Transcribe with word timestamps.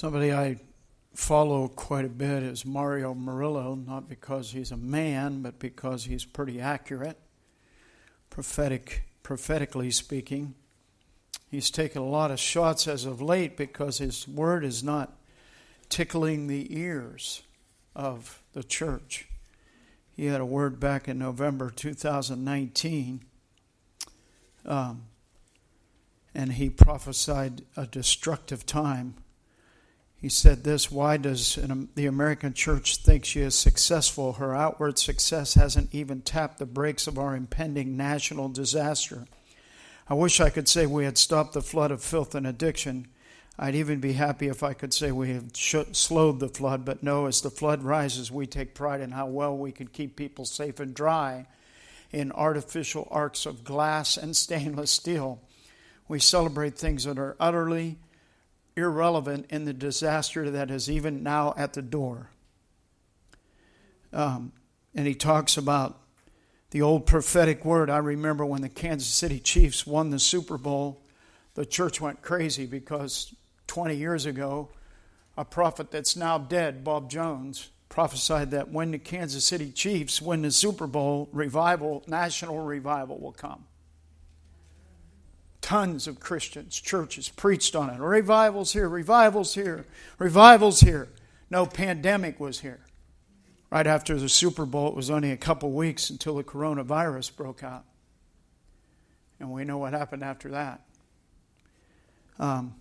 Somebody 0.00 0.32
I 0.32 0.56
follow 1.14 1.68
quite 1.68 2.06
a 2.06 2.08
bit 2.08 2.42
is 2.42 2.64
Mario 2.64 3.12
Murillo, 3.12 3.74
not 3.74 4.08
because 4.08 4.52
he's 4.52 4.70
a 4.70 4.76
man, 4.78 5.42
but 5.42 5.58
because 5.58 6.06
he's 6.06 6.24
pretty 6.24 6.58
accurate, 6.58 7.18
prophetic, 8.30 9.04
prophetically 9.22 9.90
speaking. 9.90 10.54
He's 11.50 11.70
taken 11.70 12.00
a 12.00 12.08
lot 12.08 12.30
of 12.30 12.40
shots 12.40 12.88
as 12.88 13.04
of 13.04 13.20
late 13.20 13.58
because 13.58 13.98
his 13.98 14.26
word 14.26 14.64
is 14.64 14.82
not 14.82 15.18
tickling 15.90 16.46
the 16.46 16.74
ears 16.74 17.42
of 17.94 18.42
the 18.54 18.64
church. 18.64 19.28
He 20.16 20.24
had 20.24 20.40
a 20.40 20.46
word 20.46 20.80
back 20.80 21.08
in 21.08 21.18
November 21.18 21.68
2019, 21.68 23.20
um, 24.64 25.02
and 26.34 26.54
he 26.54 26.70
prophesied 26.70 27.66
a 27.76 27.86
destructive 27.86 28.64
time 28.64 29.16
he 30.20 30.28
said 30.28 30.64
this 30.64 30.90
Why 30.90 31.16
does 31.16 31.58
the 31.94 32.06
American 32.06 32.52
church 32.52 32.98
think 32.98 33.24
she 33.24 33.40
is 33.40 33.54
successful? 33.54 34.34
Her 34.34 34.54
outward 34.54 34.98
success 34.98 35.54
hasn't 35.54 35.94
even 35.94 36.20
tapped 36.20 36.58
the 36.58 36.66
brakes 36.66 37.06
of 37.06 37.18
our 37.18 37.34
impending 37.34 37.96
national 37.96 38.50
disaster. 38.50 39.26
I 40.08 40.14
wish 40.14 40.40
I 40.40 40.50
could 40.50 40.68
say 40.68 40.84
we 40.86 41.04
had 41.04 41.16
stopped 41.16 41.54
the 41.54 41.62
flood 41.62 41.90
of 41.90 42.02
filth 42.02 42.34
and 42.34 42.46
addiction. 42.46 43.06
I'd 43.58 43.74
even 43.74 44.00
be 44.00 44.12
happy 44.12 44.48
if 44.48 44.62
I 44.62 44.74
could 44.74 44.92
say 44.92 45.12
we 45.12 45.30
have 45.30 45.54
slowed 45.54 46.40
the 46.40 46.48
flood, 46.48 46.84
but 46.84 47.02
no, 47.02 47.26
as 47.26 47.40
the 47.40 47.50
flood 47.50 47.82
rises, 47.82 48.30
we 48.30 48.46
take 48.46 48.74
pride 48.74 49.00
in 49.00 49.12
how 49.12 49.26
well 49.26 49.56
we 49.56 49.72
can 49.72 49.86
keep 49.86 50.16
people 50.16 50.44
safe 50.44 50.80
and 50.80 50.94
dry 50.94 51.46
in 52.10 52.32
artificial 52.32 53.06
arks 53.10 53.46
of 53.46 53.64
glass 53.64 54.16
and 54.16 54.36
stainless 54.36 54.90
steel. 54.90 55.40
We 56.08 56.18
celebrate 56.18 56.76
things 56.76 57.04
that 57.04 57.18
are 57.18 57.36
utterly 57.38 57.98
irrelevant 58.86 59.46
in 59.50 59.64
the 59.64 59.72
disaster 59.72 60.50
that 60.50 60.70
is 60.70 60.90
even 60.90 61.22
now 61.22 61.54
at 61.56 61.72
the 61.72 61.82
door. 61.82 62.30
Um, 64.12 64.52
and 64.94 65.06
he 65.06 65.14
talks 65.14 65.56
about 65.56 66.00
the 66.70 66.82
old 66.82 67.06
prophetic 67.06 67.64
word. 67.64 67.90
I 67.90 67.98
remember 67.98 68.44
when 68.44 68.62
the 68.62 68.68
Kansas 68.68 69.08
City 69.08 69.38
Chiefs 69.38 69.86
won 69.86 70.10
the 70.10 70.18
Super 70.18 70.58
Bowl, 70.58 71.02
the 71.54 71.66
church 71.66 72.00
went 72.00 72.22
crazy 72.22 72.66
because 72.66 73.34
20 73.66 73.94
years 73.94 74.26
ago, 74.26 74.70
a 75.36 75.44
prophet 75.44 75.90
that's 75.90 76.16
now 76.16 76.38
dead, 76.38 76.84
Bob 76.84 77.10
Jones, 77.10 77.70
prophesied 77.88 78.50
that 78.52 78.70
when 78.70 78.92
the 78.92 78.98
Kansas 78.98 79.44
City 79.44 79.70
Chiefs 79.70 80.22
win 80.22 80.42
the 80.42 80.50
Super 80.50 80.86
Bowl, 80.86 81.28
revival, 81.32 82.04
national 82.06 82.58
revival 82.60 83.18
will 83.18 83.32
come. 83.32 83.64
Tons 85.60 86.06
of 86.06 86.20
Christians, 86.20 86.80
churches 86.80 87.28
preached 87.28 87.76
on 87.76 87.90
it. 87.90 88.00
Revivals 88.00 88.72
here, 88.72 88.88
revivals 88.88 89.54
here, 89.54 89.86
revivals 90.18 90.80
here. 90.80 91.08
No 91.50 91.66
pandemic 91.66 92.40
was 92.40 92.60
here. 92.60 92.80
Right 93.70 93.86
after 93.86 94.18
the 94.18 94.28
Super 94.28 94.66
Bowl, 94.66 94.88
it 94.88 94.96
was 94.96 95.10
only 95.10 95.30
a 95.30 95.36
couple 95.36 95.70
weeks 95.70 96.10
until 96.10 96.36
the 96.36 96.44
coronavirus 96.44 97.36
broke 97.36 97.62
out. 97.62 97.84
And 99.38 99.50
we 99.50 99.64
know 99.64 99.78
what 99.78 99.92
happened 99.92 100.24
after 100.24 100.50
that. 100.50 100.80
Um, 102.38 102.74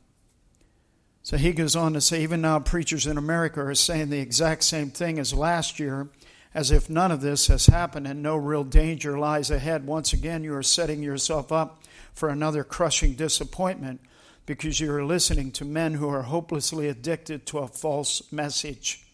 so 1.21 1.37
he 1.37 1.51
goes 1.51 1.75
on 1.75 1.93
to 1.93 2.01
say, 2.01 2.23
even 2.23 2.41
now, 2.41 2.59
preachers 2.59 3.05
in 3.05 3.17
America 3.17 3.61
are 3.61 3.75
saying 3.75 4.09
the 4.09 4.19
exact 4.19 4.63
same 4.63 4.89
thing 4.89 5.19
as 5.19 5.33
last 5.33 5.79
year, 5.79 6.09
as 6.55 6.71
if 6.71 6.89
none 6.89 7.11
of 7.11 7.21
this 7.21 7.47
has 7.47 7.67
happened 7.67 8.07
and 8.07 8.23
no 8.23 8.35
real 8.35 8.63
danger 8.63 9.19
lies 9.19 9.51
ahead. 9.51 9.85
Once 9.85 10.13
again, 10.13 10.43
you 10.43 10.55
are 10.55 10.63
setting 10.63 11.03
yourself 11.03 11.51
up 11.51 11.83
for 12.19 12.27
another 12.27 12.65
crushing 12.65 13.13
disappointment 13.13 14.01
because 14.45 14.81
you 14.81 14.93
are 14.93 15.05
listening 15.05 15.51
to 15.53 15.63
men 15.63 15.93
who 15.93 16.09
are 16.09 16.23
hopelessly 16.23 16.89
addicted 16.89 17.45
to 17.45 17.59
a 17.59 17.67
false 17.67 18.21
message. 18.29 19.05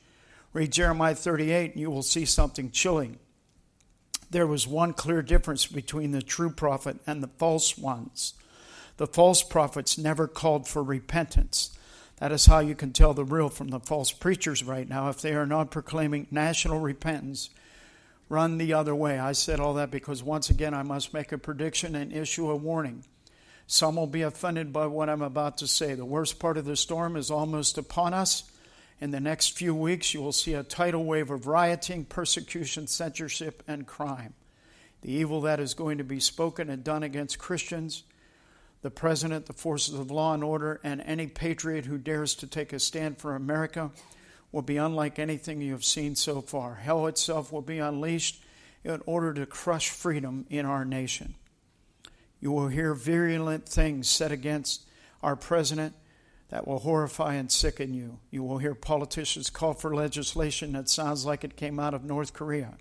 Read 0.54 0.72
Jeremiah 0.72 1.14
38 1.14 1.74
and 1.74 1.80
you 1.80 1.92
will 1.92 2.02
see 2.02 2.26
something 2.26 2.72
chilling. 2.72 3.20
There 4.32 4.48
was 4.48 4.68
one 4.68 4.94
clear 4.94 5.22
difference 5.22 5.68
between 5.68 6.14
the 6.14 6.24
true 6.24 6.50
prophet 6.50 6.98
and 7.06 7.22
the 7.22 7.30
false 7.38 7.78
ones. 7.78 8.34
The 8.98 9.08
false 9.08 9.44
prophets 9.44 10.00
never 10.00 10.28
called 10.28 10.68
for 10.68 10.82
repentance. 10.82 11.78
That 12.18 12.32
is 12.32 12.48
how 12.48 12.60
you 12.60 12.74
can 12.74 12.92
tell 12.92 13.14
the 13.14 13.24
real 13.24 13.50
from 13.50 13.68
the 13.68 13.80
false 13.80 14.12
preachers 14.12 14.64
right 14.64 14.90
now. 14.90 15.10
If 15.10 15.22
they 15.22 15.36
are 15.36 15.46
not 15.46 15.70
proclaiming 15.70 16.26
national 16.32 16.80
repentance, 16.80 17.52
run 18.30 18.58
the 18.58 18.74
other 18.74 18.96
way. 18.96 19.20
I 19.20 19.34
said 19.34 19.60
all 19.60 19.76
that 19.76 19.92
because 19.92 20.24
once 20.24 20.50
again 20.50 20.74
I 20.74 20.84
must 20.84 21.14
make 21.14 21.32
a 21.32 21.38
prediction 21.38 21.96
and 21.96 22.12
issue 22.12 22.50
a 22.50 22.56
warning. 22.56 23.04
Some 23.68 23.96
will 23.96 24.08
be 24.08 24.22
offended 24.22 24.72
by 24.72 24.88
what 24.88 25.10
I'm 25.10 25.22
about 25.22 25.58
to 25.60 25.68
say. 25.68 25.96
The 25.96 26.06
worst 26.06 26.40
part 26.40 26.58
of 26.58 26.66
the 26.66 26.76
storm 26.76 27.16
is 27.16 27.32
almost 27.32 27.78
upon 27.78 28.14
us. 28.14 28.44
In 29.02 29.12
the 29.12 29.20
next 29.20 29.58
few 29.58 29.76
weeks, 29.76 30.14
you 30.14 30.22
will 30.22 30.32
see 30.32 30.54
a 30.54 30.64
tidal 30.64 31.04
wave 31.04 31.30
of 31.30 31.48
rioting, 31.48 32.06
persecution, 32.06 32.88
censorship, 32.88 33.64
and 33.68 33.86
crime. 33.86 34.34
The 35.02 35.12
evil 35.12 35.42
that 35.42 35.60
is 35.60 35.74
going 35.74 35.98
to 35.98 36.04
be 36.04 36.20
spoken 36.20 36.70
and 36.70 36.84
done 36.84 37.04
against 37.04 37.40
Christians, 37.40 38.04
the 38.82 38.92
president, 38.92 39.48
the 39.48 39.54
forces 39.54 39.96
of 39.96 40.12
law 40.12 40.34
and 40.34 40.44
order, 40.44 40.80
and 40.84 41.02
any 41.02 41.28
patriot 41.28 41.86
who 41.86 41.98
dares 41.98 42.36
to 42.36 42.48
take 42.48 42.72
a 42.72 42.80
stand 42.80 43.18
for 43.18 43.36
America 43.36 43.92
will 44.56 44.62
be 44.62 44.78
unlike 44.78 45.20
anything 45.20 45.60
you 45.60 45.74
have 45.74 45.84
seen 45.84 46.16
so 46.16 46.40
far. 46.40 46.76
Hell 46.76 47.08
itself 47.08 47.52
will 47.52 47.62
be 47.62 47.78
unleashed 47.78 48.42
in 48.86 49.02
order 49.06 49.34
to 49.34 49.46
crush 49.46 49.90
freedom 49.90 50.46
in 50.50 50.66
our 50.66 50.86
nation. 50.86 51.36
You 52.40 52.54
will 52.54 52.70
hear 52.70 52.94
virulent 52.94 53.68
things 53.68 54.08
said 54.08 54.32
against 54.32 54.88
our 55.22 55.36
president 55.36 55.94
that 56.48 56.66
will 56.66 56.80
horrify 56.80 57.34
and 57.34 57.52
sicken 57.52 57.94
you. 57.94 58.20
You 58.32 58.44
will 58.44 58.60
hear 58.60 58.74
politicians 58.74 59.50
call 59.50 59.74
for 59.74 59.94
legislation 59.94 60.72
that 60.72 60.88
sounds 60.88 61.26
like 61.26 61.44
it 61.44 61.58
came 61.58 61.78
out 61.78 61.94
of 61.94 62.06
North 62.06 62.32
Korea. 62.32 62.78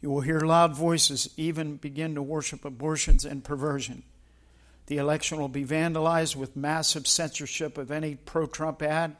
You 0.00 0.10
will 0.10 0.22
hear 0.22 0.40
loud 0.40 0.74
voices 0.74 1.30
even 1.36 1.76
begin 1.76 2.16
to 2.16 2.22
worship 2.22 2.64
abortions 2.64 3.24
and 3.24 3.44
perversion. 3.44 4.02
The 4.86 4.96
election 4.96 5.38
will 5.38 5.46
be 5.46 5.64
vandalized 5.64 6.34
with 6.34 6.56
massive 6.56 7.06
censorship 7.06 7.78
of 7.78 7.92
any 7.92 8.16
pro 8.16 8.46
Trump 8.46 8.82
ad 8.82 9.14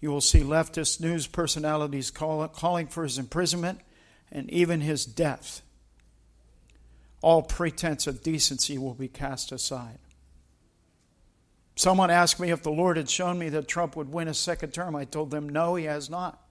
you 0.00 0.10
will 0.10 0.20
see 0.20 0.40
leftist 0.40 1.00
news 1.00 1.26
personalities 1.26 2.10
call, 2.10 2.46
calling 2.48 2.86
for 2.86 3.02
his 3.02 3.18
imprisonment 3.18 3.80
and 4.30 4.48
even 4.50 4.80
his 4.80 5.04
death. 5.04 5.62
All 7.20 7.42
pretense 7.42 8.06
of 8.06 8.22
decency 8.22 8.78
will 8.78 8.94
be 8.94 9.08
cast 9.08 9.50
aside. 9.50 9.98
Someone 11.74 12.10
asked 12.10 12.38
me 12.38 12.50
if 12.50 12.62
the 12.62 12.70
Lord 12.70 12.96
had 12.96 13.10
shown 13.10 13.38
me 13.38 13.48
that 13.50 13.68
Trump 13.68 13.96
would 13.96 14.12
win 14.12 14.28
a 14.28 14.34
second 14.34 14.72
term. 14.72 14.94
I 14.94 15.04
told 15.04 15.30
them, 15.30 15.48
no, 15.48 15.74
he 15.74 15.84
has 15.84 16.08
not. 16.08 16.44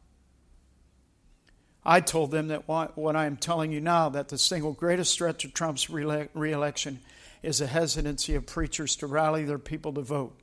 I 1.86 2.02
told 2.02 2.32
them 2.32 2.50
that 2.50 2.68
what 2.68 3.16
I 3.16 3.26
am 3.26 3.38
telling 3.38 3.72
you 3.72 3.80
now, 3.80 4.10
that 4.10 4.28
the 4.28 4.38
single 4.38 4.74
greatest 4.74 5.18
threat 5.18 5.40
to 5.40 5.48
Trump's 5.48 5.90
reelection 5.90 7.00
is 7.44 7.62
a 7.62 7.68
hesitancy 7.68 8.36
of 8.36 8.46
preachers 8.46 8.98
to 8.98 9.08
rally 9.08 9.46
their 9.46 9.58
people 9.58 9.94
to 9.94 10.02
vote. 10.02 10.38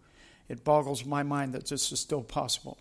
It 0.48 0.64
boggles 0.64 1.04
my 1.04 1.22
mind 1.22 1.53
that 1.53 1.66
this 1.66 1.93
is 1.93 2.00
still 2.00 2.22
possible 2.22 2.78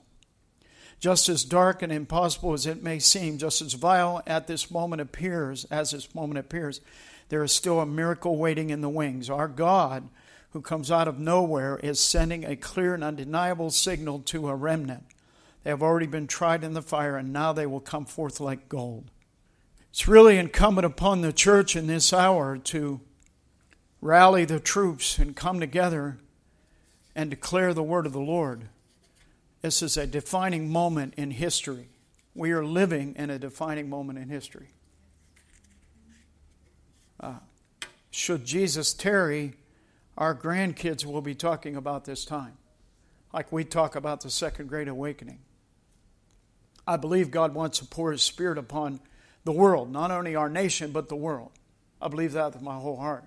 just 1.00 1.30
as 1.30 1.44
dark 1.44 1.81
and 1.81 1.92
impossible 1.92 2.54
as 2.54 2.66
it 2.66 2.84
may 2.84 3.00
seem, 3.00 3.38
just 3.38 3.62
as 3.62 3.74
vile 3.74 4.22
at 4.26 4.48
this 4.48 4.72
moment 4.72 5.02
appears, 5.02 5.66
as 5.66 5.92
this 5.92 6.14
moment 6.16 6.40
appears, 6.40 6.81
there 7.30 7.44
is 7.44 7.52
still 7.52 7.80
a 7.80 7.86
miracle 7.86 8.38
waiting 8.38 8.70
in 8.70 8.81
the 8.81 8.90
wings. 8.90 9.30
Our 9.30 9.48
God, 9.48 10.09
who 10.52 10.62
comes 10.62 10.92
out 10.92 11.08
of 11.08 11.20
nowhere, 11.20 11.78
is 11.78 12.00
sending 12.00 12.46
a 12.46 12.56
clear 12.56 12.94
and 12.94 13.04
undeniable 13.04 13.72
signal 13.72 14.20
to 14.20 14.50
a 14.50 14.56
remnant. 14.56 15.04
They 15.64 15.70
have 15.70 15.81
already 15.84 16.08
been 16.08 16.28
tried 16.28 16.64
in 16.64 16.74
the 16.74 16.81
fire, 16.81 17.18
and 17.18 17.34
now 17.34 17.54
they 17.54 17.66
will 17.66 17.80
come 17.80 18.06
forth 18.06 18.40
like 18.40 18.70
gold. 18.70 19.10
It's 19.90 20.08
really 20.08 20.38
incumbent 20.38 20.86
upon 20.86 21.22
the 21.22 21.31
church 21.31 21.75
in 21.75 21.88
this 21.88 22.12
hour 22.12 22.58
to 22.58 23.00
rally 24.02 24.44
the 24.44 24.60
troops 24.60 25.18
and 25.18 25.36
come 25.36 25.60
together 25.60 26.18
and 27.16 27.30
declare 27.30 27.74
the 27.74 27.84
word 27.84 28.06
of 28.06 28.12
the 28.12 28.20
Lord. 28.20 28.70
This 29.63 29.81
is 29.81 29.96
a 29.96 30.06
defining 30.06 30.69
moment 30.69 31.13
in 31.15 31.31
history. 31.31 31.88
We 32.36 32.51
are 32.51 32.65
living 32.65 33.15
in 33.18 33.30
a 33.30 33.39
defining 33.39 33.89
moment 33.89 34.19
in 34.19 34.27
history. 34.27 34.68
Uh, 37.18 37.36
should 38.12 38.44
Jesus 38.44 38.94
tarry, 38.94 39.54
our 40.18 40.36
grandkids 40.36 41.06
will 41.06 41.21
be 41.21 41.33
talking 41.33 41.77
about 41.77 42.04
this 42.04 42.25
time, 42.25 42.57
like 43.33 43.54
we 43.54 43.63
talk 43.63 43.95
about 43.95 44.19
the 44.19 44.30
Second 44.30 44.68
Great 44.68 44.89
Awakening. 44.89 45.39
I 46.86 46.98
believe 46.98 47.31
God 47.31 47.54
wants 47.54 47.80
to 47.80 47.86
pour 47.86 48.12
His 48.12 48.21
Spirit 48.21 48.57
upon 48.57 49.00
the 49.45 49.54
world, 49.54 49.89
not 49.89 50.12
only 50.12 50.36
our 50.36 50.50
nation, 50.50 50.92
but 50.92 51.07
the 51.07 51.15
world. 51.15 51.51
I 52.01 52.10
believe 52.10 52.33
that 52.33 52.51
with 52.54 52.62
my 52.62 52.75
whole 52.75 52.98
heart. 52.98 53.24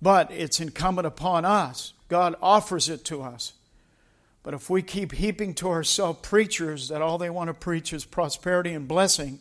But 0.00 0.30
it's 0.30 0.60
incumbent 0.60 1.08
upon 1.08 1.44
us. 1.44 1.94
God 2.06 2.36
offers 2.40 2.88
it 2.88 3.04
to 3.06 3.22
us 3.22 3.54
but 4.42 4.54
if 4.54 4.70
we 4.70 4.82
keep 4.82 5.12
heaping 5.12 5.54
to 5.54 5.68
ourselves 5.68 6.20
preachers 6.22 6.88
that 6.88 7.02
all 7.02 7.18
they 7.18 7.30
want 7.30 7.48
to 7.48 7.54
preach 7.54 7.92
is 7.92 8.04
prosperity 8.04 8.72
and 8.72 8.88
blessing, 8.88 9.40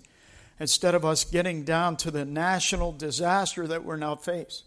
instead 0.59 0.93
of 0.93 1.05
us 1.05 1.23
getting 1.23 1.63
down 1.63 1.95
to 1.97 2.11
the 2.11 2.25
national 2.25 2.91
disaster 2.91 3.65
that 3.67 3.85
we're 3.85 3.95
now 3.95 4.15
faced, 4.15 4.65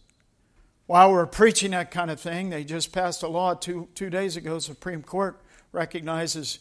while 0.87 1.12
we're 1.12 1.26
preaching 1.26 1.73
that 1.73 1.90
kind 1.90 2.11
of 2.11 2.19
thing, 2.19 2.50
they 2.50 2.64
just 2.64 2.93
passed 2.93 3.23
a 3.23 3.29
law 3.29 3.55
two, 3.55 3.88
two 3.94 4.11
days 4.11 4.37
ago. 4.37 4.58
Supreme 4.58 5.02
Court 5.02 5.40
recognizes 5.70 6.58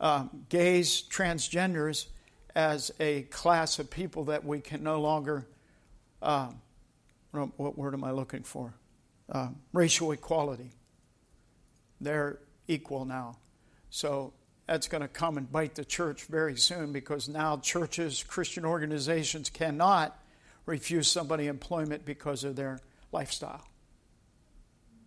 um, 0.00 0.44
gays, 0.48 1.02
transgenders 1.02 2.06
as 2.54 2.90
a 3.00 3.22
class 3.22 3.78
of 3.78 3.90
people 3.90 4.24
that 4.24 4.44
we 4.44 4.60
can 4.60 4.82
no 4.82 5.00
longer, 5.00 5.46
um, 6.22 6.60
what 7.32 7.76
word 7.76 7.92
am 7.92 8.04
I 8.04 8.12
looking 8.12 8.42
for? 8.42 8.74
Um, 9.30 9.56
racial 9.72 10.12
equality. 10.12 10.70
They're 12.00 12.38
equal 12.68 13.04
now. 13.04 13.36
So 13.90 14.32
that's 14.66 14.88
going 14.88 15.02
to 15.02 15.08
come 15.08 15.38
and 15.38 15.50
bite 15.50 15.74
the 15.74 15.84
church 15.84 16.24
very 16.24 16.56
soon 16.56 16.92
because 16.92 17.28
now 17.28 17.58
churches, 17.58 18.24
Christian 18.24 18.64
organizations 18.64 19.48
cannot 19.48 20.18
refuse 20.66 21.08
somebody 21.08 21.46
employment 21.46 22.04
because 22.04 22.42
of 22.44 22.56
their 22.56 22.80
lifestyle. 23.12 23.66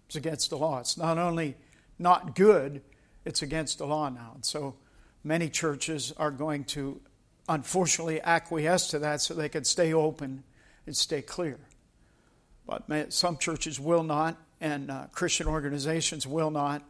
It's 0.07 0.15
against 0.15 0.49
the 0.49 0.57
law. 0.57 0.79
It's 0.79 0.97
not 0.97 1.17
only 1.17 1.55
not 1.99 2.35
good, 2.35 2.81
it's 3.25 3.41
against 3.41 3.77
the 3.77 3.85
law 3.85 4.09
now. 4.09 4.31
And 4.33 4.45
so 4.45 4.75
many 5.23 5.49
churches 5.49 6.13
are 6.17 6.31
going 6.31 6.63
to 6.63 7.01
unfortunately 7.49 8.21
acquiesce 8.21 8.87
to 8.91 8.99
that 8.99 9.21
so 9.21 9.33
they 9.33 9.49
can 9.49 9.65
stay 9.65 9.93
open 9.93 10.43
and 10.85 10.95
stay 10.95 11.21
clear. 11.21 11.59
But 12.65 13.11
some 13.11 13.37
churches 13.37 13.79
will 13.79 14.03
not, 14.03 14.37
and 14.61 14.89
uh, 14.89 15.07
Christian 15.11 15.47
organizations 15.47 16.25
will 16.25 16.51
not. 16.51 16.83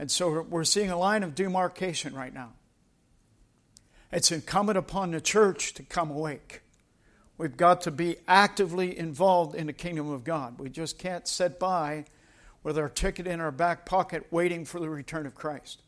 And 0.00 0.10
so 0.10 0.40
we're 0.48 0.64
seeing 0.64 0.90
a 0.90 0.98
line 0.98 1.22
of 1.22 1.34
demarcation 1.34 2.14
right 2.14 2.32
now. 2.32 2.54
It's 4.10 4.32
incumbent 4.32 4.78
upon 4.78 5.10
the 5.10 5.20
church 5.20 5.74
to 5.74 5.82
come 5.82 6.10
awake. 6.10 6.62
We've 7.36 7.54
got 7.54 7.82
to 7.82 7.90
be 7.90 8.16
actively 8.26 8.98
involved 8.98 9.54
in 9.54 9.66
the 9.66 9.74
kingdom 9.74 10.10
of 10.10 10.24
God. 10.24 10.58
We 10.58 10.70
just 10.70 10.98
can't 10.98 11.28
sit 11.28 11.58
by 11.58 12.06
with 12.62 12.78
our 12.78 12.88
ticket 12.88 13.26
in 13.26 13.42
our 13.42 13.50
back 13.50 13.84
pocket 13.84 14.26
waiting 14.30 14.64
for 14.64 14.80
the 14.80 14.88
return 14.88 15.26
of 15.26 15.34
Christ. 15.34 15.82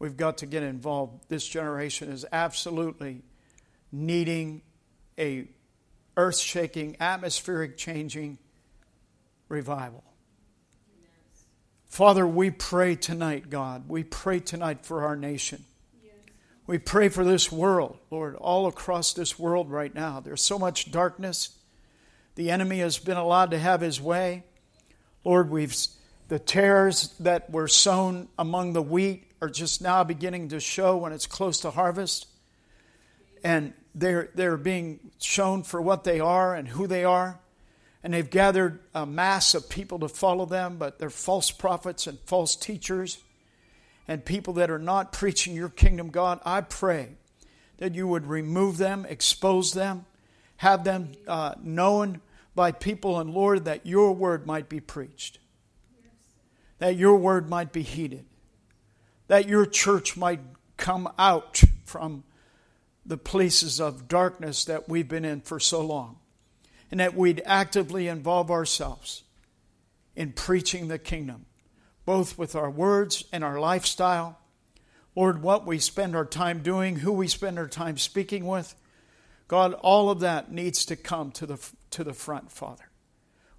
We've 0.00 0.16
got 0.16 0.38
to 0.38 0.46
get 0.46 0.64
involved. 0.64 1.28
This 1.28 1.46
generation 1.46 2.10
is 2.10 2.26
absolutely 2.32 3.22
needing 3.92 4.62
a 5.16 5.46
earth 6.16 6.38
shaking, 6.38 6.96
atmospheric 6.98 7.76
changing 7.76 8.38
revival. 9.48 10.02
Father, 11.88 12.26
we 12.26 12.50
pray 12.50 12.94
tonight, 12.94 13.50
God. 13.50 13.88
We 13.88 14.04
pray 14.04 14.40
tonight 14.40 14.84
for 14.84 15.04
our 15.04 15.16
nation. 15.16 15.64
We 16.66 16.78
pray 16.78 17.08
for 17.08 17.24
this 17.24 17.50
world, 17.50 17.98
Lord, 18.10 18.36
all 18.36 18.66
across 18.66 19.14
this 19.14 19.38
world 19.38 19.70
right 19.70 19.94
now. 19.94 20.20
There's 20.20 20.42
so 20.42 20.58
much 20.58 20.92
darkness. 20.92 21.58
The 22.34 22.50
enemy 22.50 22.80
has 22.80 22.98
been 22.98 23.16
allowed 23.16 23.52
to 23.52 23.58
have 23.58 23.80
his 23.80 24.00
way. 24.00 24.44
Lord, 25.24 25.50
we've 25.50 25.74
the 26.28 26.38
tares 26.38 27.14
that 27.20 27.50
were 27.50 27.68
sown 27.68 28.28
among 28.38 28.74
the 28.74 28.82
wheat 28.82 29.24
are 29.40 29.48
just 29.48 29.80
now 29.80 30.04
beginning 30.04 30.48
to 30.48 30.60
show 30.60 30.98
when 30.98 31.12
it's 31.12 31.26
close 31.26 31.60
to 31.60 31.70
harvest. 31.70 32.26
And 33.42 33.72
they're, 33.94 34.28
they're 34.34 34.58
being 34.58 35.00
shown 35.18 35.62
for 35.62 35.80
what 35.80 36.04
they 36.04 36.20
are 36.20 36.54
and 36.54 36.68
who 36.68 36.86
they 36.86 37.02
are. 37.02 37.40
And 38.02 38.14
they've 38.14 38.28
gathered 38.28 38.80
a 38.94 39.04
mass 39.04 39.54
of 39.54 39.68
people 39.68 39.98
to 40.00 40.08
follow 40.08 40.46
them, 40.46 40.76
but 40.78 40.98
they're 40.98 41.10
false 41.10 41.50
prophets 41.50 42.06
and 42.06 42.18
false 42.20 42.54
teachers 42.54 43.18
and 44.08 44.24
people 44.24 44.54
that 44.54 44.70
are 44.70 44.78
not 44.78 45.12
preaching 45.12 45.54
your 45.54 45.68
kingdom, 45.68 46.08
God, 46.08 46.40
I 46.44 46.62
pray 46.62 47.10
that 47.76 47.94
you 47.94 48.08
would 48.08 48.26
remove 48.26 48.78
them, 48.78 49.06
expose 49.08 49.74
them, 49.74 50.06
have 50.56 50.82
them 50.82 51.12
uh, 51.28 51.54
known 51.62 52.22
by 52.54 52.72
people, 52.72 53.20
and 53.20 53.30
Lord, 53.30 53.66
that 53.66 53.86
your 53.86 54.12
word 54.12 54.46
might 54.46 54.68
be 54.68 54.80
preached, 54.80 55.38
that 56.78 56.96
your 56.96 57.16
word 57.16 57.48
might 57.48 57.70
be 57.70 57.82
heeded, 57.82 58.24
that 59.28 59.46
your 59.46 59.66
church 59.66 60.16
might 60.16 60.40
come 60.78 61.08
out 61.18 61.60
from 61.84 62.24
the 63.04 63.18
places 63.18 63.78
of 63.78 64.08
darkness 64.08 64.64
that 64.64 64.88
we've 64.88 65.08
been 65.08 65.24
in 65.24 65.42
for 65.42 65.60
so 65.60 65.82
long, 65.82 66.16
and 66.90 67.00
that 67.00 67.14
we'd 67.14 67.42
actively 67.44 68.08
involve 68.08 68.50
ourselves 68.50 69.22
in 70.16 70.32
preaching 70.32 70.88
the 70.88 70.98
kingdom 70.98 71.46
both 72.08 72.38
with 72.38 72.56
our 72.56 72.70
words 72.70 73.26
and 73.34 73.44
our 73.44 73.60
lifestyle. 73.60 74.38
Lord, 75.14 75.42
what 75.42 75.66
we 75.66 75.78
spend 75.78 76.16
our 76.16 76.24
time 76.24 76.62
doing, 76.62 76.96
who 76.96 77.12
we 77.12 77.28
spend 77.28 77.58
our 77.58 77.68
time 77.68 77.98
speaking 77.98 78.46
with. 78.46 78.74
God, 79.46 79.74
all 79.74 80.08
of 80.08 80.20
that 80.20 80.50
needs 80.50 80.86
to 80.86 80.96
come 80.96 81.32
to 81.32 81.44
the, 81.44 81.58
to 81.90 82.04
the 82.04 82.14
front, 82.14 82.50
Father. 82.50 82.88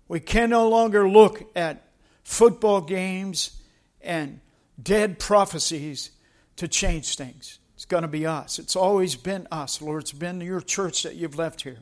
We 0.08 0.20
can 0.20 0.50
no 0.50 0.68
longer 0.68 1.08
look 1.08 1.48
at 1.56 1.92
football 2.24 2.82
games 2.82 3.62
and 4.02 4.40
dead 4.82 5.20
prophecies 5.20 6.10
to 6.56 6.68
change 6.68 7.18
things. 7.18 7.60
It's 7.76 7.86
going 7.86 8.02
to 8.02 8.08
be 8.08 8.26
us. 8.26 8.58
It's 8.58 8.76
always 8.76 9.16
been 9.16 9.48
us, 9.52 9.80
Lord. 9.80 10.02
It's 10.02 10.12
been 10.12 10.42
your 10.42 10.62
church 10.62 11.04
that 11.04 11.14
you've 11.14 11.38
left 11.38 11.62
here. 11.62 11.78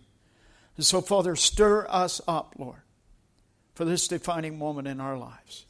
And 0.77 0.85
so, 0.85 1.01
Father, 1.01 1.35
stir 1.35 1.88
us 1.89 2.21
up, 2.27 2.56
Lord, 2.57 2.81
for 3.74 3.83
this 3.83 4.07
defining 4.07 4.57
moment 4.57 4.88
in 4.88 5.01
our 5.01 5.18
lives 5.18 5.65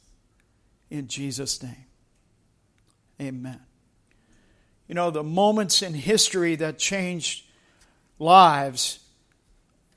in 0.90 1.08
Jesus' 1.08 1.62
name. 1.62 1.86
Amen. 3.20 3.60
You 4.86 4.94
know, 4.94 5.10
the 5.10 5.22
moments 5.22 5.82
in 5.82 5.94
history 5.94 6.56
that 6.56 6.78
changed 6.78 7.44
lives 8.18 9.00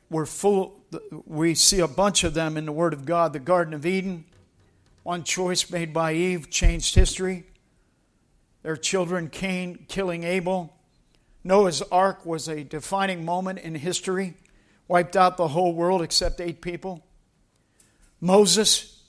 were 0.09 0.25
full, 0.25 0.81
we 1.25 1.55
see 1.55 1.79
a 1.79 1.87
bunch 1.87 2.23
of 2.23 2.33
them 2.33 2.57
in 2.57 2.65
the 2.65 2.71
Word 2.71 2.93
of 2.93 3.05
God. 3.05 3.31
The 3.31 3.39
Garden 3.39 3.73
of 3.73 3.85
Eden, 3.85 4.25
one 5.03 5.23
choice 5.23 5.69
made 5.71 5.93
by 5.93 6.13
Eve 6.13 6.49
changed 6.49 6.95
history. 6.95 7.45
Their 8.63 8.75
children, 8.75 9.29
Cain 9.29 9.85
killing 9.87 10.23
Abel. 10.23 10.75
Noah's 11.43 11.81
Ark 11.83 12.25
was 12.25 12.47
a 12.47 12.63
defining 12.63 13.25
moment 13.25 13.59
in 13.59 13.75
history, 13.75 14.35
wiped 14.91 15.15
out 15.15 15.37
the 15.37 15.47
whole 15.47 15.73
world 15.73 16.01
except 16.01 16.41
eight 16.41 16.59
people. 16.59 17.01
Moses, 18.19 19.01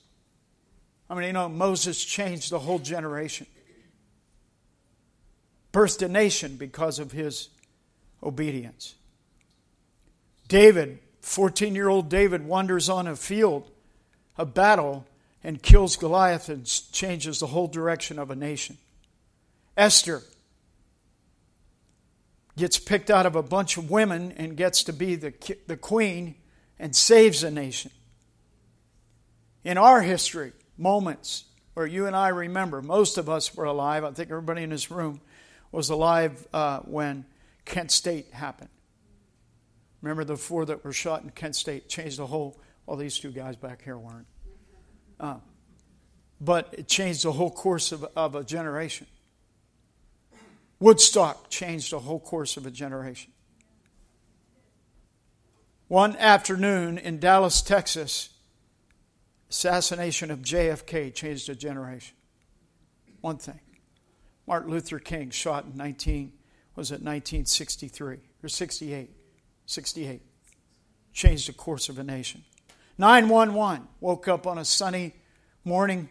I 1.11 1.17
mean, 1.17 1.25
you 1.25 1.33
know, 1.33 1.49
Moses 1.49 2.03
changed 2.05 2.53
the 2.53 2.61
whole 2.61 2.79
generation, 2.79 3.49
birthed 5.73 6.01
a 6.01 6.09
nation 6.09 6.55
because 6.55 7.01
of 7.01 7.11
his 7.11 7.49
obedience. 8.23 8.95
David, 10.47 11.01
14 11.21 11.75
year 11.75 11.89
old 11.89 12.09
David, 12.09 12.47
wanders 12.47 12.89
on 12.89 13.09
a 13.09 13.17
field 13.17 13.69
of 14.37 14.55
battle 14.55 15.05
and 15.43 15.61
kills 15.61 15.97
Goliath 15.97 16.49
and 16.49 16.65
changes 16.93 17.41
the 17.41 17.49
whole 17.49 17.67
direction 17.67 18.21
of 18.21 18.31
a 18.31 18.37
nation. 18.37 18.79
Esther 19.77 20.23
gets 22.57 22.79
picked 22.79 23.11
out 23.11 23.27
of 23.27 23.37
a 23.37 23.43
bunch 23.43 23.77
of 23.77 23.91
women 23.91 24.33
and 24.33 24.57
gets 24.57 24.85
to 24.85 24.93
be 24.93 25.15
the, 25.15 25.33
the 25.67 25.77
queen 25.77 26.35
and 26.79 26.95
saves 26.95 27.43
a 27.43 27.51
nation. 27.51 27.91
In 29.65 29.79
our 29.79 30.03
history, 30.03 30.53
moments 30.77 31.45
where 31.75 31.87
you 31.87 32.07
and 32.07 32.15
I 32.15 32.29
remember. 32.29 32.83
Most 32.83 33.19
of 33.19 33.29
us 33.29 33.55
were 33.55 33.65
alive. 33.65 34.05
I 34.05 34.11
think 34.11 34.31
everybody 34.31 34.63
in 34.63 34.71
this 34.71 34.91
room 34.91 35.21
was 35.71 35.91
alive 35.91 36.47
uh, 36.53 36.81
when 36.81 37.25
Kent 37.65 37.91
State 37.91 38.33
happened. 38.33 38.69
Remember 40.03 40.25
the 40.25 40.37
four 40.37 40.65
that 40.67 40.85
were 40.85 40.93
shot 40.93 41.23
in 41.23 41.31
Kent 41.31 41.57
State 41.57 41.89
changed 41.89 42.19
the 42.19 42.27
whole. 42.27 42.61
Well, 42.87 42.97
these 42.97 43.19
two 43.19 43.31
guys 43.31 43.57
back 43.57 43.83
here 43.83 43.97
weren't. 43.97 44.27
Uh, 45.19 45.37
but 46.41 46.75
it 46.77 46.89
changed 46.89 47.25
the 47.25 47.33
whole 47.33 47.51
course 47.51 47.93
of, 47.93 48.05
of 48.17 48.35
a 48.35 48.43
generation. 48.43 49.07
Woodstock 50.83 51.49
changed 51.49 51.93
the 51.93 52.01
whole 52.01 52.19
course 52.19 52.57
of 52.57 52.67
a 52.67 52.71
generation. 52.71 53.31
One 55.87 56.17
afternoon 56.17 56.99
in 56.99 57.21
Dallas, 57.21 57.63
Texas, 57.63 58.31
Assassination 59.49 60.33
of 60.33 60.41
JFK 60.41 61.15
changed 61.15 61.49
a 61.49 61.55
generation. 61.55 62.17
One 63.21 63.37
thing. 63.37 63.61
Martin 64.45 64.73
Luther 64.73 64.99
King 64.99 65.31
shot 65.31 65.67
in 65.67 65.77
19 65.77 66.33
was 66.75 66.91
it 66.91 66.95
1963 66.95 68.19
or 68.43 68.49
68? 68.49 69.11
68. 69.67 70.23
Changed 71.13 71.49
the 71.49 71.53
course 71.53 71.91
of 71.91 72.01
a 72.01 72.03
nation. 72.03 72.43
911 72.99 73.87
woke 74.01 74.27
up 74.27 74.49
on 74.49 74.59
a 74.59 74.65
sunny 74.65 75.15
morning 75.65 76.09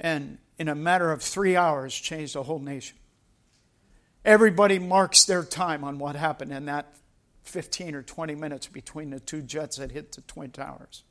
and 0.00 0.38
in 0.58 0.68
a 0.68 0.74
matter 0.74 1.12
of 1.12 1.20
3 1.20 1.54
hours 1.54 1.94
changed 1.94 2.34
a 2.34 2.42
whole 2.42 2.60
nation. 2.60 2.96
Everybody 4.24 4.78
marks 4.78 5.24
their 5.24 5.44
time 5.44 5.84
on 5.84 5.98
what 5.98 6.16
happened 6.16 6.52
in 6.52 6.66
that 6.66 6.94
15 7.44 7.94
or 7.94 8.02
20 8.02 8.34
minutes 8.34 8.66
between 8.66 9.10
the 9.10 9.20
two 9.20 9.42
jets 9.42 9.76
that 9.76 9.90
hit 9.90 10.12
the 10.12 10.20
Twin 10.22 10.50
Towers. 10.50 11.04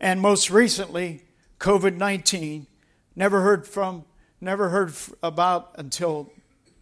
And 0.00 0.20
most 0.20 0.50
recently, 0.50 1.22
COVID 1.58 1.96
19, 1.96 2.66
never 3.16 3.40
heard 3.40 3.66
from, 3.66 4.04
never 4.40 4.68
heard 4.68 4.92
about 5.22 5.72
until 5.76 6.30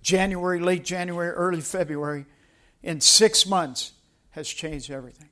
January, 0.02 0.60
late 0.60 0.84
January, 0.84 1.30
early 1.30 1.62
February, 1.62 2.26
in 2.82 3.00
six 3.00 3.46
months 3.46 3.92
has 4.30 4.46
changed 4.46 4.90
everything. 4.90 5.30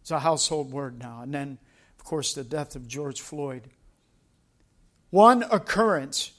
It's 0.00 0.10
a 0.10 0.18
household 0.18 0.72
word 0.72 0.98
now. 0.98 1.20
And 1.22 1.32
then, 1.32 1.58
of 1.98 2.04
course, 2.04 2.34
the 2.34 2.42
death 2.42 2.74
of 2.74 2.88
George 2.88 3.20
Floyd. 3.20 3.68
One 5.10 5.44
occurrence. 5.44 6.32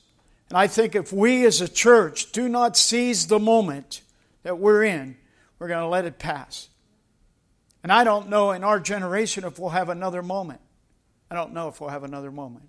And 0.53 0.59
I 0.59 0.67
think 0.67 0.93
if 0.93 1.11
we 1.11 1.47
as 1.47 1.61
a 1.61 1.67
church 1.67 2.31
do 2.31 2.47
not 2.47 2.77
seize 2.77 3.25
the 3.25 3.39
moment 3.39 4.03
that 4.43 4.59
we're 4.59 4.83
in, 4.83 5.17
we're 5.57 5.67
going 5.67 5.81
to 5.81 5.87
let 5.87 6.05
it 6.05 6.19
pass. 6.19 6.69
And 7.81 7.91
I 7.91 8.03
don't 8.03 8.29
know 8.29 8.51
in 8.51 8.63
our 8.63 8.79
generation 8.79 9.45
if 9.45 9.57
we'll 9.57 9.71
have 9.71 9.89
another 9.89 10.21
moment. 10.21 10.59
I 11.31 11.33
don't 11.33 11.53
know 11.53 11.69
if 11.69 11.81
we'll 11.81 11.89
have 11.89 12.03
another 12.03 12.29
moment. 12.29 12.65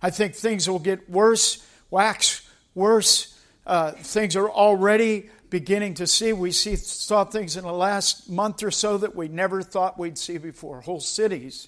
I 0.00 0.10
think 0.10 0.36
things 0.36 0.70
will 0.70 0.78
get 0.78 1.10
worse, 1.10 1.66
wax 1.90 2.48
worse. 2.76 3.36
Uh, 3.66 3.90
things 3.90 4.36
are 4.36 4.48
already 4.48 5.30
beginning 5.50 5.94
to 5.94 6.06
see. 6.06 6.32
We 6.32 6.52
see, 6.52 6.76
saw 6.76 7.24
things 7.24 7.56
in 7.56 7.64
the 7.64 7.72
last 7.72 8.30
month 8.30 8.62
or 8.62 8.70
so 8.70 8.98
that 8.98 9.16
we 9.16 9.26
never 9.26 9.62
thought 9.62 9.98
we'd 9.98 10.16
see 10.16 10.38
before. 10.38 10.80
Whole 10.82 11.00
cities 11.00 11.66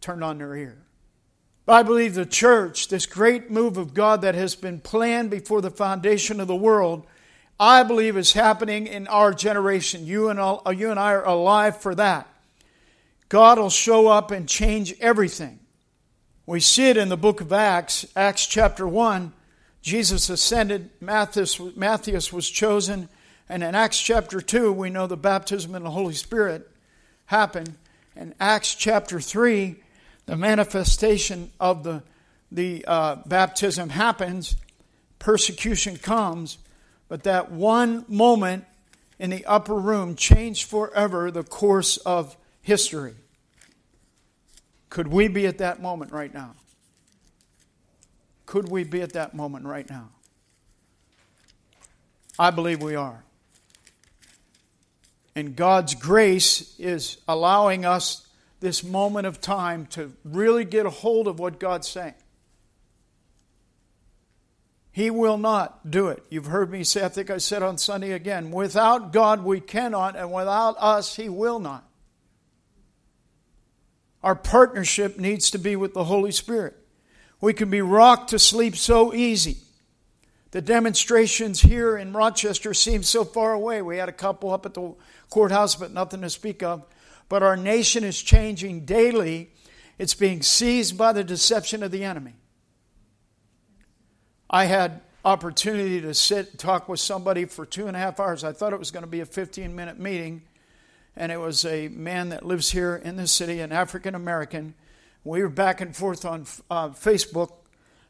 turned 0.00 0.24
on 0.24 0.38
their 0.38 0.56
ear. 0.56 0.78
But 1.64 1.72
I 1.74 1.82
believe 1.82 2.14
the 2.14 2.26
church, 2.26 2.88
this 2.88 3.06
great 3.06 3.50
move 3.50 3.76
of 3.76 3.94
God 3.94 4.22
that 4.22 4.34
has 4.34 4.54
been 4.56 4.80
planned 4.80 5.30
before 5.30 5.60
the 5.60 5.70
foundation 5.70 6.40
of 6.40 6.48
the 6.48 6.56
world, 6.56 7.06
I 7.60 7.84
believe 7.84 8.16
is 8.16 8.32
happening 8.32 8.88
in 8.88 9.06
our 9.06 9.32
generation. 9.32 10.04
You 10.04 10.28
and, 10.28 10.40
all, 10.40 10.62
uh, 10.66 10.70
you 10.70 10.90
and 10.90 10.98
I 10.98 11.12
are 11.12 11.24
alive 11.24 11.80
for 11.80 11.94
that. 11.94 12.26
God 13.28 13.58
will 13.58 13.70
show 13.70 14.08
up 14.08 14.30
and 14.30 14.48
change 14.48 14.94
everything. 15.00 15.60
We 16.44 16.58
see 16.58 16.90
it 16.90 16.96
in 16.96 17.08
the 17.08 17.16
book 17.16 17.40
of 17.40 17.52
Acts, 17.52 18.04
Acts 18.16 18.46
chapter 18.46 18.86
1. 18.88 19.32
Jesus 19.80 20.28
ascended, 20.28 20.90
Matthias, 21.00 21.58
Matthias 21.76 22.32
was 22.32 22.48
chosen, 22.50 23.08
and 23.48 23.62
in 23.62 23.74
Acts 23.74 24.00
chapter 24.00 24.40
2, 24.40 24.72
we 24.72 24.90
know 24.90 25.06
the 25.06 25.16
baptism 25.16 25.74
in 25.74 25.84
the 25.84 25.90
Holy 25.90 26.14
Spirit 26.14 26.68
happened. 27.26 27.76
In 28.16 28.34
Acts 28.40 28.74
chapter 28.74 29.20
3, 29.20 29.81
the 30.26 30.36
manifestation 30.36 31.50
of 31.58 31.82
the, 31.82 32.02
the 32.50 32.84
uh, 32.86 33.16
baptism 33.26 33.88
happens, 33.88 34.56
persecution 35.18 35.96
comes, 35.96 36.58
but 37.08 37.24
that 37.24 37.50
one 37.50 38.04
moment 38.08 38.64
in 39.18 39.30
the 39.30 39.44
upper 39.46 39.74
room 39.74 40.16
changed 40.16 40.68
forever 40.68 41.30
the 41.30 41.44
course 41.44 41.96
of 41.98 42.36
history. 42.60 43.14
Could 44.88 45.08
we 45.08 45.28
be 45.28 45.46
at 45.46 45.58
that 45.58 45.80
moment 45.80 46.12
right 46.12 46.32
now? 46.32 46.54
Could 48.46 48.68
we 48.68 48.84
be 48.84 49.00
at 49.00 49.14
that 49.14 49.34
moment 49.34 49.64
right 49.64 49.88
now? 49.88 50.10
I 52.38 52.50
believe 52.50 52.82
we 52.82 52.94
are. 52.94 53.22
And 55.34 55.56
God's 55.56 55.94
grace 55.94 56.78
is 56.78 57.16
allowing 57.26 57.84
us 57.84 58.26
this 58.62 58.82
moment 58.82 59.26
of 59.26 59.42
time 59.42 59.84
to 59.88 60.14
really 60.24 60.64
get 60.64 60.86
a 60.86 60.90
hold 60.90 61.28
of 61.28 61.38
what 61.38 61.60
God's 61.60 61.86
saying. 61.88 62.14
He 64.90 65.10
will 65.10 65.38
not 65.38 65.90
do 65.90 66.08
it. 66.08 66.22
You've 66.30 66.46
heard 66.46 66.70
me 66.70 66.84
say, 66.84 67.04
I 67.04 67.08
think 67.08 67.30
I 67.30 67.38
said 67.38 67.62
on 67.62 67.76
Sunday 67.76 68.12
again, 68.12 68.50
without 68.50 69.12
God 69.12 69.42
we 69.42 69.60
cannot, 69.60 70.16
and 70.16 70.32
without 70.32 70.76
us 70.78 71.16
He 71.16 71.28
will 71.28 71.58
not. 71.58 71.84
Our 74.22 74.36
partnership 74.36 75.18
needs 75.18 75.50
to 75.50 75.58
be 75.58 75.76
with 75.76 75.94
the 75.94 76.04
Holy 76.04 76.30
Spirit. 76.32 76.76
We 77.40 77.52
can 77.52 77.70
be 77.70 77.82
rocked 77.82 78.30
to 78.30 78.38
sleep 78.38 78.76
so 78.76 79.12
easy. 79.12 79.56
The 80.52 80.60
demonstrations 80.60 81.62
here 81.62 81.96
in 81.96 82.12
Rochester 82.12 82.74
seem 82.74 83.02
so 83.02 83.24
far 83.24 83.52
away. 83.52 83.80
We 83.80 83.96
had 83.96 84.10
a 84.10 84.12
couple 84.12 84.52
up 84.52 84.66
at 84.66 84.74
the 84.74 84.94
courthouse, 85.30 85.74
but 85.74 85.90
nothing 85.92 86.20
to 86.20 86.30
speak 86.30 86.62
of. 86.62 86.84
But 87.32 87.42
our 87.42 87.56
nation 87.56 88.04
is 88.04 88.20
changing 88.20 88.84
daily. 88.84 89.52
It's 89.96 90.12
being 90.12 90.42
seized 90.42 90.98
by 90.98 91.14
the 91.14 91.24
deception 91.24 91.82
of 91.82 91.90
the 91.90 92.04
enemy. 92.04 92.34
I 94.50 94.66
had 94.66 95.00
opportunity 95.24 96.02
to 96.02 96.12
sit 96.12 96.50
and 96.50 96.58
talk 96.58 96.90
with 96.90 97.00
somebody 97.00 97.46
for 97.46 97.64
two 97.64 97.86
and 97.86 97.96
a 97.96 97.98
half 97.98 98.20
hours. 98.20 98.44
I 98.44 98.52
thought 98.52 98.74
it 98.74 98.78
was 98.78 98.90
going 98.90 99.04
to 99.04 99.08
be 99.08 99.20
a 99.20 99.24
15 99.24 99.74
minute 99.74 99.98
meeting, 99.98 100.42
and 101.16 101.32
it 101.32 101.40
was 101.40 101.64
a 101.64 101.88
man 101.88 102.28
that 102.28 102.44
lives 102.44 102.72
here 102.72 102.96
in 102.96 103.16
the 103.16 103.26
city, 103.26 103.60
an 103.60 103.72
African 103.72 104.14
American, 104.14 104.74
we 105.24 105.40
were 105.40 105.48
back 105.48 105.80
and 105.80 105.96
forth 105.96 106.26
on 106.26 106.42
uh, 106.70 106.90
Facebook 106.90 107.52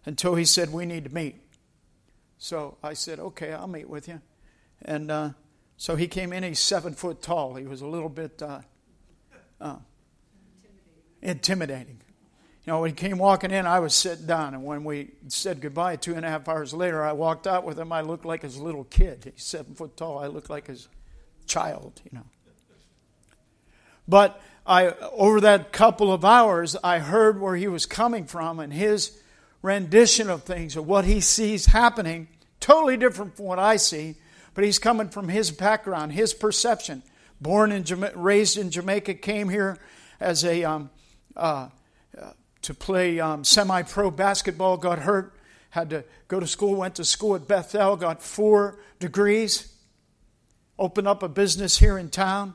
until 0.04 0.34
he 0.34 0.44
said, 0.44 0.72
We 0.72 0.84
need 0.84 1.04
to 1.04 1.14
meet. 1.14 1.36
So 2.38 2.76
I 2.82 2.94
said, 2.94 3.20
Okay, 3.20 3.52
I'll 3.52 3.68
meet 3.68 3.88
with 3.88 4.08
you. 4.08 4.20
And 4.84 5.12
uh, 5.12 5.30
so 5.76 5.94
he 5.94 6.08
came 6.08 6.32
in, 6.32 6.42
he's 6.42 6.58
seven 6.58 6.94
foot 6.94 7.22
tall. 7.22 7.54
He 7.54 7.68
was 7.68 7.82
a 7.82 7.86
little 7.86 8.08
bit 8.08 8.42
uh, 8.42 8.62
uh 9.62 9.76
intimidating. 11.22 12.00
You 12.64 12.72
know, 12.72 12.80
when 12.80 12.90
he 12.90 12.94
came 12.94 13.18
walking 13.18 13.50
in, 13.50 13.66
I 13.66 13.80
was 13.80 13.94
sitting 13.94 14.26
down. 14.26 14.54
And 14.54 14.64
when 14.64 14.84
we 14.84 15.10
said 15.28 15.60
goodbye 15.60 15.96
two 15.96 16.14
and 16.14 16.24
a 16.24 16.28
half 16.28 16.48
hours 16.48 16.72
later, 16.72 17.02
I 17.02 17.12
walked 17.12 17.46
out 17.46 17.64
with 17.64 17.78
him. 17.78 17.92
I 17.92 18.02
looked 18.02 18.24
like 18.24 18.42
his 18.42 18.58
little 18.58 18.84
kid. 18.84 19.32
He's 19.34 19.44
seven 19.44 19.74
foot 19.74 19.96
tall. 19.96 20.18
I 20.18 20.26
looked 20.26 20.50
like 20.50 20.66
his 20.68 20.88
child, 21.46 22.00
you 22.04 22.16
know. 22.18 22.26
But 24.06 24.40
I, 24.66 24.90
over 25.12 25.40
that 25.40 25.72
couple 25.72 26.12
of 26.12 26.24
hours, 26.24 26.76
I 26.84 26.98
heard 26.98 27.40
where 27.40 27.56
he 27.56 27.66
was 27.66 27.86
coming 27.86 28.26
from 28.26 28.60
and 28.60 28.72
his 28.72 29.18
rendition 29.60 30.28
of 30.30 30.44
things, 30.44 30.76
of 30.76 30.86
what 30.86 31.04
he 31.04 31.20
sees 31.20 31.66
happening, 31.66 32.28
totally 32.60 32.96
different 32.96 33.36
from 33.36 33.46
what 33.46 33.58
I 33.58 33.76
see, 33.76 34.16
but 34.54 34.64
he's 34.64 34.78
coming 34.78 35.08
from 35.08 35.28
his 35.28 35.50
background, 35.50 36.12
his 36.12 36.34
perception. 36.34 37.02
Born 37.42 37.72
and 37.72 38.10
raised 38.14 38.56
in 38.56 38.70
Jamaica, 38.70 39.14
came 39.14 39.48
here 39.48 39.78
as 40.20 40.44
a 40.44 40.64
um, 40.64 40.90
uh, 41.36 41.68
uh, 42.20 42.32
to 42.62 42.74
play 42.74 43.18
um, 43.18 43.44
semi-pro 43.44 44.10
basketball. 44.10 44.76
Got 44.76 45.00
hurt, 45.00 45.34
had 45.70 45.90
to 45.90 46.04
go 46.28 46.38
to 46.38 46.46
school. 46.46 46.76
Went 46.76 46.94
to 46.96 47.04
school 47.04 47.34
at 47.34 47.48
Bethel, 47.48 47.96
got 47.96 48.22
four 48.22 48.78
degrees. 49.00 49.74
Opened 50.78 51.08
up 51.08 51.22
a 51.22 51.28
business 51.28 51.78
here 51.78 51.98
in 51.98 52.10
town 52.10 52.54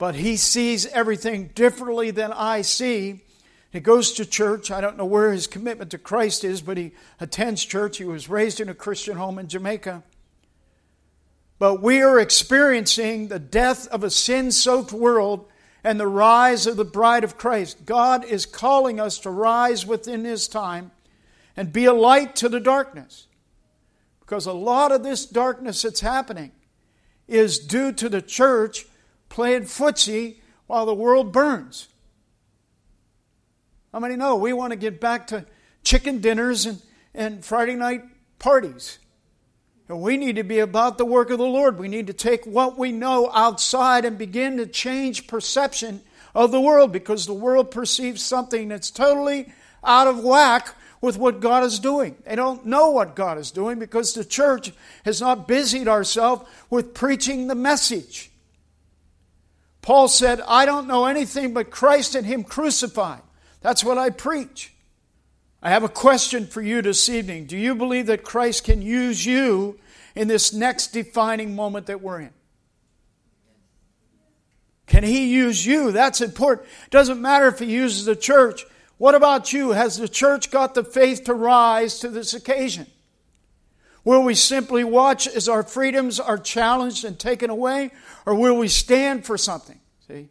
but 0.00 0.14
he 0.14 0.34
sees 0.38 0.86
everything 0.86 1.50
differently 1.54 2.10
than 2.10 2.32
I 2.32 2.62
see. 2.62 3.20
He 3.70 3.80
goes 3.80 4.12
to 4.12 4.24
church. 4.24 4.70
I 4.70 4.80
don't 4.80 4.96
know 4.96 5.04
where 5.04 5.30
his 5.30 5.46
commitment 5.46 5.90
to 5.90 5.98
Christ 5.98 6.42
is, 6.42 6.62
but 6.62 6.78
he 6.78 6.92
attends 7.20 7.62
church. 7.62 7.98
He 7.98 8.06
was 8.06 8.26
raised 8.26 8.60
in 8.60 8.70
a 8.70 8.74
Christian 8.74 9.18
home 9.18 9.38
in 9.38 9.46
Jamaica. 9.46 10.02
But 11.60 11.82
we 11.82 12.00
are 12.00 12.18
experiencing 12.18 13.28
the 13.28 13.38
death 13.38 13.86
of 13.88 14.02
a 14.02 14.08
sin 14.08 14.50
soaked 14.50 14.92
world 14.92 15.46
and 15.84 16.00
the 16.00 16.06
rise 16.06 16.66
of 16.66 16.78
the 16.78 16.86
bride 16.86 17.22
of 17.22 17.36
Christ. 17.36 17.84
God 17.84 18.24
is 18.24 18.46
calling 18.46 18.98
us 18.98 19.18
to 19.18 19.30
rise 19.30 19.84
within 19.84 20.24
His 20.24 20.48
time 20.48 20.90
and 21.54 21.70
be 21.70 21.84
a 21.84 21.92
light 21.92 22.34
to 22.36 22.48
the 22.48 22.60
darkness. 22.60 23.26
Because 24.20 24.46
a 24.46 24.54
lot 24.54 24.90
of 24.90 25.02
this 25.02 25.26
darkness 25.26 25.82
that's 25.82 26.00
happening 26.00 26.52
is 27.28 27.58
due 27.58 27.92
to 27.92 28.08
the 28.08 28.22
church 28.22 28.86
playing 29.28 29.64
footsie 29.64 30.36
while 30.66 30.86
the 30.86 30.94
world 30.94 31.30
burns. 31.30 31.88
How 33.92 33.98
many 33.98 34.16
know 34.16 34.36
we 34.36 34.54
want 34.54 34.70
to 34.70 34.78
get 34.78 34.98
back 34.98 35.26
to 35.26 35.44
chicken 35.84 36.22
dinners 36.22 36.64
and, 36.64 36.80
and 37.14 37.44
Friday 37.44 37.74
night 37.74 38.04
parties? 38.38 38.98
We 39.96 40.16
need 40.16 40.36
to 40.36 40.42
be 40.44 40.58
about 40.58 40.98
the 40.98 41.04
work 41.04 41.30
of 41.30 41.38
the 41.38 41.44
Lord. 41.44 41.78
We 41.78 41.88
need 41.88 42.06
to 42.08 42.12
take 42.12 42.44
what 42.44 42.78
we 42.78 42.92
know 42.92 43.30
outside 43.32 44.04
and 44.04 44.16
begin 44.18 44.56
to 44.58 44.66
change 44.66 45.26
perception 45.26 46.02
of 46.34 46.52
the 46.52 46.60
world 46.60 46.92
because 46.92 47.26
the 47.26 47.32
world 47.32 47.70
perceives 47.70 48.22
something 48.22 48.68
that's 48.68 48.90
totally 48.90 49.52
out 49.82 50.06
of 50.06 50.22
whack 50.22 50.74
with 51.00 51.16
what 51.16 51.40
God 51.40 51.64
is 51.64 51.78
doing. 51.78 52.16
They 52.24 52.36
don't 52.36 52.66
know 52.66 52.90
what 52.90 53.16
God 53.16 53.38
is 53.38 53.50
doing 53.50 53.78
because 53.78 54.12
the 54.12 54.24
church 54.24 54.72
has 55.04 55.20
not 55.20 55.48
busied 55.48 55.88
ourselves 55.88 56.48
with 56.68 56.94
preaching 56.94 57.46
the 57.46 57.54
message. 57.54 58.30
Paul 59.82 60.08
said, 60.08 60.40
I 60.46 60.66
don't 60.66 60.86
know 60.86 61.06
anything 61.06 61.54
but 61.54 61.70
Christ 61.70 62.14
and 62.14 62.26
Him 62.26 62.44
crucified. 62.44 63.22
That's 63.62 63.82
what 63.82 63.98
I 63.98 64.10
preach. 64.10 64.74
I 65.62 65.70
have 65.70 65.82
a 65.82 65.88
question 65.88 66.46
for 66.46 66.62
you 66.62 66.80
this 66.80 67.08
evening. 67.08 67.44
Do 67.44 67.56
you 67.56 67.74
believe 67.74 68.06
that 68.06 68.24
Christ 68.24 68.64
can 68.64 68.80
use 68.80 69.26
you 69.26 69.78
in 70.14 70.26
this 70.26 70.52
next 70.52 70.88
defining 70.88 71.54
moment 71.54 71.86
that 71.86 72.00
we're 72.00 72.20
in? 72.20 72.30
Can 74.86 75.04
He 75.04 75.32
use 75.32 75.64
you? 75.64 75.92
That's 75.92 76.20
important. 76.20 76.66
Doesn't 76.90 77.20
matter 77.20 77.46
if 77.46 77.58
He 77.58 77.66
uses 77.66 78.06
the 78.06 78.16
church. 78.16 78.64
What 78.96 79.14
about 79.14 79.52
you? 79.52 79.70
Has 79.70 79.98
the 79.98 80.08
church 80.08 80.50
got 80.50 80.74
the 80.74 80.82
faith 80.82 81.24
to 81.24 81.34
rise 81.34 81.98
to 82.00 82.08
this 82.08 82.34
occasion? 82.34 82.86
Will 84.02 84.22
we 84.22 84.34
simply 84.34 84.82
watch 84.82 85.26
as 85.26 85.48
our 85.48 85.62
freedoms 85.62 86.18
are 86.18 86.38
challenged 86.38 87.04
and 87.04 87.18
taken 87.18 87.50
away? 87.50 87.90
Or 88.24 88.34
will 88.34 88.56
we 88.56 88.68
stand 88.68 89.26
for 89.26 89.36
something? 89.36 89.78
See? 90.08 90.28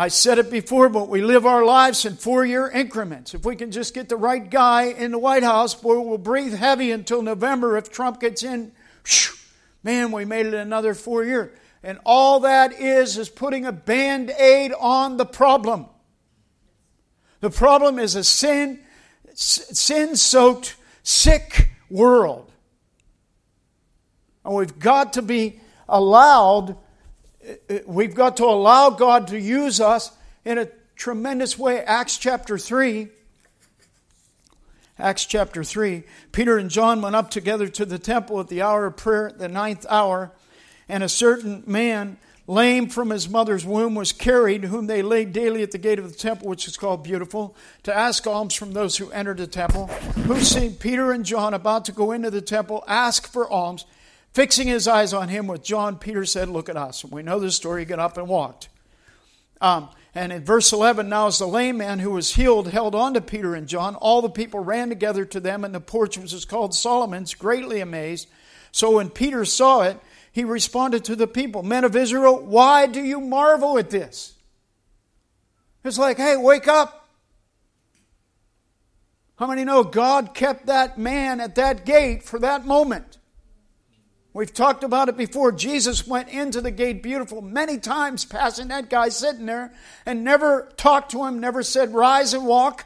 I 0.00 0.06
said 0.08 0.38
it 0.38 0.48
before, 0.48 0.88
but 0.88 1.08
we 1.08 1.22
live 1.22 1.44
our 1.44 1.64
lives 1.64 2.04
in 2.04 2.14
four 2.14 2.46
year 2.46 2.68
increments. 2.68 3.34
If 3.34 3.44
we 3.44 3.56
can 3.56 3.72
just 3.72 3.94
get 3.94 4.08
the 4.08 4.16
right 4.16 4.48
guy 4.48 4.84
in 4.84 5.10
the 5.10 5.18
White 5.18 5.42
House, 5.42 5.74
boy, 5.74 5.98
we'll 5.98 6.18
breathe 6.18 6.54
heavy 6.54 6.92
until 6.92 7.20
November 7.20 7.76
if 7.76 7.90
Trump 7.90 8.20
gets 8.20 8.44
in. 8.44 8.70
Man, 9.82 10.12
we 10.12 10.24
made 10.24 10.46
it 10.46 10.54
another 10.54 10.94
four 10.94 11.24
years. 11.24 11.58
And 11.82 11.98
all 12.04 12.40
that 12.40 12.80
is 12.80 13.18
is 13.18 13.28
putting 13.28 13.66
a 13.66 13.72
band 13.72 14.30
aid 14.30 14.72
on 14.78 15.16
the 15.16 15.26
problem. 15.26 15.86
The 17.40 17.50
problem 17.50 17.98
is 17.98 18.14
a 18.14 18.24
sin 18.24 18.80
sin 19.34 20.16
soaked, 20.16 20.76
sick 21.02 21.70
world. 21.88 22.52
And 24.44 24.54
we've 24.54 24.78
got 24.78 25.12
to 25.14 25.22
be 25.22 25.60
allowed, 25.88 26.76
we've 27.86 28.14
got 28.14 28.36
to 28.38 28.44
allow 28.44 28.90
God 28.90 29.28
to 29.28 29.38
use 29.38 29.80
us 29.80 30.12
in 30.44 30.58
a 30.58 30.68
tremendous 30.96 31.58
way. 31.58 31.80
Acts 31.80 32.18
chapter 32.18 32.58
3. 32.58 33.08
Acts 34.98 35.24
chapter 35.24 35.62
3. 35.62 36.02
Peter 36.32 36.58
and 36.58 36.70
John 36.70 37.00
went 37.00 37.14
up 37.14 37.30
together 37.30 37.68
to 37.68 37.84
the 37.84 37.98
temple 37.98 38.40
at 38.40 38.48
the 38.48 38.62
hour 38.62 38.86
of 38.86 38.96
prayer, 38.96 39.32
the 39.36 39.48
ninth 39.48 39.86
hour, 39.88 40.32
and 40.88 41.02
a 41.02 41.08
certain 41.08 41.62
man 41.66 42.18
lame 42.48 42.88
from 42.88 43.10
his 43.10 43.28
mother's 43.28 43.64
womb, 43.64 43.94
was 43.94 44.10
carried, 44.10 44.64
whom 44.64 44.86
they 44.86 45.02
laid 45.02 45.32
daily 45.32 45.62
at 45.62 45.70
the 45.70 45.78
gate 45.78 45.98
of 45.98 46.10
the 46.10 46.18
temple, 46.18 46.48
which 46.48 46.66
is 46.66 46.78
called 46.78 47.04
Beautiful, 47.04 47.54
to 47.82 47.94
ask 47.94 48.26
alms 48.26 48.54
from 48.54 48.72
those 48.72 48.96
who 48.96 49.10
entered 49.10 49.36
the 49.36 49.46
temple, 49.46 49.86
who 49.86 50.40
seeing 50.40 50.74
Peter 50.74 51.12
and 51.12 51.24
John 51.24 51.52
about 51.52 51.84
to 51.84 51.92
go 51.92 52.10
into 52.10 52.30
the 52.30 52.40
temple, 52.40 52.82
ask 52.88 53.30
for 53.30 53.48
alms. 53.48 53.84
Fixing 54.38 54.68
his 54.68 54.86
eyes 54.86 55.12
on 55.12 55.28
him 55.28 55.48
with 55.48 55.64
John, 55.64 55.98
Peter 55.98 56.24
said, 56.24 56.48
Look 56.48 56.68
at 56.68 56.76
us. 56.76 57.02
And 57.02 57.12
we 57.12 57.24
know 57.24 57.40
the 57.40 57.50
story. 57.50 57.80
He 57.80 57.86
got 57.86 57.98
up 57.98 58.16
and 58.16 58.28
walked. 58.28 58.68
Um, 59.60 59.88
and 60.14 60.30
in 60.32 60.44
verse 60.44 60.72
11, 60.72 61.08
now 61.08 61.26
as 61.26 61.40
the 61.40 61.48
lame 61.48 61.78
man 61.78 61.98
who 61.98 62.12
was 62.12 62.36
healed 62.36 62.68
held 62.68 62.94
on 62.94 63.14
to 63.14 63.20
Peter 63.20 63.56
and 63.56 63.66
John, 63.66 63.96
all 63.96 64.22
the 64.22 64.30
people 64.30 64.60
ran 64.60 64.90
together 64.90 65.24
to 65.24 65.40
them 65.40 65.64
and 65.64 65.74
the 65.74 65.80
porch, 65.80 66.16
which 66.16 66.32
is 66.32 66.44
called 66.44 66.72
Solomon's, 66.72 67.34
greatly 67.34 67.80
amazed. 67.80 68.28
So 68.70 68.92
when 68.92 69.10
Peter 69.10 69.44
saw 69.44 69.80
it, 69.80 69.98
he 70.30 70.44
responded 70.44 71.04
to 71.06 71.16
the 71.16 71.26
people, 71.26 71.64
Men 71.64 71.82
of 71.82 71.96
Israel, 71.96 72.38
why 72.38 72.86
do 72.86 73.02
you 73.02 73.20
marvel 73.20 73.76
at 73.76 73.90
this? 73.90 74.34
It's 75.82 75.98
like, 75.98 76.16
hey, 76.16 76.36
wake 76.36 76.68
up. 76.68 77.08
How 79.34 79.48
many 79.48 79.64
know 79.64 79.82
God 79.82 80.32
kept 80.32 80.66
that 80.66 80.96
man 80.96 81.40
at 81.40 81.56
that 81.56 81.84
gate 81.84 82.22
for 82.22 82.38
that 82.38 82.64
moment? 82.64 83.17
We've 84.32 84.52
talked 84.52 84.84
about 84.84 85.08
it 85.08 85.16
before. 85.16 85.52
Jesus 85.52 86.06
went 86.06 86.28
into 86.28 86.60
the 86.60 86.70
gate 86.70 87.02
beautiful 87.02 87.40
many 87.40 87.78
times, 87.78 88.24
passing 88.24 88.68
that 88.68 88.90
guy 88.90 89.08
sitting 89.08 89.46
there, 89.46 89.72
and 90.04 90.22
never 90.22 90.70
talked 90.76 91.10
to 91.12 91.24
him, 91.24 91.40
never 91.40 91.62
said, 91.62 91.94
Rise 91.94 92.34
and 92.34 92.46
walk. 92.46 92.84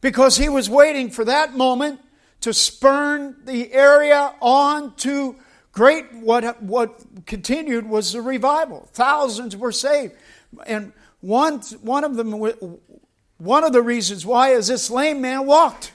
Because 0.00 0.36
he 0.36 0.48
was 0.48 0.70
waiting 0.70 1.10
for 1.10 1.24
that 1.24 1.56
moment 1.56 2.00
to 2.42 2.52
spurn 2.52 3.36
the 3.44 3.72
area 3.72 4.32
on 4.40 4.94
to 4.96 5.36
great 5.72 6.12
what 6.14 6.62
what 6.62 7.02
continued 7.26 7.86
was 7.86 8.12
the 8.12 8.22
revival 8.22 8.88
thousands 8.92 9.54
were 9.54 9.72
saved 9.72 10.14
and 10.66 10.90
one 11.20 11.60
one 11.82 12.02
of 12.02 12.14
them 12.14 12.30
one 13.36 13.62
of 13.62 13.72
the 13.72 13.82
reasons 13.82 14.24
why 14.24 14.50
is 14.50 14.68
this 14.68 14.90
lame 14.90 15.20
man 15.20 15.44
walked 15.44 15.92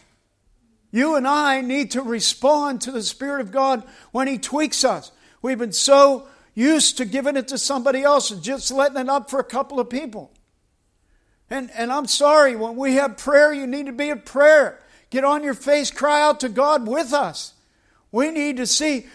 you 0.91 1.15
and 1.15 1.27
I 1.27 1.61
need 1.61 1.91
to 1.91 2.01
respond 2.01 2.81
to 2.81 2.91
the 2.91 3.03
spirit 3.03 3.41
of 3.41 3.51
God 3.51 3.83
when 4.11 4.27
he 4.27 4.37
tweaks 4.37 4.83
us 4.83 5.11
we've 5.41 5.59
been 5.59 5.71
so 5.71 6.27
used 6.53 6.97
to 6.97 7.05
giving 7.05 7.37
it 7.37 7.47
to 7.47 7.57
somebody 7.57 8.03
else 8.03 8.29
and 8.31 8.43
just 8.43 8.71
letting 8.71 8.97
it 8.97 9.09
up 9.09 9.29
for 9.29 9.39
a 9.39 9.43
couple 9.43 9.79
of 9.79 9.89
people 9.89 10.31
and 11.49 11.71
and 11.71 11.91
I'm 11.91 12.07
sorry 12.07 12.55
when 12.55 12.75
we 12.75 12.95
have 12.95 13.17
prayer 13.17 13.53
you 13.53 13.67
need 13.67 13.87
to 13.87 13.93
be 13.93 14.09
at 14.09 14.25
prayer 14.25 14.81
Get 15.11 15.25
on 15.25 15.43
your 15.43 15.53
face, 15.53 15.91
cry 15.91 16.21
out 16.21 16.39
to 16.39 16.49
God 16.49 16.87
with 16.87 17.13
us. 17.13 17.53
We 18.13 18.31
need 18.31 18.57
to 18.57 18.65
see 18.65 19.05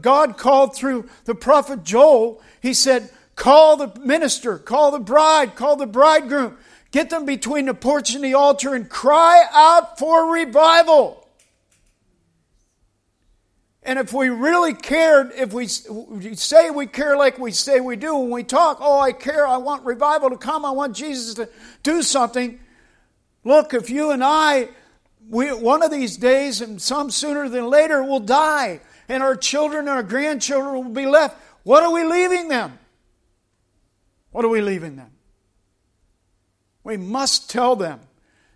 God 0.00 0.36
called 0.36 0.74
through 0.74 1.08
the 1.24 1.34
prophet 1.34 1.84
Joel. 1.84 2.42
He 2.60 2.74
said, 2.74 3.10
Call 3.36 3.76
the 3.76 4.00
minister, 4.00 4.58
call 4.58 4.90
the 4.90 4.98
bride, 4.98 5.54
call 5.54 5.76
the 5.76 5.86
bridegroom. 5.86 6.56
Get 6.90 7.10
them 7.10 7.24
between 7.24 7.66
the 7.66 7.74
porch 7.74 8.14
and 8.14 8.24
the 8.24 8.34
altar 8.34 8.74
and 8.74 8.88
cry 8.88 9.46
out 9.52 9.98
for 9.98 10.32
revival. 10.32 11.21
And 13.84 13.98
if 13.98 14.12
we 14.12 14.28
really 14.28 14.74
cared, 14.74 15.32
if 15.34 15.52
we 15.52 15.66
say 15.66 16.70
we 16.70 16.86
care 16.86 17.16
like 17.16 17.38
we 17.38 17.50
say 17.50 17.80
we 17.80 17.96
do 17.96 18.16
when 18.16 18.30
we 18.30 18.44
talk, 18.44 18.78
oh, 18.80 19.00
I 19.00 19.12
care, 19.12 19.46
I 19.46 19.56
want 19.56 19.84
revival 19.84 20.30
to 20.30 20.36
come, 20.36 20.64
I 20.64 20.70
want 20.70 20.94
Jesus 20.94 21.34
to 21.34 21.48
do 21.82 22.02
something. 22.02 22.60
Look, 23.44 23.74
if 23.74 23.90
you 23.90 24.12
and 24.12 24.22
I 24.22 24.68
we, 25.28 25.52
one 25.52 25.82
of 25.82 25.90
these 25.90 26.16
days, 26.16 26.60
and 26.60 26.80
some 26.80 27.10
sooner 27.10 27.48
than 27.48 27.66
later, 27.66 28.02
will 28.02 28.20
die, 28.20 28.80
and 29.08 29.22
our 29.22 29.36
children 29.36 29.80
and 29.80 29.90
our 29.90 30.02
grandchildren 30.02 30.74
will 30.74 30.92
be 30.92 31.06
left. 31.06 31.36
What 31.62 31.82
are 31.82 31.92
we 31.92 32.04
leaving 32.04 32.48
them? 32.48 32.78
What 34.30 34.44
are 34.44 34.48
we 34.48 34.60
leaving 34.60 34.96
them? 34.96 35.10
We 36.84 36.96
must 36.96 37.50
tell 37.50 37.76
them 37.76 38.00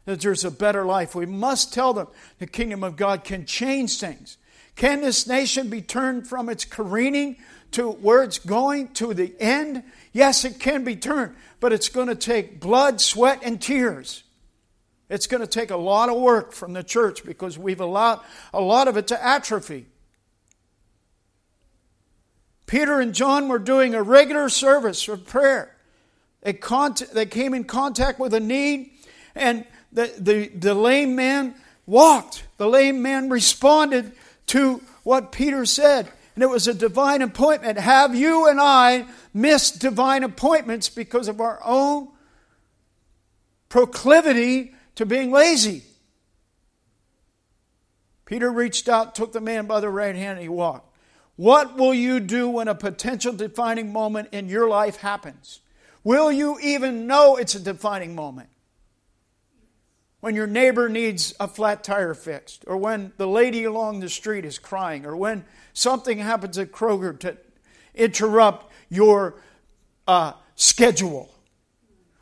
that 0.07 0.21
there's 0.21 0.45
a 0.45 0.51
better 0.51 0.85
life. 0.85 1.15
We 1.15 1.27
must 1.27 1.73
tell 1.73 1.93
them 1.93 2.09
the 2.39 2.47
kingdom 2.47 2.83
of 2.83 2.97
God 2.97 3.23
can 3.23 3.47
change 3.47 3.99
things. 4.01 4.39
Can 4.77 5.01
this 5.01 5.27
nation 5.27 5.69
be 5.69 5.81
turned 5.81 6.29
from 6.29 6.49
its 6.51 6.67
careening 6.67 7.39
to 7.73 7.91
where 7.91 8.23
it's 8.23 8.39
going 8.39 8.89
to 8.95 9.15
the 9.15 9.35
end? 9.41 9.83
Yes, 10.13 10.45
it 10.45 10.61
can 10.61 10.85
be 10.85 10.97
turned, 10.97 11.35
but 11.61 11.73
it's 11.73 11.89
going 11.89 12.09
to 12.09 12.15
take 12.15 12.61
blood, 12.61 13.01
sweat, 13.01 13.41
and 13.43 13.61
tears. 13.61 14.23
It's 15.09 15.27
going 15.27 15.41
to 15.41 15.47
take 15.47 15.71
a 15.71 15.77
lot 15.77 16.11
of 16.11 16.21
work 16.21 16.53
from 16.53 16.75
the 16.75 16.83
church 16.83 17.25
because 17.25 17.59
we've 17.59 17.81
allowed 17.81 18.21
a 18.53 18.61
lot 18.61 18.87
of 18.87 18.97
it 18.99 19.09
to 19.09 19.25
atrophy. 19.25 19.87
Peter 22.67 23.01
and 23.01 23.15
John 23.15 23.49
were 23.49 23.61
doing 23.61 23.95
a 23.95 24.03
regular 24.03 24.49
service 24.49 25.09
of 25.09 25.25
prayer. 25.25 25.75
They, 26.43 26.59
they 27.13 27.27
came 27.27 27.55
in 27.55 27.65
contact 27.65 28.19
with 28.19 28.35
a 28.35 28.41
need, 28.41 28.91
and 29.35 29.65
the, 29.93 30.13
the, 30.19 30.49
the 30.49 30.75
lame 30.75 31.15
man 31.15 31.55
walked. 31.87 32.45
The 32.59 32.69
lame 32.69 33.01
man 33.01 33.31
responded 33.31 34.13
to 34.47 34.83
what 35.03 35.33
Peter 35.33 35.65
said. 35.65 36.09
And 36.35 36.43
it 36.43 36.51
was 36.51 36.69
a 36.69 36.75
divine 36.75 37.23
appointment. 37.23 37.79
Have 37.79 38.15
you 38.15 38.49
and 38.49 38.61
I 38.61 39.07
missed 39.33 39.81
divine 39.81 40.23
appointments 40.23 40.89
because 40.89 41.29
of 41.29 41.41
our 41.41 41.61
own 41.65 42.09
proclivity 43.69 44.75
to 44.97 45.07
being 45.07 45.31
lazy. 45.31 45.83
Peter 48.25 48.51
reached 48.51 48.89
out, 48.89 49.15
took 49.15 49.33
the 49.33 49.41
man 49.41 49.67
by 49.67 49.81
the 49.81 49.89
right 49.89 50.17
hand, 50.17 50.39
and 50.39 50.43
he 50.43 50.49
walked. 50.49 50.91
What 51.37 51.77
will 51.77 51.95
you 51.95 52.19
do 52.19 52.49
when 52.49 52.67
a 52.67 52.75
potential 52.75 53.33
defining 53.33 53.93
moment 53.93 54.31
in 54.33 54.49
your 54.49 54.69
life 54.69 54.97
happens? 54.97 55.61
Will 56.03 56.33
you 56.33 56.59
even 56.61 57.07
know 57.07 57.37
it's 57.37 57.55
a 57.55 57.61
defining 57.61 58.15
moment? 58.15 58.49
When 60.27 60.35
your 60.35 60.49
neighbor 60.49 60.89
needs 60.89 61.35
a 61.39 61.47
flat 61.47 61.85
tire 61.85 62.13
fixed, 62.13 62.65
or 62.67 62.77
when 62.77 63.13
the 63.17 63.29
lady 63.29 63.63
along 63.63 64.01
the 64.01 64.09
street 64.09 64.45
is 64.45 64.59
crying, 64.59 65.07
or 65.07 65.17
when 65.17 65.45
something 65.73 66.19
happens 66.19 66.59
at 66.59 66.73
Kroger 66.73 67.17
to 67.21 67.37
interrupt 67.95 68.73
your 68.89 69.37
uh, 70.09 70.33
schedule. 70.57 71.33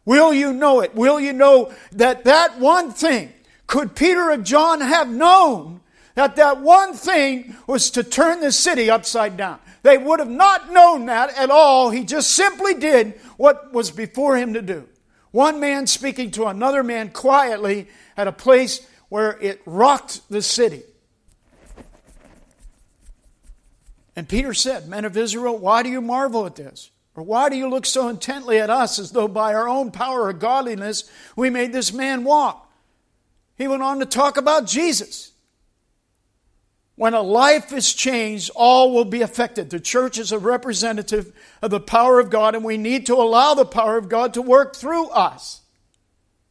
Will 0.04 0.34
you 0.34 0.52
know 0.52 0.80
it? 0.80 0.94
Will 0.94 1.18
you 1.18 1.32
know 1.32 1.72
that 1.92 2.24
that 2.24 2.60
one 2.60 2.90
thing, 2.90 3.32
could 3.66 3.96
Peter 3.96 4.28
and 4.28 4.44
John 4.44 4.82
have 4.82 5.08
known 5.08 5.80
that 6.14 6.36
that 6.36 6.60
one 6.60 6.92
thing 6.92 7.56
was 7.66 7.90
to 7.92 8.04
turn 8.04 8.40
the 8.40 8.52
city 8.52 8.90
upside 8.90 9.38
down? 9.38 9.60
They 9.82 9.96
would 9.96 10.20
have 10.20 10.28
not 10.28 10.70
known 10.70 11.06
that 11.06 11.34
at 11.38 11.48
all. 11.48 11.88
He 11.88 12.04
just 12.04 12.32
simply 12.32 12.74
did 12.74 13.18
what 13.38 13.72
was 13.72 13.90
before 13.90 14.36
him 14.36 14.52
to 14.52 14.60
do. 14.60 14.88
One 15.34 15.58
man 15.58 15.88
speaking 15.88 16.30
to 16.30 16.46
another 16.46 16.84
man 16.84 17.10
quietly 17.10 17.88
at 18.16 18.28
a 18.28 18.32
place 18.32 18.86
where 19.08 19.36
it 19.40 19.60
rocked 19.66 20.20
the 20.30 20.40
city. 20.40 20.84
And 24.14 24.28
Peter 24.28 24.54
said, 24.54 24.86
Men 24.86 25.04
of 25.04 25.16
Israel, 25.16 25.58
why 25.58 25.82
do 25.82 25.88
you 25.88 26.00
marvel 26.00 26.46
at 26.46 26.54
this? 26.54 26.92
Or 27.16 27.24
why 27.24 27.48
do 27.48 27.56
you 27.56 27.68
look 27.68 27.84
so 27.84 28.06
intently 28.06 28.60
at 28.60 28.70
us 28.70 29.00
as 29.00 29.10
though 29.10 29.26
by 29.26 29.54
our 29.54 29.68
own 29.68 29.90
power 29.90 30.22
or 30.22 30.32
godliness 30.32 31.10
we 31.34 31.50
made 31.50 31.72
this 31.72 31.92
man 31.92 32.22
walk? 32.22 32.72
He 33.56 33.66
went 33.66 33.82
on 33.82 33.98
to 33.98 34.06
talk 34.06 34.36
about 34.36 34.68
Jesus. 34.68 35.32
When 36.96 37.14
a 37.14 37.22
life 37.22 37.72
is 37.72 37.92
changed, 37.92 38.50
all 38.54 38.92
will 38.92 39.04
be 39.04 39.22
affected. 39.22 39.70
The 39.70 39.80
church 39.80 40.16
is 40.16 40.30
a 40.30 40.38
representative 40.38 41.32
of 41.60 41.70
the 41.70 41.80
power 41.80 42.20
of 42.20 42.30
God, 42.30 42.54
and 42.54 42.64
we 42.64 42.76
need 42.76 43.06
to 43.06 43.14
allow 43.14 43.54
the 43.54 43.64
power 43.64 43.96
of 43.96 44.08
God 44.08 44.34
to 44.34 44.42
work 44.42 44.76
through 44.76 45.08
us. 45.08 45.62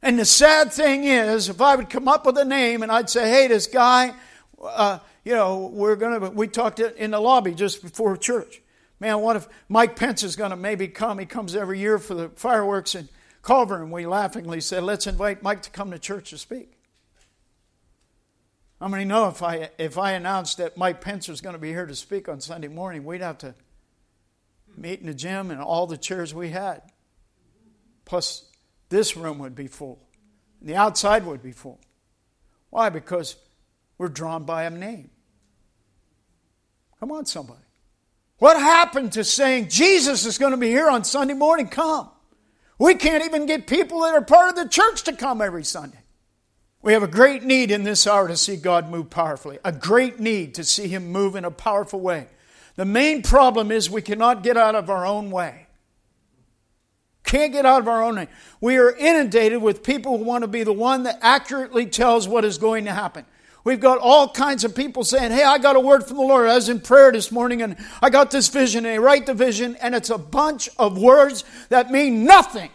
And 0.02 0.20
the 0.20 0.26
sad 0.26 0.74
thing 0.74 1.06
is, 1.06 1.48
if 1.48 1.62
I 1.62 1.78
would 1.78 1.90
come 1.90 2.10
up 2.10 2.26
with 2.26 2.38
a 2.38 2.44
name 2.44 2.84
and 2.84 2.92
I'd 2.92 3.10
say, 3.10 3.30
hey, 3.30 3.48
this 3.48 3.68
guy, 3.68 4.14
uh, 4.62 5.00
you 5.24 5.34
know, 5.34 5.68
we're 5.68 5.96
going 5.96 6.20
to, 6.20 6.30
we 6.30 6.50
talked 6.50 6.82
in 6.82 7.12
the 7.12 7.22
lobby 7.22 7.54
just 7.54 7.82
before 7.82 8.18
church. 8.18 8.62
Man, 9.00 9.22
what 9.22 9.38
if 9.38 9.48
Mike 9.70 9.96
Pence 9.96 10.24
is 10.24 10.36
going 10.36 10.52
to 10.52 10.58
maybe 10.58 10.90
come? 10.90 11.20
He 11.20 11.26
comes 11.26 11.56
every 11.56 11.80
year 11.80 12.00
for 12.00 12.16
the 12.16 12.30
fireworks 12.30 12.96
in 12.96 13.08
Culver, 13.44 13.82
and 13.82 13.94
we 13.94 14.06
laughingly 14.06 14.60
said, 14.60 14.84
let's 14.84 15.08
invite 15.08 15.42
Mike 15.42 15.62
to 15.62 15.70
come 15.70 15.92
to 15.92 16.00
church 16.00 16.32
to 16.32 16.38
speak. 16.38 16.74
How 18.84 18.90
many 18.90 19.06
know 19.06 19.30
if 19.30 19.42
I, 19.42 19.70
if 19.78 19.98
I 19.98 20.12
announced 20.12 20.58
that 20.58 20.76
Mike 20.76 21.00
Pence 21.00 21.30
was 21.30 21.40
going 21.40 21.54
to 21.54 21.60
be 21.60 21.70
here 21.70 21.86
to 21.86 21.96
speak 21.96 22.28
on 22.28 22.42
Sunday 22.42 22.68
morning, 22.68 23.06
we'd 23.06 23.22
have 23.22 23.38
to 23.38 23.56
meet 24.76 25.00
in 25.00 25.06
the 25.06 25.14
gym 25.14 25.52
and 25.52 25.62
all 25.62 25.88
the 25.88 25.96
chairs 25.96 26.34
we 26.34 26.50
had. 26.50 26.82
Plus, 28.04 28.44
this 28.90 29.16
room 29.16 29.40
would 29.40 29.56
be 29.56 29.68
full. 29.68 30.06
And 30.60 30.68
the 30.68 30.76
outside 30.76 31.26
would 31.26 31.42
be 31.42 31.54
full. 31.54 31.80
Why? 32.72 32.90
Because 32.90 33.38
we're 33.98 34.10
drawn 34.10 34.44
by 34.44 34.64
a 34.64 34.70
name. 34.70 35.12
Come 37.00 37.14
on, 37.14 37.26
somebody. 37.26 37.64
What 38.38 38.60
happened 38.60 39.14
to 39.14 39.24
saying 39.24 39.70
Jesus 39.70 40.26
is 40.26 40.38
going 40.38 40.52
to 40.52 40.58
be 40.58 40.68
here 40.68 40.90
on 40.90 41.06
Sunday 41.06 41.36
morning? 41.36 41.70
Come. 41.70 42.10
We 42.78 42.96
can't 42.96 43.24
even 43.24 43.46
get 43.46 43.66
people 43.66 44.02
that 44.02 44.14
are 44.14 44.22
part 44.22 44.50
of 44.50 44.58
the 44.58 44.68
church 44.68 45.04
to 45.04 45.14
come 45.14 45.42
every 45.42 45.64
Sunday. 45.64 46.03
We 46.84 46.92
have 46.92 47.02
a 47.02 47.08
great 47.08 47.44
need 47.44 47.72
in 47.72 47.84
this 47.84 48.06
hour 48.06 48.28
to 48.28 48.36
see 48.36 48.58
God 48.58 48.92
move 48.92 49.10
powerfully, 49.10 49.58
a 49.64 49.72
great 49.72 50.20
need 50.20 50.54
to 50.56 50.66
see 50.66 50.90
Him 50.90 51.08
move 51.08 51.36
in 51.36 51.46
a 51.46 51.52
powerful 51.52 52.00
way. 52.00 52.28
The 52.76 52.86
main 52.86 53.22
problem 53.22 53.72
is 53.72 53.90
we 53.90 54.02
cannot 54.02 54.44
get 54.44 54.58
out 54.58 54.76
of 54.76 54.90
our 54.90 55.06
own 55.06 55.32
way. 55.32 55.68
Can't 57.24 57.54
get 57.54 57.66
out 57.66 57.80
of 57.80 57.88
our 57.88 58.04
own 58.04 58.18
way. 58.18 58.28
We 58.60 58.78
are 58.78 58.92
inundated 58.92 59.62
with 59.62 59.82
people 59.82 60.18
who 60.18 60.26
want 60.26 60.42
to 60.42 60.48
be 60.48 60.64
the 60.64 60.74
one 60.74 61.04
that 61.04 61.20
accurately 61.22 61.86
tells 61.86 62.28
what 62.28 62.44
is 62.44 62.58
going 62.58 62.84
to 62.86 62.92
happen. 62.92 63.26
We've 63.64 63.80
got 63.80 64.00
all 64.00 64.28
kinds 64.28 64.66
of 64.66 64.76
people 64.76 65.06
saying, 65.06 65.32
Hey, 65.32 65.44
I 65.44 65.60
got 65.60 65.78
a 65.78 65.80
word 65.80 66.06
from 66.06 66.18
the 66.18 66.24
Lord. 66.24 66.50
I 66.50 66.56
was 66.56 66.68
in 66.68 66.82
prayer 66.82 67.14
this 67.14 67.32
morning 67.32 67.62
and 67.62 67.78
I 68.02 68.10
got 68.10 68.30
this 68.30 68.50
vision. 68.50 68.86
And 68.86 68.94
they 68.94 69.00
write 69.00 69.26
the 69.26 69.34
vision, 69.34 69.78
and 69.78 69.96
it's 69.96 70.10
a 70.10 70.18
bunch 70.18 70.68
of 70.78 70.98
words 70.98 71.46
that 71.70 71.92
mean 71.92 72.26
nothing, 72.26 72.72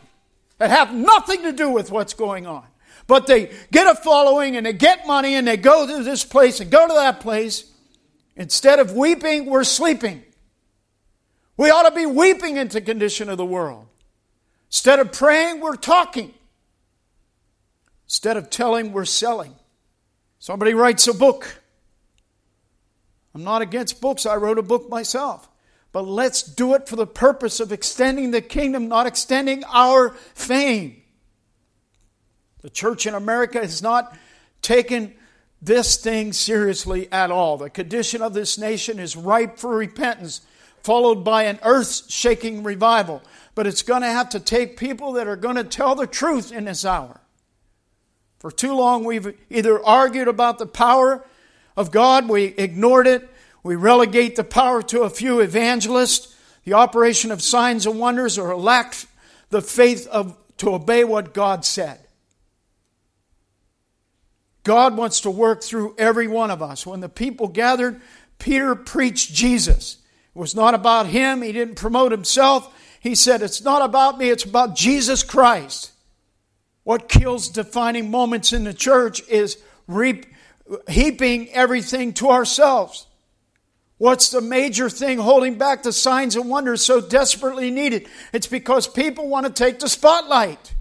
that 0.57 0.71
have 0.71 0.95
nothing 0.95 1.43
to 1.43 1.53
do 1.53 1.69
with 1.69 1.91
what's 1.91 2.15
going 2.15 2.47
on. 2.47 2.65
But 3.09 3.27
they 3.27 3.51
get 3.73 3.87
a 3.89 3.97
following 3.97 4.57
and 4.57 4.67
they 4.67 4.75
get 4.75 5.07
money 5.07 5.35
and 5.35 5.49
they 5.49 5.57
go 5.57 5.87
to 5.87 6.05
this 6.05 6.25
place 6.25 6.61
and 6.61 6.71
go 6.71 6.87
to 6.87 6.95
that 6.95 7.21
place. 7.21 7.65
Instead 8.37 8.79
of 8.79 8.93
weeping, 8.93 9.47
we're 9.47 9.65
sleeping. 9.65 10.23
We 11.57 11.71
ought 11.71 11.89
to 11.89 11.95
be 11.95 12.07
weeping 12.07 12.59
into 12.59 12.75
the 12.75 12.81
condition 12.83 13.31
of 13.31 13.39
the 13.39 13.47
world. 13.47 13.87
Instead 14.69 15.01
of 15.01 15.11
praying, 15.11 15.61
we're 15.61 15.75
talking. 15.75 16.35
Instead 18.05 18.37
of 18.37 18.51
telling, 18.51 18.93
we're 18.93 19.07
selling. 19.07 19.55
Somebody 20.39 20.75
writes 20.75 21.09
a 21.09 21.15
book. 21.15 21.61
I'm 23.35 23.43
not 23.43 23.63
against 23.63 24.03
books, 24.03 24.27
I 24.27 24.37
wrote 24.37 24.59
a 24.59 24.63
book 24.63 24.91
myself. 24.91 25.49
But 25.93 26.03
let's 26.03 26.43
do 26.43 26.75
it 26.75 26.87
for 26.87 26.97
the 26.97 27.07
purpose 27.07 27.59
of 27.59 27.73
extending 27.73 28.33
the 28.33 28.43
kingdom, 28.43 28.89
not 28.89 29.07
extending 29.07 29.65
our 29.65 30.11
fame. 30.35 31.03
The 32.63 32.71
church 32.71 33.07
in 33.07 33.15
America 33.15 33.61
has 33.61 33.83
not 33.83 34.17
taken 34.63 35.15
this 35.61 35.97
thing 35.97 36.33
seriously 36.33 37.11
at 37.11 37.31
all. 37.31 37.57
The 37.57 37.71
condition 37.71 38.23
of 38.23 38.35
this 38.35 38.59
nation 38.59 38.99
is 38.99 39.17
ripe 39.17 39.59
for 39.59 39.77
repentance, 39.77 40.41
followed 40.83 41.25
by 41.25 41.45
an 41.45 41.59
earth 41.63 42.11
shaking 42.11 42.63
revival. 42.63 43.23
But 43.55 43.67
it's 43.67 43.83
going 43.83 44.03
to 44.03 44.09
have 44.09 44.29
to 44.31 44.41
take 44.41 44.77
people 44.77 45.13
that 45.13 45.27
are 45.27 45.37
going 45.37 45.57
to 45.57 45.65
tell 45.65 45.95
the 45.95 46.07
truth 46.07 46.53
in 46.53 46.65
this 46.65 46.85
hour. 46.85 47.21
For 48.39 48.53
too 48.53 48.73
long, 48.73 49.05
we've 49.05 49.37
either 49.51 49.85
argued 49.85 50.29
about 50.29 50.59
the 50.59 50.67
power 50.67 51.25
of 51.77 51.91
God, 51.91 52.29
we 52.29 52.45
ignored 52.45 53.07
it, 53.07 53.29
we 53.63 53.75
relegate 53.75 54.37
the 54.37 54.45
power 54.45 54.81
to 54.83 55.03
a 55.03 55.11
few 55.11 55.41
evangelists, 55.41 56.35
the 56.65 56.75
operation 56.75 57.33
of 57.33 57.43
signs 57.43 57.87
and 57.87 57.99
wonders, 57.99 58.39
or 58.39 58.57
lack 58.57 58.95
the 59.51 59.61
faith 59.61 60.07
of, 60.09 60.37
to 60.59 60.75
obey 60.75 61.03
what 61.03 61.35
God 61.35 61.65
said. 61.65 61.99
God 64.69 64.99
wants 64.99 65.23
to 65.23 65.31
work 65.31 65.63
through 65.63 65.95
every 65.97 66.29
one 66.29 66.51
of 66.51 66.61
us. 66.61 66.87
When 66.87 67.01
the 67.01 67.09
people 67.09 67.49
gathered, 67.49 68.03
Peter 68.39 68.75
preached 68.75 69.33
Jesus. 69.33 69.97
It 70.35 70.39
was 70.39 70.55
not 70.55 70.75
about 70.75 71.07
him, 71.07 71.41
he 71.41 71.53
didn't 71.53 71.77
promote 71.77 72.13
himself. 72.13 72.71
He 73.01 73.15
said, 73.15 73.41
It's 73.41 73.63
not 73.63 73.81
about 73.81 74.19
me, 74.19 74.29
it's 74.29 74.45
about 74.45 74.77
Jesus 74.77 75.23
Christ. 75.23 75.93
What 76.85 77.09
kills 77.09 77.49
defining 77.49 78.11
moments 78.11 78.53
in 78.53 78.65
the 78.65 78.75
church 78.75 79.27
is 79.27 79.57
reap, 79.87 80.27
heaping 80.87 81.49
everything 81.53 82.13
to 82.15 82.29
ourselves. 82.29 83.07
What's 83.97 84.29
the 84.29 84.43
major 84.43 84.91
thing 84.91 85.17
holding 85.17 85.57
back 85.57 85.83
the 85.83 85.95
signs 85.95 86.37
and 86.37 86.51
wonders 86.51 86.85
so 86.85 87.01
desperately 87.01 87.71
needed? 87.71 88.07
It's 88.35 88.47
because 88.47 88.87
people 88.87 89.29
want 89.29 89.47
to 89.47 89.51
take 89.53 89.79
the 89.79 89.89
spotlight. 89.89 90.75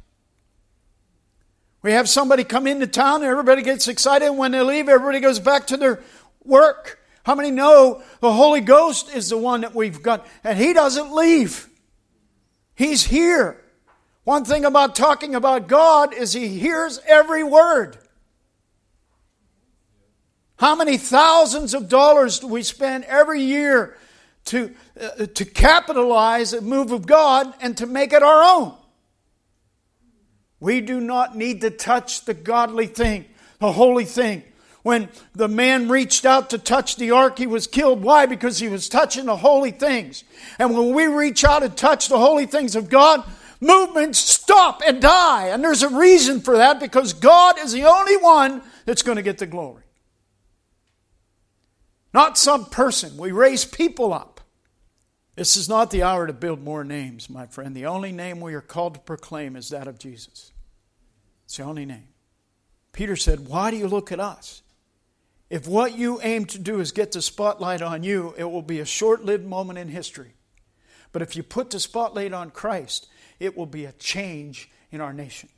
We 1.88 1.93
have 1.93 2.10
somebody 2.10 2.43
come 2.43 2.67
into 2.67 2.86
town 2.86 3.21
and 3.21 3.32
everybody 3.32 3.62
gets 3.62 3.88
excited. 3.88 4.30
When 4.32 4.52
they 4.52 4.60
leave, 4.60 4.89
everybody 4.89 5.21
goes 5.21 5.39
back 5.39 5.67
to 5.67 5.78
their 5.78 6.02
work. 6.43 7.00
How 7.23 7.34
many 7.34 7.50
know 7.50 8.04
the 8.19 8.34
Holy 8.34 8.60
Ghost 8.60 9.10
is 9.15 9.30
the 9.30 9.38
one 9.38 9.62
that 9.62 9.73
we've 9.73 10.04
got? 10.04 10.28
And 10.43 10.60
He 10.60 10.73
doesn't 10.73 11.13
leave, 11.13 11.69
He's 12.76 13.06
here. 13.06 13.63
One 14.26 14.43
thing 14.43 14.65
about 14.65 14.97
talking 14.97 15.34
about 15.34 15.69
God 15.69 16.13
is 16.13 16.34
He 16.34 16.50
hears 16.60 17.00
every 17.08 17.41
word. 17.41 17.97
How 20.58 20.76
many 20.76 20.97
thousands 20.97 21.73
of 21.73 21.88
dollars 21.88 22.39
do 22.39 22.47
we 22.47 22.63
spend 22.63 23.06
every 23.06 23.43
year 23.43 23.95
to, 24.47 24.76
uh, 25.00 25.28
to 25.28 25.45
capitalize 25.45 26.52
a 26.52 26.60
move 26.60 26.91
of 26.91 27.08
God 27.08 27.54
and 27.62 27.78
to 27.78 27.86
make 27.86 28.12
it 28.12 28.23
our 28.23 28.43
own? 28.43 28.78
We 30.60 30.82
do 30.82 31.00
not 31.00 31.36
need 31.36 31.62
to 31.62 31.70
touch 31.70 32.26
the 32.26 32.34
godly 32.34 32.88
thing, 32.88 33.26
the 33.60 33.72
holy 33.72 34.06
thing. 34.06 34.43
When 34.84 35.10
the 35.34 35.50
man 35.50 35.89
reached 35.89 36.26
out 36.26 36.50
to 36.52 36.58
touch 36.58 36.96
the 36.96 37.12
ark, 37.12 37.38
he 37.38 37.46
was 37.46 37.67
killed. 37.67 38.02
Why? 38.02 38.26
Because 38.26 38.58
he 38.60 38.70
was 38.70 38.88
touching 38.88 39.26
the 39.26 39.36
holy 39.36 39.72
things. 39.72 40.24
And 40.58 40.76
when 40.78 40.96
we 40.96 41.08
reach 41.08 41.43
out 41.43 41.62
and 41.62 41.76
touch 41.76 42.08
the 42.08 42.17
holy 42.17 42.46
things 42.46 42.76
of 42.76 42.89
God, 42.89 43.24
movements 43.60 44.20
stop 44.20 44.82
and 44.88 45.02
die. 45.02 45.48
And 45.48 45.63
there's 45.63 45.84
a 45.84 45.89
reason 45.89 46.39
for 46.39 46.58
that 46.58 46.80
because 46.80 47.13
God 47.13 47.60
is 47.60 47.74
the 47.74 47.84
only 47.84 48.15
one 48.17 48.62
that's 48.86 49.02
going 49.02 49.17
to 49.17 49.22
get 49.22 49.39
the 49.39 49.46
glory. 49.46 49.84
Not 52.13 52.38
some 52.38 52.65
person. 52.65 53.17
We 53.17 53.32
raise 53.32 53.65
people 53.65 54.13
up. 54.13 54.37
This 55.38 55.56
is 55.56 55.69
not 55.69 55.91
the 55.91 56.02
hour 56.02 56.26
to 56.26 56.34
build 56.34 56.63
more 56.63 56.84
names, 56.84 57.30
my 57.30 57.45
friend. 57.45 57.76
The 57.76 57.86
only 57.86 58.12
name 58.12 58.41
we 58.41 58.56
are 58.56 58.62
called 58.62 58.95
to 58.95 59.00
proclaim 59.00 59.56
is 59.56 59.69
that 59.69 59.88
of 59.88 60.00
Jesus. 60.00 60.52
It's 61.45 61.58
the 61.58 61.63
only 61.63 61.86
name. 61.86 62.08
Peter 62.91 63.15
said, 63.15 63.47
Why 63.47 63.69
do 63.69 63.78
you 63.78 63.88
look 63.88 64.12
at 64.12 64.19
us? 64.19 64.63
If 65.47 65.67
what 65.67 65.95
you 65.95 66.19
aim 66.23 66.45
to 66.45 66.58
do 66.58 66.80
is 66.80 66.91
get 66.91 67.12
the 67.12 67.21
spotlight 67.21 67.84
on 67.84 68.02
you, 68.02 68.34
it 68.36 68.45
will 68.45 68.63
be 68.63 68.80
a 68.80 68.86
short 68.86 69.26
lived 69.26 69.45
moment 69.45 69.78
in 69.78 69.89
history. 69.89 70.34
But 71.12 71.21
if 71.21 71.36
you 71.36 71.43
put 71.43 71.69
the 71.69 71.80
spotlight 71.80 72.34
on 72.34 72.50
Christ, 72.50 73.08
it 73.39 73.56
will 73.56 73.67
be 73.67 73.86
a 73.86 73.91
change 73.91 74.71
in 74.91 75.02
our 75.02 75.13
nation. 75.13 75.50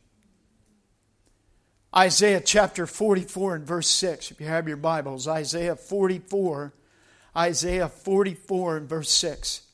Isaiah 1.96 2.42
chapter 2.42 2.86
44 2.86 3.56
and 3.56 3.65
verse 3.65 3.88
6. 3.88 4.32
If 4.32 4.42
you 4.42 4.48
have 4.48 4.68
your 4.68 4.76
Bibles, 4.76 5.26
Isaiah 5.26 5.78
44, 5.78 6.74
Isaiah 7.38 7.88
44 7.88 8.76
and 8.76 8.89
verse 8.89 9.10
6. 9.12 9.68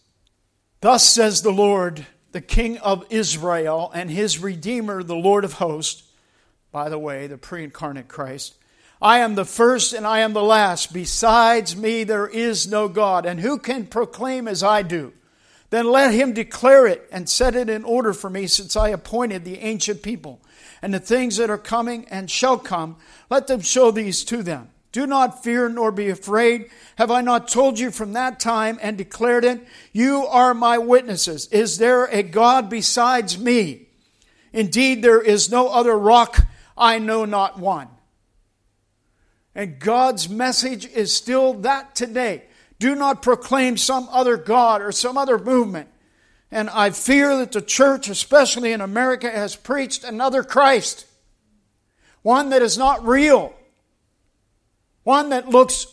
Thus 0.85 1.03
says 1.03 1.41
the 1.41 1.49
Lord, 1.49 2.05
the 2.31 2.41
King 2.41 2.77
of 2.77 3.07
Israel, 3.09 3.89
and 3.95 4.07
his 4.07 4.37
Redeemer, 4.37 5.01
the 5.01 5.15
Lord 5.15 5.43
of 5.43 5.53
hosts. 5.53 6.03
By 6.71 6.89
the 6.89 6.99
way, 6.99 7.25
the 7.25 7.39
pre 7.39 7.63
incarnate 7.63 8.07
Christ. 8.07 8.53
I 9.01 9.17
am 9.17 9.33
the 9.33 9.45
first 9.45 9.93
and 9.93 10.05
I 10.05 10.19
am 10.19 10.33
the 10.33 10.43
last. 10.43 10.93
Besides 10.93 11.75
me, 11.75 12.03
there 12.03 12.27
is 12.27 12.67
no 12.67 12.87
God. 12.87 13.25
And 13.25 13.39
who 13.39 13.57
can 13.57 13.87
proclaim 13.87 14.47
as 14.47 14.61
I 14.61 14.83
do? 14.83 15.13
Then 15.71 15.87
let 15.87 16.13
him 16.13 16.33
declare 16.33 16.85
it 16.85 17.09
and 17.11 17.27
set 17.27 17.55
it 17.55 17.67
in 17.67 17.83
order 17.83 18.13
for 18.13 18.29
me, 18.29 18.45
since 18.45 18.75
I 18.75 18.89
appointed 18.89 19.43
the 19.43 19.57
ancient 19.61 20.03
people. 20.03 20.39
And 20.83 20.93
the 20.93 20.99
things 20.99 21.37
that 21.37 21.49
are 21.49 21.57
coming 21.57 22.05
and 22.09 22.29
shall 22.29 22.59
come, 22.59 22.97
let 23.31 23.47
them 23.47 23.61
show 23.61 23.89
these 23.89 24.23
to 24.25 24.43
them. 24.43 24.69
Do 24.95 25.05
not 25.05 25.43
fear 25.43 25.67
nor 25.67 25.91
be 25.91 26.07
afraid. 26.07 26.69
Have 26.95 27.11
I 27.11 27.19
not 27.19 27.49
told 27.49 27.77
you 27.77 27.91
from 27.91 28.13
that 28.13 28.39
time 28.39 28.79
and 28.81 28.97
declared 28.97 29.43
it? 29.43 29.67
You 29.91 30.25
are 30.25 30.53
my 30.53 30.77
witnesses. 30.77 31.47
Is 31.47 31.79
there 31.79 32.05
a 32.05 32.23
God 32.23 32.69
besides 32.69 33.37
me? 33.37 33.89
Indeed, 34.53 35.03
there 35.03 35.21
is 35.21 35.51
no 35.51 35.67
other 35.67 35.99
rock, 35.99 36.47
I 36.77 36.99
know 36.99 37.25
not 37.25 37.59
one. 37.59 37.89
And 39.53 39.79
God's 39.79 40.29
message 40.29 40.85
is 40.85 41.13
still 41.13 41.55
that 41.55 41.93
today. 41.93 42.43
Do 42.79 42.95
not 42.95 43.21
proclaim 43.21 43.75
some 43.75 44.07
other 44.13 44.37
God 44.37 44.81
or 44.81 44.93
some 44.93 45.17
other 45.17 45.37
movement. 45.37 45.89
And 46.49 46.69
I 46.69 46.91
fear 46.91 47.35
that 47.39 47.51
the 47.51 47.61
church, 47.61 48.07
especially 48.07 48.71
in 48.71 48.79
America, 48.79 49.29
has 49.29 49.57
preached 49.57 50.05
another 50.05 50.41
Christ. 50.41 51.05
One 52.21 52.49
that 52.51 52.61
is 52.61 52.77
not 52.77 53.05
real. 53.05 53.54
One 55.05 55.29
that 55.29 55.47
looks 55.47 55.87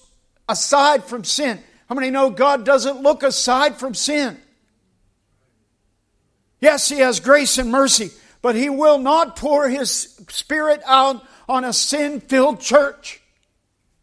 aside 0.49 1.05
from 1.05 1.23
sin. 1.23 1.61
How 1.89 1.95
many 1.95 2.11
know 2.11 2.31
God 2.31 2.65
doesn't 2.65 3.03
look 3.03 3.23
aside 3.23 3.77
from 3.77 3.95
sin? 3.95 4.37
Yes, 6.61 6.89
He 6.89 6.99
has 6.99 7.21
grace 7.21 7.59
and 7.59 7.71
mercy, 7.71 8.11
but 8.41 8.57
He 8.57 8.69
will 8.69 8.99
not 8.99 9.37
pour 9.37 9.69
His 9.69 10.19
Spirit 10.29 10.83
out 10.85 11.25
on 11.49 11.65
a 11.65 11.73
sin 11.73 12.19
filled 12.21 12.61
church. 12.61 13.21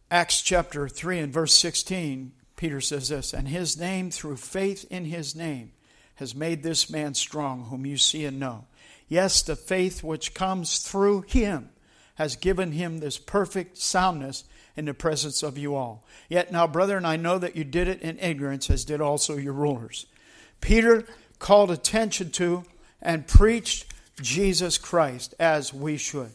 Acts 0.10 0.42
chapter 0.42 0.88
3 0.88 1.20
and 1.20 1.34
verse 1.34 1.54
16 1.54 2.32
Peter 2.60 2.82
says 2.82 3.08
this, 3.08 3.34
and 3.34 3.48
his 3.48 3.80
name, 3.80 4.12
through 4.12 4.36
faith 4.36 4.86
in 4.92 5.06
his 5.06 5.34
name, 5.34 5.72
has 6.16 6.36
made 6.36 6.62
this 6.62 6.90
man 6.90 7.14
strong, 7.14 7.64
whom 7.64 7.86
you 7.86 7.96
see 7.96 8.26
and 8.26 8.38
know. 8.38 8.66
Yes, 9.08 9.42
the 9.42 9.56
faith 9.56 10.04
which 10.04 10.34
comes 10.34 10.80
through 10.80 11.22
him 11.22 11.70
has 12.16 12.36
given 12.36 12.74
him 12.74 12.98
this 12.98 13.18
perfect 13.18 13.78
soundness 13.78 14.44
in 14.80 14.86
the 14.86 14.94
presence 14.94 15.44
of 15.44 15.58
you 15.58 15.76
all. 15.76 16.06
Yet 16.30 16.54
now, 16.54 16.66
brethren, 16.66 17.04
I 17.04 17.18
know 17.18 17.38
that 17.38 17.58
you 17.58 17.66
did 17.66 17.90
it 17.90 18.02
in 18.02 18.18
ignorance, 18.18 18.70
as 18.70 18.86
did 18.86 19.02
also 19.02 19.36
your 19.36 19.52
rulers. 19.52 20.06
Peter 20.62 21.04
called 21.38 21.70
attention 21.70 22.32
to 22.32 22.64
and 23.02 23.28
preached 23.28 23.94
Jesus 24.22 24.78
Christ 24.78 25.36
as 25.38 25.74
we 25.74 25.98
should. 25.98 26.32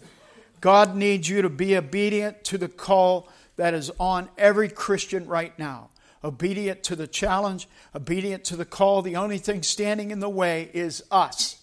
God 0.60 0.94
needs 0.94 1.26
you 1.26 1.40
to 1.40 1.48
be 1.48 1.74
obedient 1.74 2.44
to 2.44 2.58
the 2.58 2.68
call 2.68 3.30
that 3.56 3.72
is 3.72 3.90
on 3.98 4.28
every 4.36 4.68
Christian 4.68 5.26
right 5.26 5.58
now. 5.58 5.88
Obedient 6.22 6.82
to 6.82 6.96
the 6.96 7.06
challenge, 7.06 7.66
obedient 7.94 8.44
to 8.44 8.56
the 8.56 8.66
call. 8.66 9.00
The 9.00 9.16
only 9.16 9.38
thing 9.38 9.62
standing 9.62 10.10
in 10.10 10.20
the 10.20 10.28
way 10.28 10.70
is 10.74 11.02
us. 11.10 11.62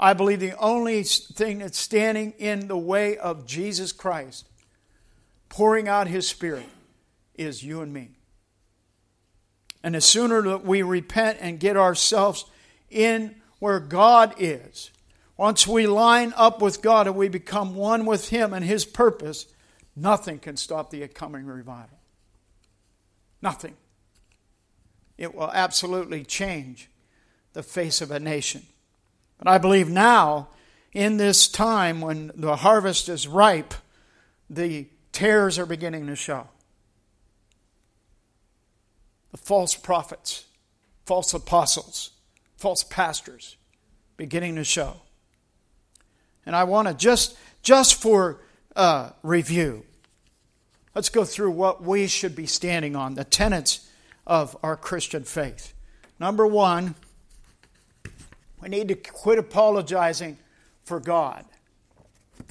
I 0.00 0.14
believe 0.14 0.40
the 0.40 0.58
only 0.58 1.02
thing 1.02 1.58
that's 1.58 1.78
standing 1.78 2.32
in 2.38 2.68
the 2.68 2.78
way 2.78 3.18
of 3.18 3.46
Jesus 3.46 3.92
Christ 3.92 4.46
pouring 5.48 5.88
out 5.88 6.08
His 6.08 6.28
Spirit 6.28 6.66
is 7.34 7.62
you 7.62 7.80
and 7.80 7.92
me. 7.92 8.10
And 9.82 9.94
the 9.94 10.00
sooner 10.00 10.42
that 10.42 10.64
we 10.64 10.82
repent 10.82 11.38
and 11.40 11.60
get 11.60 11.76
ourselves 11.76 12.44
in 12.90 13.36
where 13.58 13.80
God 13.80 14.34
is, 14.38 14.90
once 15.36 15.66
we 15.66 15.86
line 15.86 16.32
up 16.36 16.60
with 16.60 16.82
God 16.82 17.06
and 17.06 17.16
we 17.16 17.28
become 17.28 17.76
one 17.76 18.06
with 18.06 18.30
Him 18.30 18.52
and 18.52 18.64
His 18.64 18.84
purpose, 18.84 19.46
nothing 19.94 20.38
can 20.38 20.56
stop 20.56 20.90
the 20.90 21.06
coming 21.08 21.46
revival. 21.46 21.98
Nothing. 23.42 23.76
It 25.18 25.34
will 25.34 25.50
absolutely 25.52 26.24
change 26.24 26.90
the 27.52 27.62
face 27.62 28.00
of 28.00 28.10
a 28.10 28.20
nation. 28.20 28.62
But 29.38 29.48
I 29.48 29.58
believe 29.58 29.88
now, 29.88 30.48
in 30.92 31.16
this 31.18 31.48
time 31.48 32.00
when 32.00 32.32
the 32.34 32.56
harvest 32.56 33.08
is 33.08 33.28
ripe, 33.28 33.74
the 34.48 34.86
tares 35.16 35.58
are 35.58 35.64
beginning 35.64 36.06
to 36.08 36.14
show. 36.14 36.46
The 39.30 39.38
false 39.38 39.74
prophets, 39.74 40.44
false 41.06 41.32
apostles, 41.32 42.10
false 42.58 42.84
pastors 42.84 43.56
beginning 44.18 44.56
to 44.56 44.64
show. 44.64 44.96
And 46.44 46.54
I 46.54 46.64
want 46.64 46.88
to 46.88 46.92
just, 46.92 47.34
just 47.62 47.94
for 47.94 48.42
uh, 48.76 49.12
review, 49.22 49.86
let's 50.94 51.08
go 51.08 51.24
through 51.24 51.52
what 51.52 51.82
we 51.82 52.08
should 52.08 52.36
be 52.36 52.44
standing 52.44 52.94
on, 52.94 53.14
the 53.14 53.24
tenets 53.24 53.88
of 54.26 54.54
our 54.62 54.76
Christian 54.76 55.24
faith. 55.24 55.72
Number 56.20 56.46
one, 56.46 56.94
we 58.60 58.68
need 58.68 58.88
to 58.88 58.94
quit 58.94 59.38
apologizing 59.38 60.36
for 60.84 61.00
God. 61.00 61.46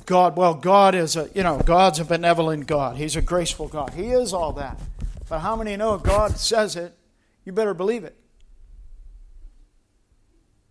God, 0.06 0.38
well, 0.38 0.54
God 0.54 0.94
is 0.94 1.16
a, 1.16 1.30
you 1.34 1.44
know, 1.44 1.58
God's 1.60 2.00
a 2.00 2.06
benevolent 2.06 2.68
God. 2.68 2.98
He's 2.98 3.16
a 3.16 3.22
graceful 3.22 3.68
God. 3.68 3.94
He 3.94 4.12
is 4.12 4.34
all 4.34 4.54
that. 4.54 4.80
But 5.28 5.40
how 5.40 5.56
many 5.56 5.76
know 5.78 5.96
if 5.96 6.04
God 6.04 6.38
says 6.38 6.76
it, 6.76 6.96
you 7.44 7.52
better 7.52 7.74
believe 7.74 8.04
it? 8.04 8.16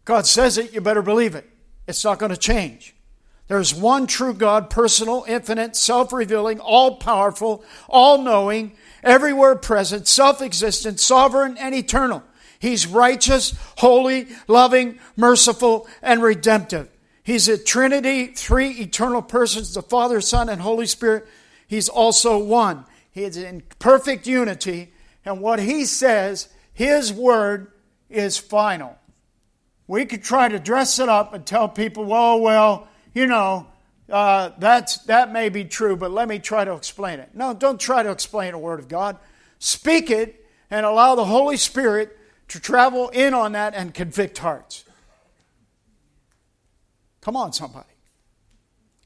God 0.05 0.27
says 0.27 0.59
it, 0.59 0.73
you 0.73 0.81
better 0.81 1.03
believe 1.03 1.35
it. 1.35 1.49
It's 1.87 2.05
not 2.05 2.19
going 2.19 2.31
to 2.31 2.37
change. 2.37 2.95
There's 3.49 3.75
one 3.75 4.07
true 4.07 4.33
God, 4.33 4.71
personal, 4.71 5.25
infinite, 5.29 5.77
self 5.77 6.13
revealing, 6.13 6.61
all 6.61 6.97
powerful, 6.97 7.65
all 7.89 8.19
knowing, 8.19 8.73
everywhere 9.03 9.55
present, 9.55 10.09
self 10.09 10.41
existent, 10.41 11.01
sovereign, 11.01 11.57
and 11.59 11.75
eternal. 11.75 12.23
He's 12.59 12.87
righteous, 12.87 13.55
holy, 13.77 14.29
loving, 14.49 14.99
merciful, 15.17 15.87
and 16.01 16.23
redemptive. 16.23 16.89
He's 17.25 17.49
a 17.49 17.57
Trinity, 17.57 18.27
three 18.27 18.71
eternal 18.73 19.23
persons, 19.23 19.73
the 19.73 19.83
Father, 19.83 20.21
Son, 20.21 20.51
and 20.51 20.61
Holy 20.61 20.87
Spirit. 20.87 21.27
He's 21.67 21.89
also 21.89 22.39
one. 22.39 22.85
He 23.11 23.25
is 23.25 23.39
in 23.39 23.63
perfect 23.79 24.27
unity, 24.27 24.93
and 25.25 25.41
what 25.41 25.59
he 25.59 25.87
says, 25.87 26.49
his 26.75 27.13
word, 27.13 27.73
is 28.11 28.37
final. 28.37 28.99
We 29.87 30.05
could 30.05 30.23
try 30.23 30.49
to 30.49 30.59
dress 30.59 30.99
it 30.99 31.09
up 31.09 31.33
and 31.33 31.47
tell 31.47 31.69
people, 31.69 32.05
well, 32.05 32.41
well, 32.41 32.89
you 33.15 33.27
know, 33.27 33.69
uh, 34.11 34.51
that's, 34.59 34.99
that 35.05 35.33
may 35.33 35.49
be 35.49 35.65
true, 35.65 35.97
but 35.97 36.11
let 36.11 36.29
me 36.29 36.39
try 36.39 36.65
to 36.65 36.75
explain 36.75 37.21
it. 37.21 37.31
No, 37.35 37.55
don't 37.55 37.81
try 37.81 38.03
to 38.03 38.11
explain 38.11 38.53
a 38.53 38.59
word 38.59 38.81
of 38.81 38.89
God. 38.89 39.17
Speak 39.59 40.11
it 40.11 40.45
and 40.71 40.85
allow 40.85 41.15
the 41.15 41.25
Holy 41.25 41.57
Spirit 41.57 42.19
to 42.49 42.61
travel 42.61 43.09
in 43.09 43.33
on 43.33 43.53
that 43.53 43.75
and 43.75 43.95
convict 43.95 44.39
hearts. 44.39 44.84
Come 47.25 47.37
on, 47.37 47.55
somebody. 47.55 47.89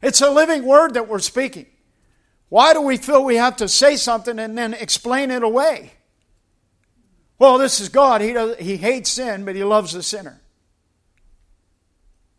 It's 0.03 0.21
a 0.21 0.31
living 0.31 0.65
word 0.65 0.95
that 0.95 1.09
we're 1.09 1.21
speaking. 1.21 1.67
Why 2.49 2.73
do 2.73 2.81
we 2.83 2.97
feel 2.97 3.25
we 3.25 3.37
have 3.37 3.57
to 3.57 3.69
say 3.69 3.97
something 3.97 4.39
and 4.39 4.59
then 4.59 4.75
explain 4.75 5.31
it 5.31 5.45
away? 5.45 5.93
Well, 7.39 7.59
this 7.59 7.81
is 7.81 7.89
God. 7.89 8.21
He, 8.21 8.33
does, 8.33 8.57
he 8.59 8.77
hates 8.77 9.11
sin, 9.11 9.45
but 9.45 9.55
He 9.55 9.63
loves 9.63 9.93
the 9.93 10.03
sinner. 10.03 10.41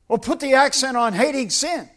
Well, 0.09 0.17
put 0.17 0.41
the 0.41 0.53
accent 0.53 0.97
on 0.97 1.13
hating 1.13 1.49
sin. 1.49 1.89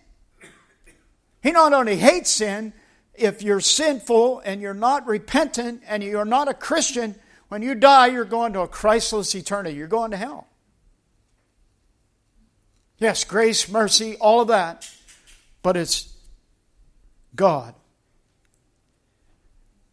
He 1.43 1.51
not 1.51 1.73
only 1.73 1.97
hates 1.97 2.31
sin, 2.31 2.73
if 3.15 3.43
you're 3.43 3.61
sinful 3.61 4.41
and 4.45 4.61
you're 4.61 4.75
not 4.75 5.07
repentant 5.09 5.83
and 5.89 6.05
you're 6.05 6.25
not 6.25 6.47
a 6.47 6.55
Christian, 6.55 7.17
when 7.49 7.63
you 7.63 7.75
die, 7.75 8.09
you're 8.09 8.25
going 8.25 8.53
to 8.53 8.61
a 8.61 8.69
Christless 8.69 9.35
eternity. 9.35 9.75
You're 9.77 9.89
going 9.89 10.13
to 10.13 10.17
hell. 10.17 10.47
Yes, 13.03 13.25
grace, 13.25 13.69
mercy, 13.69 14.17
all 14.21 14.43
of 14.43 14.47
that, 14.47 14.89
but 15.65 15.77
it's 15.77 16.15
God. 17.35 17.75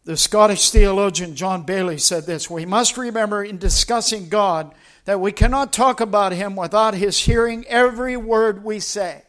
The 0.04 0.16
Scottish 0.16 0.70
theologian 0.70 1.34
John 1.34 1.66
Baillie 1.66 1.98
said 1.98 2.24
this 2.24 2.48
We 2.48 2.64
must 2.64 2.96
remember 2.96 3.42
in 3.42 3.58
discussing 3.58 4.28
God 4.28 4.72
that 5.06 5.18
we 5.18 5.32
cannot 5.32 5.72
talk 5.72 6.00
about 6.00 6.30
Him 6.30 6.54
without 6.54 6.94
His 6.94 7.18
hearing 7.18 7.66
every 7.66 8.16
word 8.16 8.62
we 8.62 8.78
say. 8.78 9.22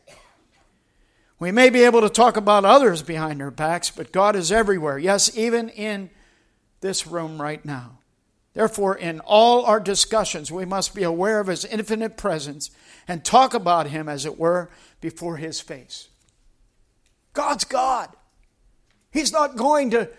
We 1.40 1.52
may 1.52 1.72
be 1.72 1.84
able 1.84 2.02
to 2.02 2.10
talk 2.10 2.38
about 2.38 2.66
others 2.66 3.02
behind 3.02 3.40
their 3.40 3.50
backs, 3.50 3.90
but 3.90 4.12
God 4.12 4.36
is 4.36 4.52
everywhere. 4.52 5.00
Yes, 5.00 5.36
even 5.36 5.70
in 5.70 6.12
this 6.82 7.08
room 7.08 7.42
right 7.42 7.66
now. 7.66 7.98
Therefore, 8.54 8.96
in 8.96 9.22
all 9.22 9.66
our 9.66 9.80
discussions, 9.80 10.52
we 10.52 10.66
must 10.66 10.94
be 10.94 11.02
aware 11.02 11.40
of 11.40 11.48
His 11.48 11.66
infinite 11.66 12.16
presence 12.16 12.70
and 13.08 13.24
talk 13.24 13.54
about 13.54 13.88
Him, 13.88 14.08
as 14.08 14.26
it 14.26 14.38
were, 14.38 14.70
before 15.00 15.38
His 15.38 15.60
face. 15.62 16.08
God's 17.34 17.64
God. 17.64 18.10
He's 19.12 19.32
not 19.32 19.56
going 19.56 19.92
to 19.92 20.10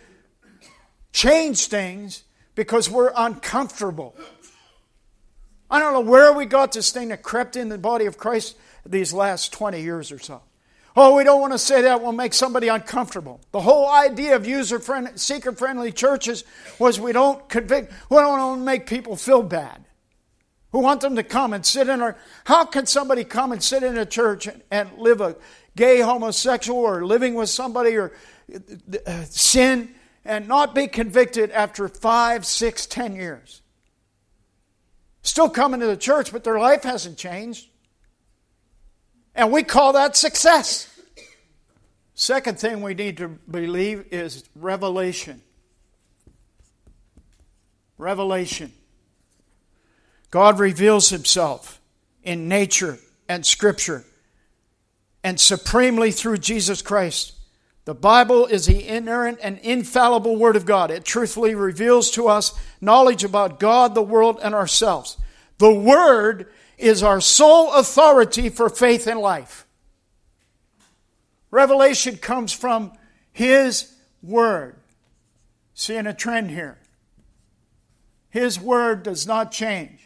change 1.12 1.66
things 1.66 2.24
because 2.54 2.90
we're 2.90 3.12
uncomfortable. 3.16 4.14
I 5.70 5.78
don't 5.78 5.94
know 5.94 6.00
where 6.00 6.32
we 6.32 6.44
got 6.44 6.72
this 6.72 6.90
thing 6.90 7.08
that 7.08 7.22
crept 7.22 7.56
in 7.56 7.70
the 7.70 7.78
body 7.78 8.04
of 8.04 8.18
Christ 8.18 8.56
these 8.84 9.14
last 9.14 9.52
20 9.52 9.80
years 9.80 10.12
or 10.12 10.18
so. 10.18 10.42
Oh, 10.94 11.16
we 11.16 11.24
don't 11.24 11.40
want 11.40 11.54
to 11.54 11.58
say 11.58 11.82
that 11.82 12.02
will 12.02 12.12
make 12.12 12.34
somebody 12.34 12.68
uncomfortable. 12.68 13.40
The 13.52 13.60
whole 13.60 13.90
idea 13.90 14.36
of 14.36 14.46
user 14.46 14.78
friendly, 14.78 15.12
seeker 15.14 15.52
friendly 15.52 15.90
churches 15.90 16.44
was 16.78 17.00
we 17.00 17.12
don't 17.12 17.48
convict, 17.48 17.92
we 18.10 18.18
don't 18.18 18.38
want 18.38 18.60
to 18.60 18.64
make 18.64 18.86
people 18.86 19.16
feel 19.16 19.42
bad. 19.42 19.82
We 20.72 20.80
want 20.80 21.02
them 21.02 21.16
to 21.16 21.22
come 21.22 21.52
and 21.52 21.64
sit 21.64 21.88
in 21.88 22.00
our. 22.00 22.16
How 22.44 22.64
can 22.64 22.86
somebody 22.86 23.24
come 23.24 23.52
and 23.52 23.62
sit 23.62 23.82
in 23.82 23.98
a 23.98 24.06
church 24.06 24.46
and, 24.46 24.62
and 24.70 24.90
live 24.96 25.20
a 25.20 25.36
gay 25.76 26.00
homosexual 26.00 26.80
or 26.80 27.04
living 27.04 27.34
with 27.34 27.50
somebody 27.50 27.96
or 27.96 28.12
uh, 29.06 29.24
sin 29.24 29.94
and 30.24 30.48
not 30.48 30.74
be 30.74 30.86
convicted 30.86 31.50
after 31.50 31.88
five, 31.88 32.46
six, 32.46 32.86
ten 32.86 33.14
years? 33.14 33.60
Still 35.20 35.50
coming 35.50 35.80
to 35.80 35.86
the 35.86 35.96
church, 35.96 36.32
but 36.32 36.42
their 36.42 36.58
life 36.58 36.84
hasn't 36.84 37.18
changed. 37.18 37.68
And 39.34 39.52
we 39.52 39.62
call 39.62 39.92
that 39.92 40.16
success. 40.16 40.88
Second 42.14 42.58
thing 42.58 42.82
we 42.82 42.94
need 42.94 43.18
to 43.18 43.28
believe 43.28 44.06
is 44.10 44.44
revelation. 44.54 45.42
Revelation. 47.98 48.72
God 50.32 50.58
reveals 50.58 51.10
himself 51.10 51.78
in 52.24 52.48
nature 52.48 52.98
and 53.28 53.44
scripture 53.44 54.02
and 55.22 55.38
supremely 55.38 56.10
through 56.10 56.38
Jesus 56.38 56.80
Christ. 56.80 57.34
The 57.84 57.94
Bible 57.94 58.46
is 58.46 58.64
the 58.64 58.88
inerrant 58.88 59.40
and 59.42 59.58
infallible 59.58 60.36
Word 60.36 60.56
of 60.56 60.64
God. 60.64 60.90
It 60.90 61.04
truthfully 61.04 61.54
reveals 61.54 62.10
to 62.12 62.28
us 62.28 62.58
knowledge 62.80 63.24
about 63.24 63.60
God, 63.60 63.94
the 63.94 64.02
world, 64.02 64.40
and 64.42 64.54
ourselves. 64.54 65.18
The 65.58 65.74
Word 65.74 66.50
is 66.78 67.02
our 67.02 67.20
sole 67.20 67.74
authority 67.74 68.48
for 68.48 68.70
faith 68.70 69.06
and 69.06 69.20
life. 69.20 69.66
Revelation 71.50 72.16
comes 72.16 72.54
from 72.54 72.92
His 73.32 73.92
Word. 74.22 74.76
Seeing 75.74 76.06
a 76.06 76.14
trend 76.14 76.50
here. 76.50 76.78
His 78.30 78.58
Word 78.58 79.02
does 79.02 79.26
not 79.26 79.52
change. 79.52 80.01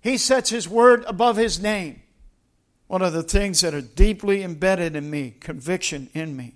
He 0.00 0.16
sets 0.16 0.50
His 0.50 0.68
word 0.68 1.04
above 1.06 1.36
His 1.36 1.60
name. 1.60 2.02
One 2.86 3.02
of 3.02 3.12
the 3.12 3.22
things 3.22 3.60
that 3.60 3.74
are 3.74 3.82
deeply 3.82 4.42
embedded 4.42 4.96
in 4.96 5.10
me, 5.10 5.34
conviction 5.40 6.08
in 6.14 6.36
me, 6.36 6.54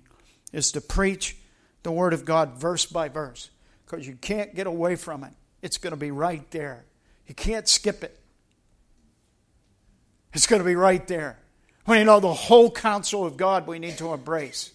is 0.51 0.71
to 0.71 0.81
preach 0.81 1.37
the 1.83 1.91
Word 1.91 2.13
of 2.13 2.25
God 2.25 2.55
verse 2.55 2.85
by 2.85 3.09
verse 3.09 3.49
because 3.85 4.07
you 4.07 4.15
can't 4.15 4.55
get 4.55 4.65
away 4.65 4.95
from 4.95 5.23
it. 5.23 5.33
It's 5.61 5.77
going 5.77 5.91
to 5.91 5.97
be 5.97 6.11
right 6.11 6.49
there. 6.51 6.85
You 7.27 7.35
can't 7.35 7.67
skip 7.67 8.03
it. 8.03 8.19
It's 10.33 10.47
going 10.47 10.61
to 10.61 10.65
be 10.65 10.75
right 10.75 11.05
there. 11.07 11.37
When 11.85 11.99
you 11.99 12.05
know 12.05 12.19
the 12.19 12.33
whole 12.33 12.71
counsel 12.71 13.25
of 13.25 13.37
God 13.37 13.67
we 13.67 13.77
need 13.77 13.97
to 13.97 14.13
embrace. 14.13 14.71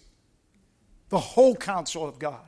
The 1.09 1.19
whole 1.19 1.55
counsel 1.55 2.07
of 2.07 2.19
God. 2.19 2.45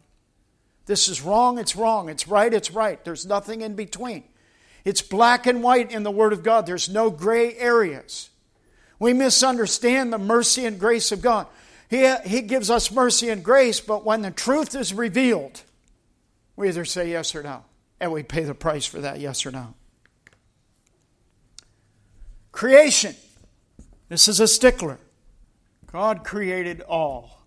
This 0.85 1.07
is 1.07 1.21
wrong, 1.21 1.57
it's 1.57 1.75
wrong. 1.75 2.09
It's 2.09 2.27
right, 2.27 2.53
it's 2.53 2.71
right. 2.71 3.03
There's 3.03 3.25
nothing 3.25 3.61
in 3.61 3.75
between. 3.75 4.23
It's 4.83 5.01
black 5.01 5.45
and 5.47 5.61
white 5.63 5.91
in 5.91 6.03
the 6.03 6.11
Word 6.11 6.33
of 6.33 6.43
God. 6.43 6.65
There's 6.65 6.89
no 6.89 7.09
gray 7.09 7.55
areas. 7.55 8.29
We 8.99 9.13
misunderstand 9.13 10.13
the 10.13 10.17
mercy 10.17 10.65
and 10.65 10.79
grace 10.79 11.11
of 11.11 11.21
God. 11.21 11.47
He, 11.89 12.13
he 12.25 12.41
gives 12.41 12.69
us 12.69 12.91
mercy 12.91 13.29
and 13.29 13.43
grace, 13.43 13.79
but 13.79 14.05
when 14.05 14.21
the 14.21 14.31
truth 14.31 14.75
is 14.75 14.93
revealed, 14.93 15.61
we 16.55 16.69
either 16.69 16.85
say 16.85 17.11
yes 17.11 17.35
or 17.35 17.43
no. 17.43 17.65
And 17.99 18.11
we 18.11 18.23
pay 18.23 18.43
the 18.43 18.55
price 18.55 18.85
for 18.85 19.01
that, 19.01 19.19
yes 19.19 19.45
or 19.45 19.51
no. 19.51 19.73
Creation. 22.51 23.15
This 24.09 24.27
is 24.27 24.39
a 24.39 24.47
stickler. 24.47 24.97
God 25.91 26.23
created 26.23 26.81
all. 26.81 27.41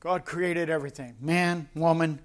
God 0.00 0.24
created 0.24 0.70
everything 0.70 1.16
man, 1.20 1.68
woman. 1.74 2.20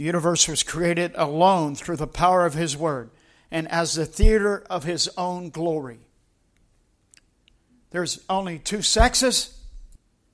The 0.00 0.06
universe 0.06 0.48
was 0.48 0.62
created 0.62 1.12
alone 1.14 1.74
through 1.74 1.96
the 1.96 2.06
power 2.06 2.46
of 2.46 2.54
His 2.54 2.74
Word 2.74 3.10
and 3.50 3.70
as 3.70 3.92
the 3.92 4.06
theater 4.06 4.64
of 4.70 4.84
His 4.84 5.10
own 5.18 5.50
glory. 5.50 5.98
There's 7.90 8.24
only 8.30 8.58
two 8.58 8.80
sexes. 8.80 9.60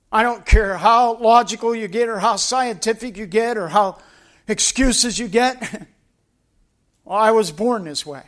I 0.09 0.23
don't 0.23 0.45
care 0.45 0.77
how 0.77 1.17
logical 1.17 1.75
you 1.75 1.89
get 1.89 2.07
or 2.07 2.19
how 2.19 2.37
scientific 2.37 3.17
you 3.17 3.25
get 3.25 3.57
or 3.57 3.67
how 3.67 3.97
excuses 4.47 5.19
you 5.19 5.27
get. 5.27 5.59
well, 7.03 7.17
I 7.17 7.31
was 7.31 7.51
born 7.51 7.83
this 7.83 8.05
way. 8.05 8.23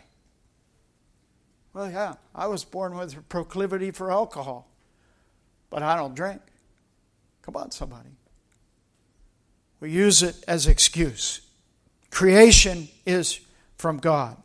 Well, 1.71 1.89
yeah, 1.89 2.15
I 2.35 2.47
was 2.47 2.65
born 2.65 2.97
with 2.97 3.17
a 3.17 3.21
proclivity 3.21 3.91
for 3.91 4.11
alcohol, 4.11 4.67
but 5.69 5.83
I 5.83 5.95
don't 5.95 6.15
drink. 6.15 6.41
Come 7.43 7.55
on, 7.55 7.71
somebody. 7.71 8.18
We 9.79 9.91
use 9.91 10.21
it 10.21 10.43
as 10.47 10.67
excuse. 10.67 11.41
Creation 12.11 12.89
is 13.05 13.39
from 13.77 13.97
God. 13.97 14.37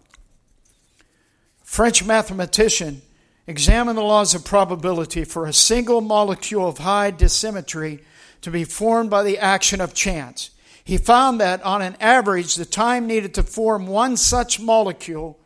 French 1.62 2.04
mathematician 2.04 3.02
examined 3.46 3.98
the 3.98 4.02
laws 4.02 4.34
of 4.34 4.44
probability 4.44 5.24
for 5.24 5.46
a 5.46 5.52
single 5.52 6.00
molecule 6.00 6.68
of 6.68 6.78
high 6.78 7.10
dissymmetry 7.10 8.00
to 8.42 8.50
be 8.50 8.64
formed 8.64 9.10
by 9.10 9.22
the 9.22 9.38
action 9.38 9.80
of 9.80 9.92
chance. 9.94 10.50
He 10.84 10.98
found 10.98 11.40
that 11.40 11.62
on 11.62 11.82
an 11.82 11.96
average, 11.98 12.54
the 12.54 12.64
time 12.64 13.06
needed 13.06 13.34
to 13.34 13.42
form 13.42 13.86
one 13.86 14.16
such 14.16 14.60
molecule 14.60 15.40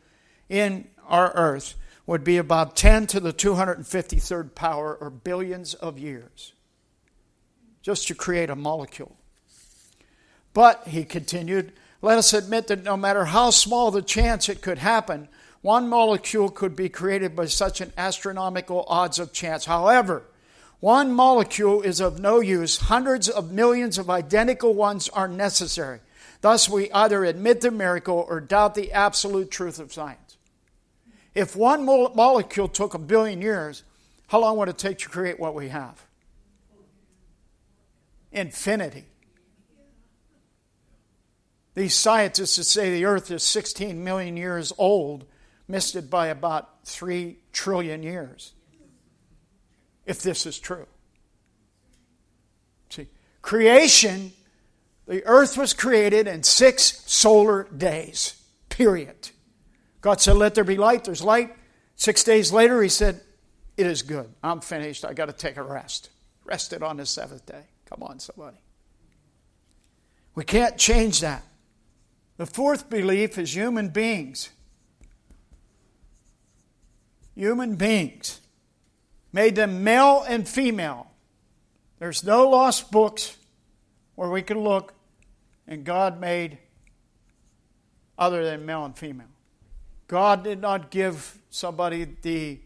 in 0.48 0.88
our 1.07 1.33
Earth 1.35 1.77
would 2.07 2.24
be 2.24 2.38
about 2.38 2.74
10 2.74 3.07
to 3.07 3.20
the 3.20 3.33
253rd 3.33 4.55
power 4.55 4.94
or 4.94 5.11
billions 5.11 5.74
of 5.74 5.98
years 5.98 6.55
just 7.83 8.09
to 8.09 8.14
create 8.14 8.51
a 8.51 8.57
molecule. 8.57 9.17
But, 10.52 10.88
he 10.88 11.04
continued, 11.04 11.72
let 12.00 12.18
us 12.18 12.32
admit 12.32 12.68
that 12.68 12.84
no 12.84 12.96
matter 12.96 13.26
how 13.26 13.50
small 13.50 13.90
the 13.90 14.02
chance 14.02 14.48
it 14.48 14.62
could 14.62 14.78
happen, 14.78 15.28
one 15.61 15.88
molecule 15.88 16.48
could 16.48 16.76
be 16.76 16.88
created 16.88 17.34
by 17.34 17.46
such 17.46 17.80
an 17.80 17.92
astronomical 17.96 18.84
odds 18.88 19.18
of 19.18 19.32
chance. 19.32 19.64
However, 19.64 20.22
one 20.80 21.12
molecule 21.12 21.82
is 21.82 22.00
of 22.00 22.20
no 22.20 22.40
use. 22.40 22.76
Hundreds 22.76 23.28
of 23.28 23.50
millions 23.50 23.98
of 23.98 24.08
identical 24.08 24.74
ones 24.74 25.08
are 25.08 25.26
necessary. 25.26 26.00
Thus, 26.40 26.68
we 26.68 26.90
either 26.92 27.24
admit 27.24 27.61
the 27.61 27.72
miracle 27.72 28.24
or 28.28 28.40
doubt 28.40 28.76
the 28.76 28.92
absolute 28.92 29.50
truth 29.50 29.80
of 29.80 29.92
science. 29.92 30.37
If 31.34 31.56
one 31.56 31.84
molecule 31.84 32.68
took 32.68 32.94
a 32.94 32.98
billion 32.98 33.42
years, 33.42 33.82
how 34.28 34.40
long 34.40 34.56
would 34.58 34.68
it 34.68 34.78
take 34.78 34.98
to 34.98 35.08
create 35.08 35.40
what 35.40 35.54
we 35.54 35.68
have? 35.68 36.04
Infinity. 38.30 39.06
These 41.79 41.95
scientists 41.95 42.57
that 42.57 42.64
say 42.64 42.91
the 42.91 43.05
earth 43.05 43.31
is 43.31 43.45
16 43.45 44.03
million 44.03 44.37
years 44.37 44.73
old 44.79 45.25
missed 45.69 45.95
it 45.95 46.11
by 46.11 46.27
about 46.27 46.85
3 46.85 47.38
trillion 47.53 48.03
years. 48.03 48.53
If 50.05 50.21
this 50.21 50.45
is 50.45 50.59
true. 50.59 50.88
See, 52.91 53.07
creation, 53.43 54.33
the 55.07 55.25
earth 55.25 55.57
was 55.57 55.73
created 55.73 56.27
in 56.27 56.43
six 56.43 57.05
solar 57.07 57.69
days, 57.69 58.43
period. 58.71 59.31
God 60.01 60.21
said, 60.21 60.35
Let 60.35 60.57
there 60.57 60.64
be 60.64 60.79
light. 60.79 61.05
There's 61.05 61.23
light. 61.23 61.55
Six 61.95 62.25
days 62.25 62.51
later, 62.51 62.83
he 62.83 62.88
said, 62.88 63.21
It 63.77 63.87
is 63.87 64.03
good. 64.03 64.29
I'm 64.43 64.62
finished. 64.62 65.05
I 65.05 65.12
got 65.12 65.27
to 65.27 65.33
take 65.33 65.57
a 65.57 65.62
rest. 65.62 66.11
Rested 66.45 66.83
on 66.83 66.97
the 66.97 67.07
seventh 67.07 67.47
day. 67.47 67.67
Come 67.88 68.03
on, 68.03 68.19
somebody. 68.19 68.57
We 70.35 70.43
can't 70.43 70.77
change 70.77 71.21
that. 71.21 71.45
The 72.38 72.46
fourth 72.46 72.88
belief 72.88 73.37
is 73.37 73.55
human 73.55 73.90
beings 73.90 74.51
human 77.38 77.77
beings, 77.77 78.40
made 79.33 79.55
them 79.55 79.85
male 79.85 80.24
and 80.29 80.46
female. 80.46 81.07
There's 82.01 82.24
no 82.24 82.48
lost 82.48 82.90
books 82.90 83.37
where 84.16 84.29
we 84.29 84.42
can 84.42 84.59
look 84.59 84.92
and 85.68 85.85
God 85.85 86.20
made 86.20 86.59
other 88.18 88.44
than 88.44 88.66
male 88.66 88.85
and 88.85 88.98
female. 88.98 89.29
God 90.09 90.42
did 90.42 90.61
not 90.61 90.90
give 90.90 91.38
somebody 91.48 92.09
the 92.22 92.59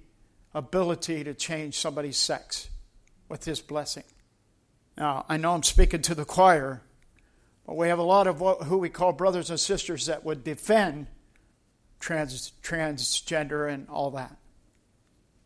ability 0.55 1.23
to 1.25 1.35
change 1.35 1.77
somebody's 1.77 2.17
sex 2.17 2.71
with 3.29 3.45
his 3.45 3.61
blessing. 3.61 4.05
Now, 4.97 5.27
I 5.29 5.37
know 5.37 5.53
I'm 5.53 5.63
speaking 5.63 6.01
to 6.03 6.15
the 6.15 6.25
choir, 6.25 6.81
but 7.67 7.77
we 7.77 7.89
have 7.89 7.99
a 7.99 8.05
lot 8.05 8.27
of 8.27 8.41
what, 8.41 8.65
who 8.65 8.79
we 8.79 8.89
call 8.89 9.13
brothers 9.13 9.51
and 9.51 9.59
sisters 9.59 10.07
that 10.07 10.25
would 10.25 10.45
defend 10.45 11.07
trans, 12.01 12.53
transgender 12.63 13.73
and 13.73 13.89
all 13.89 14.11
that 14.13 14.37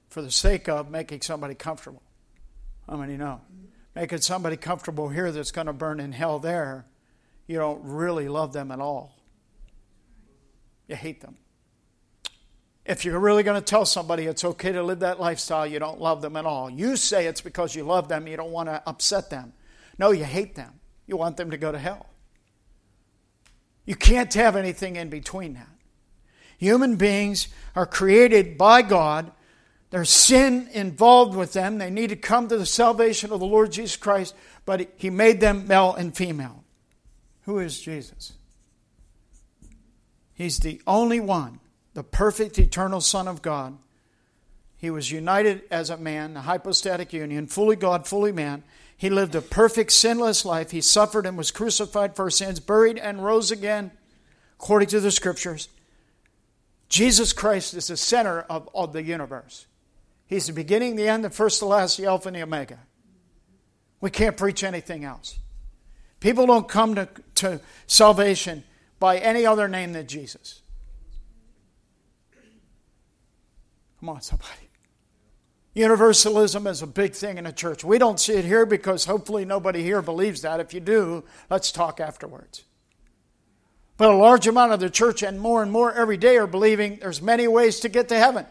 for 0.09 0.23
the 0.23 0.31
sake 0.31 0.69
of 0.69 0.91
making 0.91 1.21
somebody 1.21 1.55
comfortable. 1.55 2.03
How 2.89 2.97
many 2.97 3.17
know? 3.17 3.43
Making 3.95 4.21
somebody 4.21 4.57
comfortable 4.57 5.09
here 5.09 5.31
that's 5.31 5.51
going 5.51 5.67
to 5.67 5.73
burn 5.73 6.01
in 6.01 6.13
hell 6.13 6.39
there, 6.39 6.87
you 7.47 7.59
don't 7.59 7.81
really 7.85 8.29
love 8.29 8.53
them 8.53 8.71
at 8.71 8.81
all. 8.81 9.15
You 10.89 10.97
hate 10.97 11.21
them. 11.21 11.37
If 12.85 13.05
you're 13.05 13.19
really 13.19 13.43
going 13.43 13.61
to 13.61 13.65
tell 13.65 13.85
somebody 13.85 14.25
it's 14.25 14.45
okay 14.45 14.73
to 14.73 14.83
live 14.83 15.01
that 15.01 15.19
lifestyle, 15.19 15.67
you 15.67 15.79
don't 15.79 16.01
love 16.01 16.23
them 16.23 16.37
at 16.37 16.47
all. 16.47 16.71
You 16.71 16.97
say 16.97 17.27
it's 17.27 17.41
because 17.41 17.75
you 17.75 17.83
love 17.83 18.09
them, 18.09 18.29
you 18.29 18.37
don't 18.37 18.53
want 18.53 18.69
to 18.69 18.83
upset 18.87 19.29
them. 19.29 19.53
No, 19.99 20.13
you 20.13 20.25
hate 20.25 20.55
them. 20.55 20.81
You 21.07 21.16
want 21.16 21.37
them 21.37 21.51
to 21.51 21.57
go 21.57 21.73
to 21.73 21.79
hell. 21.79 22.07
You 23.85 23.95
can't 23.95 24.33
have 24.35 24.57
anything 24.57 24.97
in 24.97 25.09
between 25.09 25.55
that. 25.55 25.69
Human 26.59 26.97
beings 26.97 27.49
are 27.75 27.87
created 27.87 28.59
by 28.59 28.83
God 28.83 29.31
there's 29.90 30.11
sin 30.11 30.69
involved 30.73 31.37
with 31.37 31.53
them. 31.53 31.79
They 31.79 31.90
need 31.90 32.09
to 32.09 32.16
come 32.16 32.49
to 32.49 32.59
the 32.59 32.66
salvation 32.66 33.33
of 33.33 33.40
the 33.40 33.47
Lord 33.47 33.73
Jesus 33.73 33.97
Christ, 33.97 34.35
but 34.64 34.90
He 34.97 35.11
made 35.11 35.40
them 35.40 35.66
male 35.69 35.95
and 35.95 36.16
female. 36.16 36.64
Who 37.42 37.61
is 37.61 37.81
Jesus? 37.81 38.33
He's 40.35 40.59
the 40.59 40.83
only 40.87 41.20
one, 41.20 41.61
the 41.95 42.03
perfect 42.03 42.59
eternal 42.59 43.01
Son 43.01 43.28
of 43.28 43.43
God. 43.43 43.78
He 44.76 44.91
was 44.91 45.11
united 45.11 45.62
as 45.70 45.89
a 45.89 45.97
man, 45.97 46.35
the 46.35 46.43
hypostatic 46.43 47.12
union, 47.12 47.47
fully 47.47 47.76
God, 47.76 48.07
fully 48.07 48.33
man. 48.33 48.64
He 48.97 49.11
lived 49.11 49.34
a 49.34 49.42
perfect, 49.42 49.92
sinless 49.92 50.44
life. 50.44 50.70
He 50.70 50.80
suffered 50.80 51.26
and 51.26 51.36
was 51.36 51.51
crucified 51.51 52.16
for 52.16 52.30
sins, 52.30 52.61
buried 52.61 52.99
and 52.99 53.22
rose 53.22 53.51
again, 53.51 53.90
according 54.59 54.88
to 54.88 55.01
the 55.01 55.11
scriptures. 55.11 55.68
Jesus 56.88 57.32
Christ 57.32 57.74
is 57.74 57.88
the 57.88 57.97
center 57.97 58.40
of, 58.42 58.68
of 58.74 58.92
the 58.92 59.03
universe. 59.03 59.66
He's 60.26 60.47
the 60.47 60.53
beginning, 60.53 60.97
the 60.97 61.09
end, 61.09 61.24
the 61.24 61.30
first, 61.30 61.61
the 61.61 61.66
last, 61.66 61.99
the 61.99 62.07
Alpha, 62.07 62.28
and 62.28 62.36
the 62.36 62.42
Omega. 62.42 62.78
We 64.01 64.11
can't 64.11 64.36
preach 64.36 64.64
anything 64.64 65.05
else. 65.05 65.38
People 66.20 66.47
don't 66.47 66.68
come 66.68 66.94
to, 66.94 67.09
to 67.36 67.61
salvation 67.86 68.64
by 68.99 69.18
any 69.18 69.44
other 69.44 69.68
name 69.68 69.92
than 69.92 70.07
Jesus. 70.07 70.62
Come 74.01 74.09
on, 74.09 74.22
somebody. 74.22 74.66
Universalism 75.77 76.66
is 76.66 76.81
a 76.81 76.87
big 76.87 77.12
thing 77.12 77.37
in 77.37 77.45
the 77.45 77.53
church. 77.53 77.85
We 77.85 77.99
don't 77.99 78.18
see 78.18 78.33
it 78.33 78.47
here 78.47 78.64
because 78.64 79.05
hopefully 79.05 79.45
nobody 79.45 79.83
here 79.83 80.01
believes 80.01 80.41
that. 80.41 80.59
If 80.59 80.72
you 80.72 80.81
do, 80.81 81.22
let's 81.51 81.70
talk 81.70 82.01
afterwards. 82.01 82.64
But 83.99 84.11
a 84.11 84.16
large 84.16 84.47
amount 84.47 84.72
of 84.72 84.81
the 84.81 84.89
church 84.89 85.22
and 85.22 85.39
more 85.39 85.62
and 85.62 85.70
more 85.70 85.93
every 85.93 86.16
day 86.16 86.39
are 86.39 86.47
believing 86.47 86.97
there's 86.97 87.20
many 87.20 87.47
ways 87.47 87.81
to 87.81 87.91
get 87.91 88.09
to 88.09 88.18
heaven. 88.18 88.47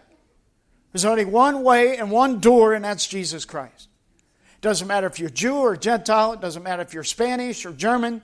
There's 0.93 1.03
only 1.03 1.25
one 1.25 1.63
way 1.63 1.97
and 1.97 2.11
one 2.11 2.39
door, 2.39 2.75
and 2.75 2.85
that's 2.85 3.07
Jesus 3.07 3.43
Christ. 3.43 3.89
It 4.53 4.61
doesn't 4.61 4.87
matter 4.87 5.07
if 5.07 5.19
you're 5.19 5.29
Jew 5.31 5.55
or 5.55 5.75
Gentile, 5.75 6.33
it 6.33 6.41
doesn't 6.41 6.61
matter 6.61 6.83
if 6.83 6.93
you're 6.93 7.03
Spanish 7.03 7.65
or 7.65 7.71
German. 7.71 8.21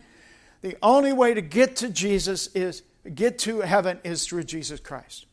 The 0.61 0.77
only 0.83 1.11
way 1.11 1.33
to 1.33 1.41
get 1.41 1.77
to 1.77 1.89
Jesus 1.89 2.47
is 2.53 2.83
get 3.15 3.39
to 3.39 3.61
heaven 3.61 3.99
is 4.03 4.27
through 4.27 4.43
Jesus 4.43 4.79
Christ. 4.79 5.25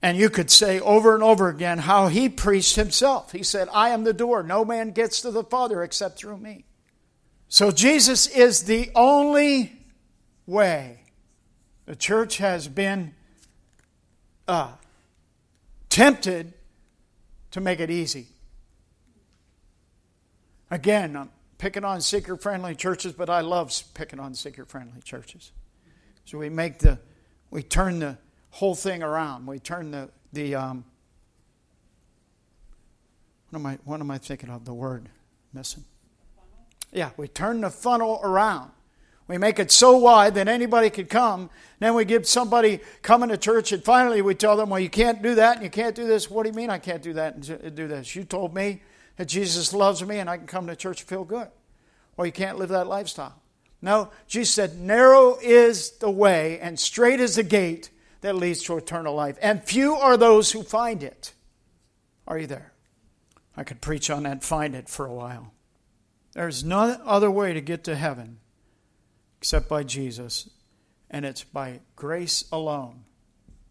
And 0.00 0.16
you 0.16 0.30
could 0.30 0.50
say 0.50 0.78
over 0.78 1.14
and 1.14 1.22
over 1.22 1.48
again 1.48 1.78
how 1.78 2.06
he 2.06 2.28
preached 2.28 2.76
himself. 2.76 3.32
He 3.32 3.42
said, 3.42 3.68
I 3.72 3.88
am 3.88 4.04
the 4.04 4.12
door. 4.12 4.42
No 4.42 4.64
man 4.64 4.92
gets 4.92 5.20
to 5.22 5.30
the 5.30 5.42
Father 5.42 5.82
except 5.82 6.18
through 6.18 6.38
me. 6.38 6.64
So 7.48 7.70
Jesus 7.70 8.26
is 8.26 8.64
the 8.64 8.90
only 8.94 9.72
way. 10.46 11.00
The 11.86 11.96
church 11.96 12.36
has 12.36 12.68
been 12.68 13.14
uh, 14.46 14.72
tempted 15.88 16.52
to 17.50 17.60
make 17.60 17.80
it 17.80 17.90
easy. 17.90 18.26
Again, 20.70 21.16
I'm 21.16 21.30
picking 21.56 21.84
on 21.84 22.02
seeker 22.02 22.36
friendly 22.36 22.74
churches, 22.74 23.14
but 23.14 23.30
I 23.30 23.40
love 23.40 23.72
picking 23.94 24.20
on 24.20 24.34
seeker 24.34 24.64
friendly 24.64 25.00
churches. 25.02 25.50
So 26.24 26.38
we 26.38 26.50
make 26.50 26.78
the, 26.78 26.98
we 27.50 27.62
turn 27.62 27.98
the 27.98 28.18
whole 28.50 28.74
thing 28.74 29.02
around. 29.02 29.46
We 29.46 29.58
turn 29.58 29.90
the, 29.90 30.10
the 30.32 30.54
um, 30.54 30.84
what 33.50 33.58
am 33.60 33.66
I, 33.66 33.78
what 33.84 34.00
am 34.00 34.10
I 34.10 34.18
thinking 34.18 34.50
of? 34.50 34.64
The 34.64 34.74
word 34.74 35.08
missing. 35.52 35.84
Yeah, 36.92 37.10
we 37.16 37.28
turn 37.28 37.60
the 37.60 37.70
funnel 37.70 38.20
around. 38.22 38.70
We 39.26 39.36
make 39.36 39.58
it 39.58 39.70
so 39.70 39.98
wide 39.98 40.34
that 40.36 40.48
anybody 40.48 40.88
could 40.88 41.10
come. 41.10 41.50
Then 41.80 41.94
we 41.94 42.06
give 42.06 42.26
somebody 42.26 42.80
coming 43.02 43.28
to 43.28 43.36
church, 43.36 43.72
and 43.72 43.84
finally 43.84 44.22
we 44.22 44.34
tell 44.34 44.56
them, 44.56 44.70
"Well, 44.70 44.80
you 44.80 44.88
can't 44.88 45.22
do 45.22 45.34
that, 45.34 45.56
and 45.56 45.64
you 45.64 45.70
can't 45.70 45.94
do 45.94 46.06
this." 46.06 46.30
What 46.30 46.44
do 46.44 46.48
you 46.48 46.54
mean 46.54 46.70
I 46.70 46.78
can't 46.78 47.02
do 47.02 47.12
that 47.12 47.34
and 47.34 47.74
do 47.74 47.86
this? 47.86 48.16
You 48.16 48.24
told 48.24 48.54
me 48.54 48.82
that 49.16 49.26
Jesus 49.26 49.74
loves 49.74 50.02
me, 50.02 50.18
and 50.18 50.30
I 50.30 50.38
can 50.38 50.46
come 50.46 50.66
to 50.66 50.76
church 50.76 51.02
and 51.02 51.08
feel 51.08 51.24
good. 51.24 51.48
Well, 52.16 52.26
you 52.26 52.32
can't 52.32 52.58
live 52.58 52.70
that 52.70 52.86
lifestyle. 52.86 53.40
No, 53.82 54.10
Jesus 54.26 54.54
said, 54.54 54.80
"Narrow 54.80 55.38
is 55.42 55.90
the 55.98 56.10
way, 56.10 56.58
and 56.60 56.80
straight 56.80 57.20
is 57.20 57.36
the 57.36 57.42
gate 57.42 57.90
that 58.20 58.36
leads 58.36 58.62
to 58.64 58.76
eternal 58.76 59.14
life, 59.14 59.38
and 59.40 59.62
few 59.62 59.94
are 59.94 60.16
those 60.16 60.52
who 60.52 60.62
find 60.62 61.02
it." 61.02 61.34
Are 62.26 62.38
you 62.38 62.46
there? 62.46 62.72
I 63.56 63.64
could 63.64 63.80
preach 63.80 64.10
on 64.10 64.24
that 64.24 64.44
"find 64.44 64.74
it" 64.74 64.88
for 64.88 65.06
a 65.06 65.14
while. 65.14 65.52
There's 66.32 66.62
no 66.62 67.00
other 67.04 67.30
way 67.30 67.52
to 67.52 67.60
get 67.60 67.84
to 67.84 67.96
heaven 67.96 68.40
except 69.38 69.68
by 69.68 69.82
Jesus, 69.82 70.48
and 71.10 71.24
it's 71.24 71.44
by 71.44 71.80
grace 71.96 72.44
alone, 72.52 73.04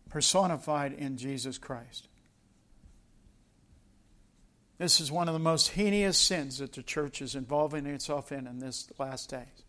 personified 0.09 0.93
in 0.93 1.17
Jesus 1.17 1.57
Christ. 1.57 2.07
This 4.77 4.99
is 4.99 5.11
one 5.11 5.27
of 5.27 5.33
the 5.33 5.39
most 5.39 5.69
heinous 5.69 6.19
sins 6.19 6.59
that 6.59 6.73
the 6.73 6.83
church 6.83 7.21
is 7.21 7.35
involving 7.35 7.85
itself 7.85 8.31
in 8.31 8.45
in 8.47 8.59
this 8.59 8.89
last 8.99 9.29
days. 9.29 9.63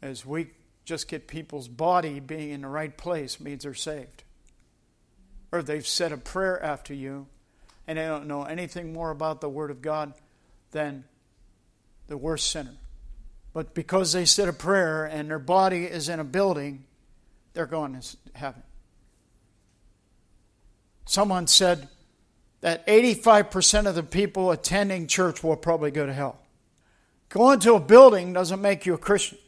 As 0.00 0.24
we 0.24 0.52
just 0.88 1.06
get 1.06 1.28
people's 1.28 1.68
body 1.68 2.18
being 2.18 2.48
in 2.50 2.62
the 2.62 2.68
right 2.68 2.96
place 2.96 3.38
means 3.38 3.64
they're 3.64 3.74
saved. 3.74 4.24
Or 5.52 5.62
they've 5.62 5.86
said 5.86 6.12
a 6.12 6.16
prayer 6.16 6.60
after 6.62 6.94
you 6.94 7.26
and 7.86 7.98
they 7.98 8.06
don't 8.06 8.26
know 8.26 8.44
anything 8.44 8.94
more 8.94 9.10
about 9.10 9.42
the 9.42 9.50
Word 9.50 9.70
of 9.70 9.82
God 9.82 10.14
than 10.70 11.04
the 12.06 12.16
worst 12.16 12.50
sinner. 12.50 12.74
But 13.52 13.74
because 13.74 14.14
they 14.14 14.24
said 14.24 14.48
a 14.48 14.52
prayer 14.54 15.04
and 15.04 15.28
their 15.28 15.38
body 15.38 15.84
is 15.84 16.08
in 16.08 16.20
a 16.20 16.24
building, 16.24 16.84
they're 17.52 17.66
going 17.66 18.00
to 18.00 18.16
heaven. 18.32 18.62
Someone 21.04 21.46
said 21.46 21.88
that 22.62 22.86
85% 22.86 23.86
of 23.86 23.94
the 23.94 24.02
people 24.02 24.50
attending 24.50 25.06
church 25.06 25.44
will 25.44 25.56
probably 25.56 25.90
go 25.90 26.06
to 26.06 26.14
hell. 26.14 26.38
Going 27.28 27.60
to 27.60 27.74
a 27.74 27.80
building 27.80 28.32
doesn't 28.32 28.62
make 28.62 28.86
you 28.86 28.94
a 28.94 28.98
Christian. 28.98 29.38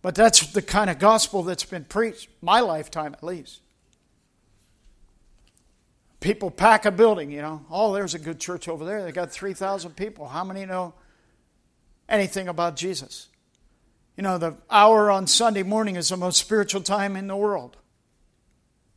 But 0.00 0.14
that's 0.14 0.52
the 0.52 0.62
kind 0.62 0.90
of 0.90 0.98
gospel 0.98 1.42
that's 1.42 1.64
been 1.64 1.84
preached, 1.84 2.28
my 2.40 2.60
lifetime 2.60 3.14
at 3.14 3.22
least. 3.22 3.60
People 6.20 6.50
pack 6.50 6.84
a 6.84 6.90
building, 6.90 7.30
you 7.30 7.42
know. 7.42 7.64
Oh, 7.70 7.92
there's 7.92 8.14
a 8.14 8.18
good 8.18 8.40
church 8.40 8.68
over 8.68 8.84
there. 8.84 9.04
They 9.04 9.12
got 9.12 9.30
3,000 9.30 9.94
people. 9.96 10.28
How 10.28 10.44
many 10.44 10.66
know 10.66 10.94
anything 12.08 12.48
about 12.48 12.76
Jesus? 12.76 13.28
You 14.16 14.22
know, 14.22 14.36
the 14.36 14.56
hour 14.68 15.10
on 15.10 15.28
Sunday 15.28 15.62
morning 15.62 15.94
is 15.94 16.08
the 16.08 16.16
most 16.16 16.38
spiritual 16.38 16.80
time 16.80 17.16
in 17.16 17.28
the 17.28 17.36
world. 17.36 17.76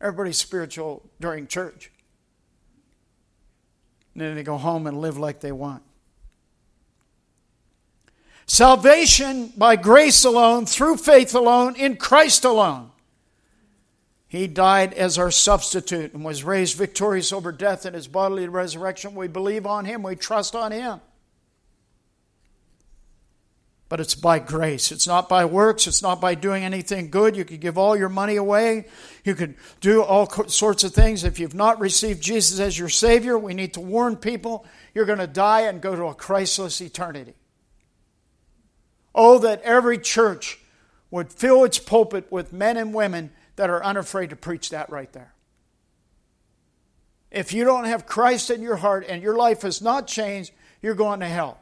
Everybody's 0.00 0.38
spiritual 0.38 1.08
during 1.20 1.46
church. 1.46 1.92
And 4.14 4.22
then 4.22 4.34
they 4.34 4.42
go 4.42 4.58
home 4.58 4.88
and 4.88 5.00
live 5.00 5.16
like 5.18 5.40
they 5.40 5.52
want. 5.52 5.84
Salvation 8.46 9.52
by 9.56 9.76
grace 9.76 10.24
alone, 10.24 10.66
through 10.66 10.96
faith 10.96 11.34
alone, 11.34 11.76
in 11.76 11.96
Christ 11.96 12.44
alone. 12.44 12.90
He 14.28 14.46
died 14.46 14.94
as 14.94 15.18
our 15.18 15.30
substitute 15.30 16.14
and 16.14 16.24
was 16.24 16.42
raised 16.42 16.78
victorious 16.78 17.32
over 17.32 17.52
death 17.52 17.84
in 17.84 17.92
his 17.92 18.08
bodily 18.08 18.48
resurrection. 18.48 19.14
We 19.14 19.28
believe 19.28 19.66
on 19.66 19.84
him, 19.84 20.02
we 20.02 20.16
trust 20.16 20.54
on 20.54 20.72
him. 20.72 21.00
But 23.90 24.00
it's 24.00 24.14
by 24.14 24.38
grace. 24.38 24.90
It's 24.90 25.06
not 25.06 25.28
by 25.28 25.44
works. 25.44 25.86
It's 25.86 26.00
not 26.00 26.18
by 26.18 26.34
doing 26.34 26.64
anything 26.64 27.10
good. 27.10 27.36
You 27.36 27.44
could 27.44 27.60
give 27.60 27.76
all 27.76 27.94
your 27.94 28.08
money 28.08 28.36
away. 28.36 28.86
You 29.22 29.34
could 29.34 29.54
do 29.82 30.02
all 30.02 30.26
sorts 30.48 30.82
of 30.82 30.94
things. 30.94 31.24
If 31.24 31.38
you've 31.38 31.52
not 31.54 31.78
received 31.78 32.22
Jesus 32.22 32.58
as 32.58 32.78
your 32.78 32.88
Savior, 32.88 33.36
we 33.36 33.52
need 33.52 33.74
to 33.74 33.80
warn 33.80 34.16
people 34.16 34.64
you're 34.94 35.04
going 35.04 35.18
to 35.18 35.26
die 35.26 35.64
and 35.64 35.82
go 35.82 35.94
to 35.94 36.04
a 36.04 36.14
Christless 36.14 36.80
eternity. 36.80 37.34
Oh, 39.14 39.38
that 39.38 39.62
every 39.62 39.98
church 39.98 40.58
would 41.10 41.32
fill 41.32 41.64
its 41.64 41.78
pulpit 41.78 42.30
with 42.30 42.52
men 42.52 42.76
and 42.76 42.94
women 42.94 43.30
that 43.56 43.70
are 43.70 43.84
unafraid 43.84 44.30
to 44.30 44.36
preach 44.36 44.70
that 44.70 44.90
right 44.90 45.12
there. 45.12 45.34
If 47.30 47.52
you 47.52 47.64
don't 47.64 47.84
have 47.84 48.06
Christ 48.06 48.50
in 48.50 48.62
your 48.62 48.76
heart 48.76 49.06
and 49.08 49.22
your 49.22 49.36
life 49.36 49.62
has 49.62 49.80
not 49.80 50.06
changed, 50.06 50.52
you're 50.80 50.94
going 50.94 51.20
to 51.20 51.26
hell. 51.26 51.58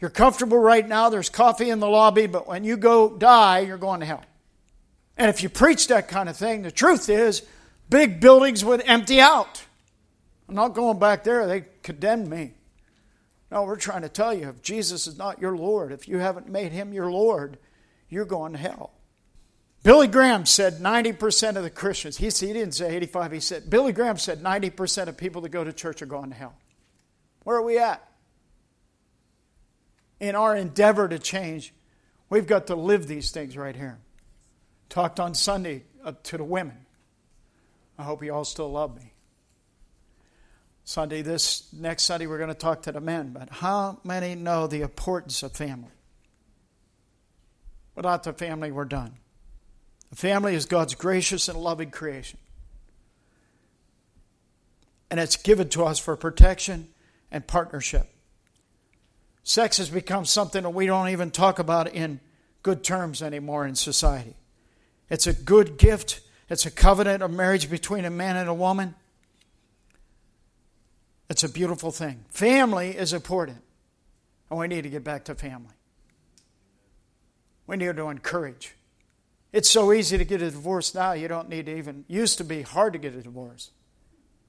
You're 0.00 0.10
comfortable 0.10 0.58
right 0.58 0.86
now, 0.86 1.08
there's 1.08 1.30
coffee 1.30 1.70
in 1.70 1.80
the 1.80 1.88
lobby, 1.88 2.26
but 2.26 2.46
when 2.46 2.64
you 2.64 2.76
go 2.76 3.16
die, 3.16 3.60
you're 3.60 3.78
going 3.78 4.00
to 4.00 4.06
hell. 4.06 4.24
And 5.16 5.30
if 5.30 5.42
you 5.42 5.48
preach 5.48 5.88
that 5.88 6.08
kind 6.08 6.28
of 6.28 6.36
thing, 6.36 6.62
the 6.62 6.70
truth 6.70 7.08
is, 7.08 7.42
big 7.88 8.20
buildings 8.20 8.64
would 8.64 8.82
empty 8.84 9.20
out. 9.20 9.62
I'm 10.48 10.56
not 10.56 10.74
going 10.74 10.98
back 10.98 11.24
there, 11.24 11.46
they 11.46 11.64
condemned 11.82 12.28
me. 12.28 12.54
No, 13.54 13.62
we're 13.62 13.76
trying 13.76 14.02
to 14.02 14.08
tell 14.08 14.34
you 14.34 14.48
if 14.48 14.62
Jesus 14.62 15.06
is 15.06 15.16
not 15.16 15.40
your 15.40 15.56
Lord, 15.56 15.92
if 15.92 16.08
you 16.08 16.18
haven't 16.18 16.48
made 16.48 16.72
him 16.72 16.92
your 16.92 17.08
Lord, 17.08 17.56
you're 18.08 18.24
going 18.24 18.50
to 18.50 18.58
hell. 18.58 18.90
Billy 19.84 20.08
Graham 20.08 20.44
said 20.44 20.80
90% 20.80 21.54
of 21.54 21.62
the 21.62 21.70
Christians, 21.70 22.16
he, 22.16 22.26
he 22.30 22.52
didn't 22.52 22.72
say 22.72 22.96
85, 22.96 23.30
he 23.30 23.38
said, 23.38 23.70
Billy 23.70 23.92
Graham 23.92 24.18
said 24.18 24.42
90% 24.42 25.06
of 25.06 25.16
people 25.16 25.40
that 25.42 25.50
go 25.50 25.62
to 25.62 25.72
church 25.72 26.02
are 26.02 26.06
going 26.06 26.30
to 26.30 26.34
hell. 26.34 26.56
Where 27.44 27.56
are 27.56 27.62
we 27.62 27.78
at? 27.78 28.04
In 30.18 30.34
our 30.34 30.56
endeavor 30.56 31.06
to 31.06 31.20
change, 31.20 31.72
we've 32.30 32.48
got 32.48 32.66
to 32.66 32.74
live 32.74 33.06
these 33.06 33.30
things 33.30 33.56
right 33.56 33.76
here. 33.76 34.00
Talked 34.88 35.20
on 35.20 35.32
Sunday 35.32 35.84
uh, 36.04 36.14
to 36.24 36.38
the 36.38 36.44
women. 36.44 36.86
I 37.96 38.02
hope 38.02 38.24
you 38.24 38.34
all 38.34 38.44
still 38.44 38.72
love 38.72 38.96
me. 38.96 39.13
Sunday, 40.84 41.22
this 41.22 41.66
next 41.72 42.02
Sunday, 42.02 42.26
we're 42.26 42.38
going 42.38 42.48
to 42.48 42.54
talk 42.54 42.82
to 42.82 42.92
the 42.92 43.00
men, 43.00 43.30
but 43.32 43.48
how 43.48 43.98
many 44.04 44.34
know 44.34 44.66
the 44.66 44.82
importance 44.82 45.42
of 45.42 45.52
family? 45.52 45.90
Without 47.94 48.22
the 48.22 48.34
family, 48.34 48.70
we're 48.70 48.84
done. 48.84 49.14
The 50.10 50.16
family 50.16 50.54
is 50.54 50.66
God's 50.66 50.94
gracious 50.94 51.48
and 51.48 51.58
loving 51.58 51.90
creation. 51.90 52.38
And 55.10 55.18
it's 55.18 55.36
given 55.36 55.68
to 55.70 55.84
us 55.84 55.98
for 55.98 56.16
protection 56.16 56.88
and 57.30 57.46
partnership. 57.46 58.08
Sex 59.42 59.78
has 59.78 59.88
become 59.88 60.24
something 60.24 60.62
that 60.64 60.70
we 60.70 60.86
don't 60.86 61.08
even 61.08 61.30
talk 61.30 61.58
about 61.58 61.94
in 61.94 62.20
good 62.62 62.84
terms 62.84 63.22
anymore 63.22 63.66
in 63.66 63.74
society. 63.74 64.34
It's 65.08 65.26
a 65.26 65.32
good 65.32 65.78
gift, 65.78 66.20
it's 66.50 66.66
a 66.66 66.70
covenant 66.70 67.22
of 67.22 67.30
marriage 67.30 67.70
between 67.70 68.04
a 68.04 68.10
man 68.10 68.36
and 68.36 68.48
a 68.48 68.54
woman. 68.54 68.94
It's 71.28 71.42
a 71.42 71.48
beautiful 71.48 71.90
thing. 71.90 72.24
Family 72.28 72.90
is 72.90 73.12
important, 73.12 73.62
and 74.50 74.58
we 74.58 74.68
need 74.68 74.82
to 74.82 74.90
get 74.90 75.04
back 75.04 75.24
to 75.24 75.34
family. 75.34 75.74
We 77.66 77.76
need 77.76 77.96
to 77.96 78.08
encourage. 78.08 78.74
It's 79.52 79.70
so 79.70 79.92
easy 79.92 80.18
to 80.18 80.24
get 80.24 80.42
a 80.42 80.50
divorce 80.50 80.94
now, 80.94 81.12
you 81.12 81.28
don't 81.28 81.48
need 81.48 81.66
to 81.66 81.76
even. 81.76 82.04
Used 82.08 82.38
to 82.38 82.44
be 82.44 82.62
hard 82.62 82.92
to 82.92 82.98
get 82.98 83.14
a 83.14 83.22
divorce. 83.22 83.70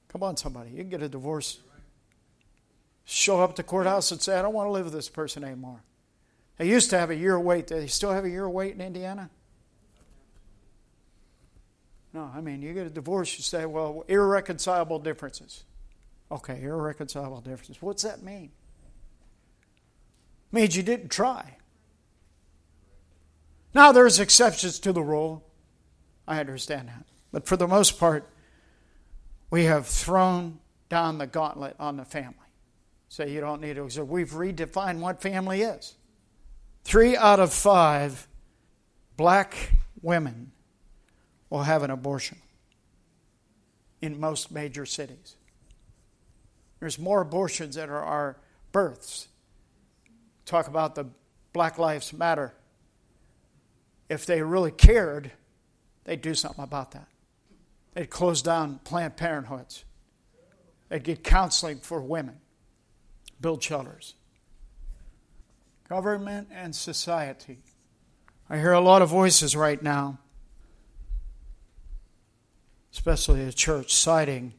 Come 0.08 0.22
on, 0.22 0.36
somebody. 0.36 0.70
You 0.70 0.78
can 0.78 0.88
get 0.88 1.02
a 1.02 1.08
divorce. 1.08 1.60
Show 3.04 3.40
up 3.40 3.50
at 3.50 3.56
the 3.56 3.62
courthouse 3.62 4.10
and 4.10 4.20
say, 4.20 4.38
I 4.38 4.42
don't 4.42 4.52
want 4.52 4.66
to 4.66 4.72
live 4.72 4.84
with 4.84 4.94
this 4.94 5.08
person 5.08 5.44
anymore. 5.44 5.82
They 6.58 6.66
used 6.68 6.90
to 6.90 6.98
have 6.98 7.10
a 7.10 7.14
year 7.14 7.38
wait. 7.38 7.68
Do 7.68 7.76
they 7.76 7.86
still 7.86 8.12
have 8.12 8.24
a 8.24 8.28
year 8.30 8.48
wait 8.48 8.74
in 8.74 8.80
Indiana? 8.80 9.30
No, 12.12 12.30
I 12.34 12.40
mean, 12.40 12.62
you 12.62 12.72
get 12.72 12.86
a 12.86 12.90
divorce, 12.90 13.36
you 13.36 13.42
say, 13.42 13.66
well, 13.66 14.04
irreconcilable 14.08 14.98
differences. 14.98 15.64
Okay, 16.30 16.60
irreconcilable 16.62 17.40
differences. 17.40 17.80
What's 17.80 18.02
that 18.02 18.22
mean? 18.22 18.50
It 20.50 20.54
means 20.54 20.76
you 20.76 20.82
didn't 20.82 21.10
try. 21.10 21.56
Now, 23.74 23.92
there's 23.92 24.18
exceptions 24.18 24.78
to 24.80 24.92
the 24.92 25.02
rule. 25.02 25.44
I 26.26 26.40
understand 26.40 26.88
that. 26.88 27.04
But 27.30 27.46
for 27.46 27.56
the 27.56 27.68
most 27.68 27.98
part, 28.00 28.28
we 29.50 29.64
have 29.64 29.86
thrown 29.86 30.58
down 30.88 31.18
the 31.18 31.26
gauntlet 31.26 31.76
on 31.78 31.96
the 31.96 32.04
family. 32.04 32.34
So 33.08 33.24
you 33.24 33.40
don't 33.40 33.60
need 33.60 33.76
to. 33.76 34.04
We've 34.04 34.30
redefined 34.30 34.98
what 34.98 35.22
family 35.22 35.62
is. 35.62 35.94
Three 36.84 37.16
out 37.16 37.40
of 37.40 37.52
five 37.52 38.26
black 39.16 39.72
women 40.02 40.52
will 41.50 41.62
have 41.62 41.82
an 41.82 41.90
abortion 41.90 42.38
in 44.00 44.18
most 44.18 44.50
major 44.50 44.86
cities. 44.86 45.36
There's 46.80 46.98
more 46.98 47.20
abortions 47.20 47.76
than 47.76 47.88
there 47.88 48.02
are 48.02 48.36
births. 48.72 49.28
Talk 50.44 50.68
about 50.68 50.94
the 50.94 51.06
Black 51.52 51.78
Lives 51.78 52.12
Matter. 52.12 52.54
If 54.08 54.26
they 54.26 54.42
really 54.42 54.70
cared, 54.70 55.32
they'd 56.04 56.20
do 56.20 56.34
something 56.34 56.62
about 56.62 56.92
that. 56.92 57.08
They'd 57.94 58.10
close 58.10 58.42
down 58.42 58.80
Planned 58.84 59.16
Parenthoods. 59.16 59.84
They'd 60.88 61.02
get 61.02 61.24
counseling 61.24 61.78
for 61.78 62.00
women, 62.00 62.36
build 63.40 63.62
shelters. 63.62 64.14
Government 65.88 66.48
and 66.52 66.74
society. 66.74 67.58
I 68.48 68.58
hear 68.58 68.72
a 68.72 68.80
lot 68.80 69.02
of 69.02 69.08
voices 69.08 69.56
right 69.56 69.82
now, 69.82 70.18
especially 72.92 73.44
the 73.44 73.52
church, 73.52 73.94
siding 73.94 74.52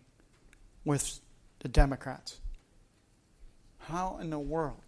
with 0.83 1.19
the 1.67 1.73
Democrats. 1.73 2.39
How 3.79 4.19
in 4.21 4.29
the 4.29 4.39
world 4.39 4.79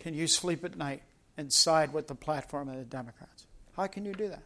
can 0.00 0.14
you 0.14 0.26
sleep 0.26 0.64
at 0.64 0.76
night 0.76 1.02
and 1.36 1.52
side 1.52 1.92
with 1.92 2.08
the 2.08 2.14
platform 2.16 2.68
of 2.68 2.76
the 2.76 2.84
Democrats? 2.84 3.46
How 3.76 3.86
can 3.86 4.04
you 4.04 4.12
do 4.12 4.28
that? 4.28 4.42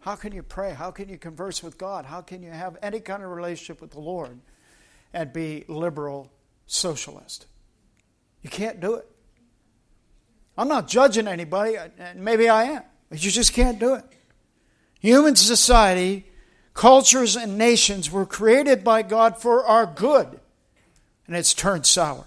How 0.00 0.16
can 0.16 0.32
you 0.32 0.42
pray? 0.42 0.72
How 0.72 0.90
can 0.90 1.08
you 1.08 1.16
converse 1.16 1.62
with 1.62 1.78
God? 1.78 2.06
How 2.06 2.22
can 2.22 2.42
you 2.42 2.50
have 2.50 2.76
any 2.82 2.98
kind 2.98 3.22
of 3.22 3.30
relationship 3.30 3.80
with 3.80 3.92
the 3.92 4.00
Lord 4.00 4.40
and 5.12 5.32
be 5.32 5.64
liberal 5.68 6.32
socialist? 6.66 7.46
You 8.42 8.50
can't 8.50 8.80
do 8.80 8.94
it. 8.94 9.08
I'm 10.58 10.68
not 10.68 10.88
judging 10.88 11.28
anybody, 11.28 11.76
and 11.76 12.20
maybe 12.20 12.48
I 12.48 12.64
am, 12.64 12.82
but 13.10 13.24
you 13.24 13.30
just 13.30 13.52
can't 13.52 13.78
do 13.78 13.94
it. 13.94 14.04
Human 14.98 15.36
society, 15.36 16.26
cultures, 16.76 17.34
and 17.34 17.58
nations 17.58 18.10
were 18.10 18.26
created 18.26 18.84
by 18.84 19.02
God 19.02 19.40
for 19.40 19.64
our 19.64 19.86
good, 19.86 20.28
and 21.26 21.34
it's 21.34 21.54
turned 21.54 21.86
sour. 21.86 22.26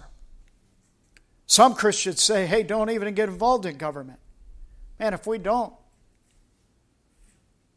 Some 1.46 1.74
Christians 1.74 2.22
say, 2.22 2.46
hey, 2.46 2.64
don't 2.64 2.90
even 2.90 3.14
get 3.14 3.28
involved 3.28 3.64
in 3.64 3.78
government. 3.78 4.18
Man, 4.98 5.14
if 5.14 5.26
we 5.26 5.38
don't, 5.38 5.72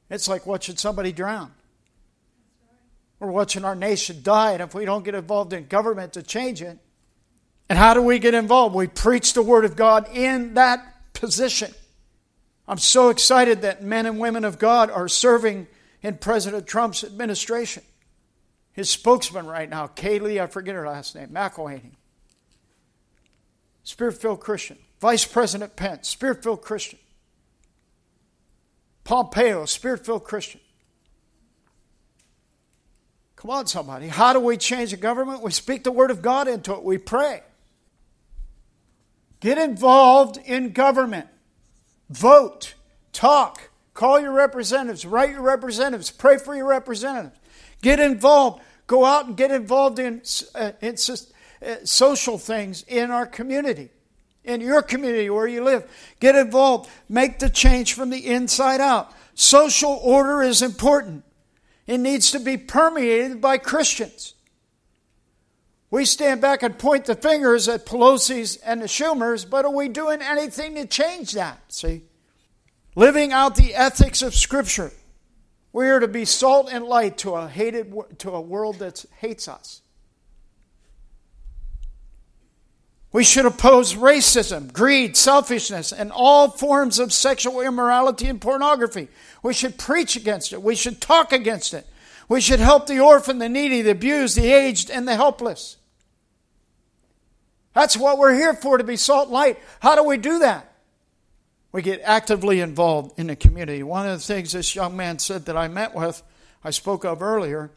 it's 0.10 0.28
like 0.28 0.46
watching 0.46 0.76
somebody 0.76 1.12
drown. 1.12 1.52
We're 3.20 3.32
watching 3.32 3.64
our 3.64 3.76
nation 3.76 4.22
die, 4.22 4.54
and 4.54 4.62
if 4.62 4.74
we 4.76 4.84
don't 4.84 5.06
get 5.06 5.16
involved 5.16 5.54
in 5.54 5.68
government 5.68 6.14
to 6.14 6.24
change 6.24 6.62
it, 6.62 6.78
and 7.70 7.80
how 7.80 7.94
do 7.94 8.02
we 8.02 8.20
get 8.20 8.34
involved? 8.34 8.76
We 8.76 8.88
preach 8.88 9.34
the 9.34 9.44
Word 9.44 9.64
of 9.64 9.76
God 9.76 10.10
in 10.14 10.56
that 10.56 11.14
position. 11.14 11.72
I'm 12.68 12.80
so 12.80 13.10
excited 13.10 13.62
that 13.62 13.84
men 13.84 14.06
and 14.06 14.20
women 14.20 14.44
of 14.44 14.58
God 14.58 14.90
are 14.90 15.08
serving 15.08 15.68
in 16.04 16.18
President 16.18 16.68
Trump's 16.68 17.04
administration. 17.04 17.82
His 18.74 18.90
spokesman 18.90 19.48
right 19.48 19.70
now, 19.70 19.88
Kayleigh, 19.88 20.42
I 20.42 20.48
forget 20.48 20.76
her 20.76 20.86
last 20.86 21.16
name, 21.16 21.30
McElhaney. 21.30 21.94
Spirit 23.84 24.22
filled 24.22 24.40
Christian. 24.40 24.78
Vice 25.00 25.26
President 25.26 25.76
Pence, 25.76 26.10
Spirit 26.10 26.44
filled 26.44 26.62
Christian. 26.62 27.00
Pompeo, 29.04 29.66
spirit 29.66 30.06
filled 30.06 30.24
Christian. 30.24 30.62
Come 33.36 33.52
on, 33.52 33.68
somebody. 33.68 34.08
How 34.08 34.32
do 34.32 34.40
we 34.40 34.56
change 34.56 34.92
the 34.92 34.98
government? 34.98 35.42
We 35.42 35.52
speak 35.52 35.84
the 35.84 35.92
word 35.92 36.12
of 36.12 36.22
God 36.22 36.48
into 36.48 36.74
it, 36.74 36.84
we 36.84 36.98
pray. 36.98 37.44
Get 39.42 39.58
involved 39.58 40.38
in 40.46 40.72
government. 40.72 41.28
Vote. 42.10 42.76
Talk. 43.12 43.70
Call 43.94 44.20
your 44.20 44.34
representatives. 44.34 45.06
Write 45.06 45.32
your 45.32 45.42
representatives. 45.42 46.10
Pray 46.10 46.38
for 46.38 46.56
your 46.56 46.68
representatives. 46.68 47.38
Get 47.82 48.00
involved. 48.00 48.64
Go 48.88 49.06
out 49.06 49.28
and 49.28 49.38
get 49.38 49.52
involved 49.52 50.00
in, 50.00 50.22
uh, 50.56 50.72
in 50.82 50.96
uh, 50.96 51.76
social 51.84 52.38
things 52.38 52.84
in 52.88 53.12
our 53.12 53.26
community 53.26 53.90
in 54.44 54.62
your 54.62 54.82
community 54.82 55.30
where 55.30 55.48
you 55.48 55.64
live. 55.64 55.90
Get 56.20 56.36
involved. 56.36 56.90
Make 57.08 57.40
the 57.40 57.50
change 57.50 57.94
from 57.94 58.10
the 58.10 58.28
inside 58.28 58.82
out. 58.82 59.14
Social 59.36 60.00
order 60.04 60.42
is 60.42 60.62
important. 60.62 61.24
It 61.88 61.98
needs 61.98 62.32
to 62.32 62.40
be 62.40 62.58
permeated 62.58 63.42
by 63.42 63.58
Christians. 63.58 64.34
We 65.90 66.06
stand 66.06 66.42
back 66.42 66.64
and 66.64 66.78
point 66.78 67.06
the 67.06 67.16
fingers 67.16 67.68
at 67.68 67.86
Pelosi's 67.86 68.58
and 68.58 68.82
the 68.82 68.88
Schumers, 68.88 69.48
but 69.48 69.66
are 69.66 69.72
we 69.76 69.90
doing 69.90 70.22
anything 70.22 70.76
to 70.76 70.88
change 70.88 71.34
that? 71.34 71.62
See? 71.72 72.04
Living 72.96 73.32
out 73.32 73.56
the 73.56 73.74
ethics 73.74 74.22
of 74.22 74.36
Scripture. 74.36 74.92
We 75.72 75.88
are 75.88 76.00
to 76.00 76.08
be 76.08 76.26
salt 76.26 76.70
and 76.72 76.86
light 76.86 77.18
to 77.20 77.34
a 77.34 77.48
hated 77.48 77.94
to 78.20 78.30
a 78.30 78.42
world 78.42 78.80
that 78.80 79.06
hates 79.18 79.48
us. 79.48 79.82
We 83.12 83.24
should 83.24 83.46
oppose 83.46 83.94
racism, 83.94 84.74
greed, 84.74 85.16
selfishness, 85.16 85.92
and 85.92 86.12
all 86.12 86.50
forms 86.50 86.98
of 86.98 87.14
sexual 87.14 87.62
immorality 87.62 88.28
and 88.28 88.42
pornography. 88.42 89.08
We 89.44 89.54
should 89.54 89.78
preach 89.78 90.16
against 90.16 90.52
it. 90.52 90.64
We 90.64 90.76
should 90.76 91.00
talk 91.00 91.32
against 91.32 91.76
it. 91.76 91.88
We 92.28 92.42
should 92.42 92.60
help 92.60 92.88
the 92.88 93.00
orphan, 93.00 93.38
the 93.38 93.50
needy, 93.50 93.84
the 93.84 93.92
abused, 93.92 94.36
the 94.36 94.52
aged, 94.52 94.90
and 94.90 95.08
the 95.08 95.16
helpless. 95.16 95.78
That's 97.74 97.96
what 97.98 98.18
we're 98.18 98.34
here 98.34 98.56
for, 98.56 98.80
to 98.80 98.84
be 98.84 98.96
salt 98.96 99.26
and 99.26 99.34
light. 99.34 99.60
How 99.80 99.96
do 99.96 100.04
we 100.04 100.18
do 100.18 100.40
that? 100.40 100.73
We 101.74 101.82
get 101.82 102.02
actively 102.04 102.60
involved 102.60 103.20
in 103.20 103.28
the 103.28 103.36
community. 103.36 103.82
One 103.82 104.06
of 104.06 104.20
the 104.20 104.24
things 104.24 104.52
this 104.52 104.76
young 104.76 104.96
man 104.96 105.18
said 105.18 105.48
that 105.48 105.58
I 105.58 105.68
met 105.68 105.96
with, 105.96 106.22
I 106.64 106.70
spoke 106.70 107.04
of 107.04 107.24
earlier, 107.24 107.72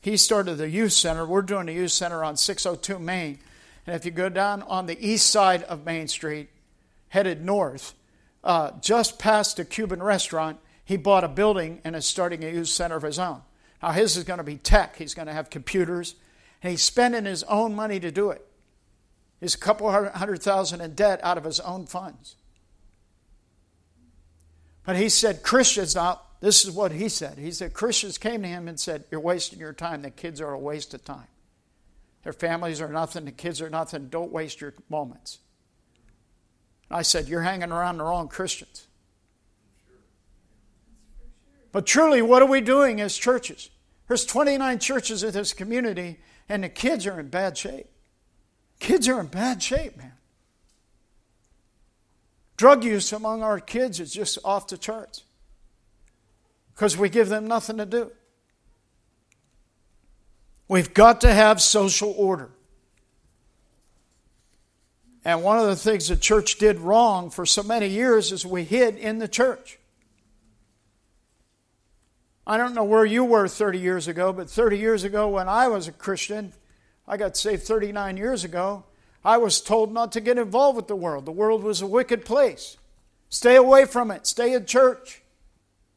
he 0.00 0.16
started 0.16 0.54
the 0.54 0.70
youth 0.70 0.92
center. 0.92 1.26
We're 1.26 1.42
doing 1.42 1.68
a 1.68 1.72
youth 1.72 1.92
center 1.92 2.24
on 2.24 2.38
602 2.38 2.98
Main. 2.98 3.38
And 3.86 3.94
if 3.94 4.06
you 4.06 4.10
go 4.10 4.30
down 4.30 4.62
on 4.62 4.86
the 4.86 4.98
east 5.06 5.26
side 5.26 5.64
of 5.64 5.84
Main 5.84 6.08
Street, 6.08 6.48
headed 7.08 7.44
north, 7.44 7.92
uh, 8.42 8.70
just 8.80 9.18
past 9.18 9.58
the 9.58 9.66
Cuban 9.66 10.02
restaurant, 10.02 10.58
he 10.82 10.96
bought 10.96 11.22
a 11.22 11.28
building 11.28 11.82
and 11.84 11.94
is 11.94 12.06
starting 12.06 12.42
a 12.42 12.48
youth 12.48 12.68
center 12.68 12.96
of 12.96 13.02
his 13.02 13.18
own. 13.18 13.42
Now, 13.82 13.92
his 13.92 14.16
is 14.16 14.24
going 14.24 14.38
to 14.38 14.44
be 14.44 14.56
tech. 14.56 14.96
He's 14.96 15.12
going 15.12 15.28
to 15.28 15.34
have 15.34 15.50
computers, 15.50 16.14
and 16.62 16.70
he's 16.70 16.82
spending 16.82 17.26
his 17.26 17.42
own 17.44 17.74
money 17.74 18.00
to 18.00 18.10
do 18.10 18.30
it. 18.30 18.46
He's 19.40 19.54
a 19.54 19.58
couple 19.58 19.90
hundred 19.90 20.42
thousand 20.42 20.80
in 20.80 20.94
debt 20.94 21.20
out 21.22 21.36
of 21.36 21.44
his 21.44 21.60
own 21.60 21.84
funds. 21.86 22.36
But 24.84 24.96
he 24.96 25.08
said, 25.08 25.42
Christians, 25.42 25.94
now, 25.94 26.20
this 26.40 26.64
is 26.64 26.72
what 26.72 26.90
he 26.92 27.08
said. 27.08 27.38
He 27.38 27.52
said, 27.52 27.72
Christians 27.72 28.18
came 28.18 28.42
to 28.42 28.48
him 28.48 28.66
and 28.66 28.78
said, 28.78 29.04
You're 29.10 29.20
wasting 29.20 29.60
your 29.60 29.72
time. 29.72 30.02
The 30.02 30.10
kids 30.10 30.40
are 30.40 30.52
a 30.52 30.58
waste 30.58 30.92
of 30.92 31.04
time. 31.04 31.28
Their 32.24 32.32
families 32.32 32.80
are 32.80 32.88
nothing, 32.88 33.24
the 33.24 33.32
kids 33.32 33.60
are 33.60 33.70
nothing. 33.70 34.08
Don't 34.08 34.32
waste 34.32 34.60
your 34.60 34.74
moments. 34.88 35.38
And 36.88 36.98
I 36.98 37.02
said, 37.02 37.28
You're 37.28 37.42
hanging 37.42 37.70
around 37.70 37.98
the 37.98 38.04
wrong 38.04 38.28
Christians. 38.28 38.88
But 41.70 41.86
truly, 41.86 42.20
what 42.20 42.42
are 42.42 42.48
we 42.48 42.60
doing 42.60 43.00
as 43.00 43.16
churches? 43.16 43.70
There's 44.08 44.26
29 44.26 44.78
churches 44.78 45.22
in 45.22 45.32
this 45.32 45.54
community, 45.54 46.18
and 46.48 46.64
the 46.64 46.68
kids 46.68 47.06
are 47.06 47.18
in 47.18 47.28
bad 47.28 47.56
shape. 47.56 47.86
Kids 48.78 49.08
are 49.08 49.20
in 49.20 49.26
bad 49.26 49.62
shape, 49.62 49.96
man. 49.96 50.12
Drug 52.62 52.84
use 52.84 53.12
among 53.12 53.42
our 53.42 53.58
kids 53.58 53.98
is 53.98 54.12
just 54.12 54.38
off 54.44 54.68
the 54.68 54.78
charts 54.78 55.24
because 56.72 56.96
we 56.96 57.08
give 57.08 57.28
them 57.28 57.48
nothing 57.48 57.78
to 57.78 57.84
do. 57.84 58.12
We've 60.68 60.94
got 60.94 61.22
to 61.22 61.34
have 61.34 61.60
social 61.60 62.14
order. 62.16 62.50
And 65.24 65.42
one 65.42 65.58
of 65.58 65.66
the 65.66 65.74
things 65.74 66.06
the 66.06 66.14
church 66.14 66.58
did 66.58 66.78
wrong 66.78 67.30
for 67.30 67.44
so 67.44 67.64
many 67.64 67.88
years 67.88 68.30
is 68.30 68.46
we 68.46 68.62
hid 68.62 68.96
in 68.96 69.18
the 69.18 69.26
church. 69.26 69.80
I 72.46 72.58
don't 72.58 72.76
know 72.76 72.84
where 72.84 73.04
you 73.04 73.24
were 73.24 73.48
30 73.48 73.80
years 73.80 74.06
ago, 74.06 74.32
but 74.32 74.48
30 74.48 74.78
years 74.78 75.02
ago 75.02 75.26
when 75.30 75.48
I 75.48 75.66
was 75.66 75.88
a 75.88 75.92
Christian, 75.92 76.52
I 77.08 77.16
got 77.16 77.36
saved 77.36 77.64
39 77.64 78.16
years 78.16 78.44
ago, 78.44 78.84
I 79.24 79.36
was 79.36 79.60
told 79.60 79.92
not 79.92 80.12
to 80.12 80.20
get 80.20 80.38
involved 80.38 80.76
with 80.76 80.88
the 80.88 80.96
world. 80.96 81.26
The 81.26 81.32
world 81.32 81.62
was 81.62 81.80
a 81.80 81.86
wicked 81.86 82.24
place. 82.24 82.76
Stay 83.28 83.56
away 83.56 83.84
from 83.84 84.10
it. 84.10 84.26
Stay 84.26 84.52
in 84.52 84.66
church. 84.66 85.22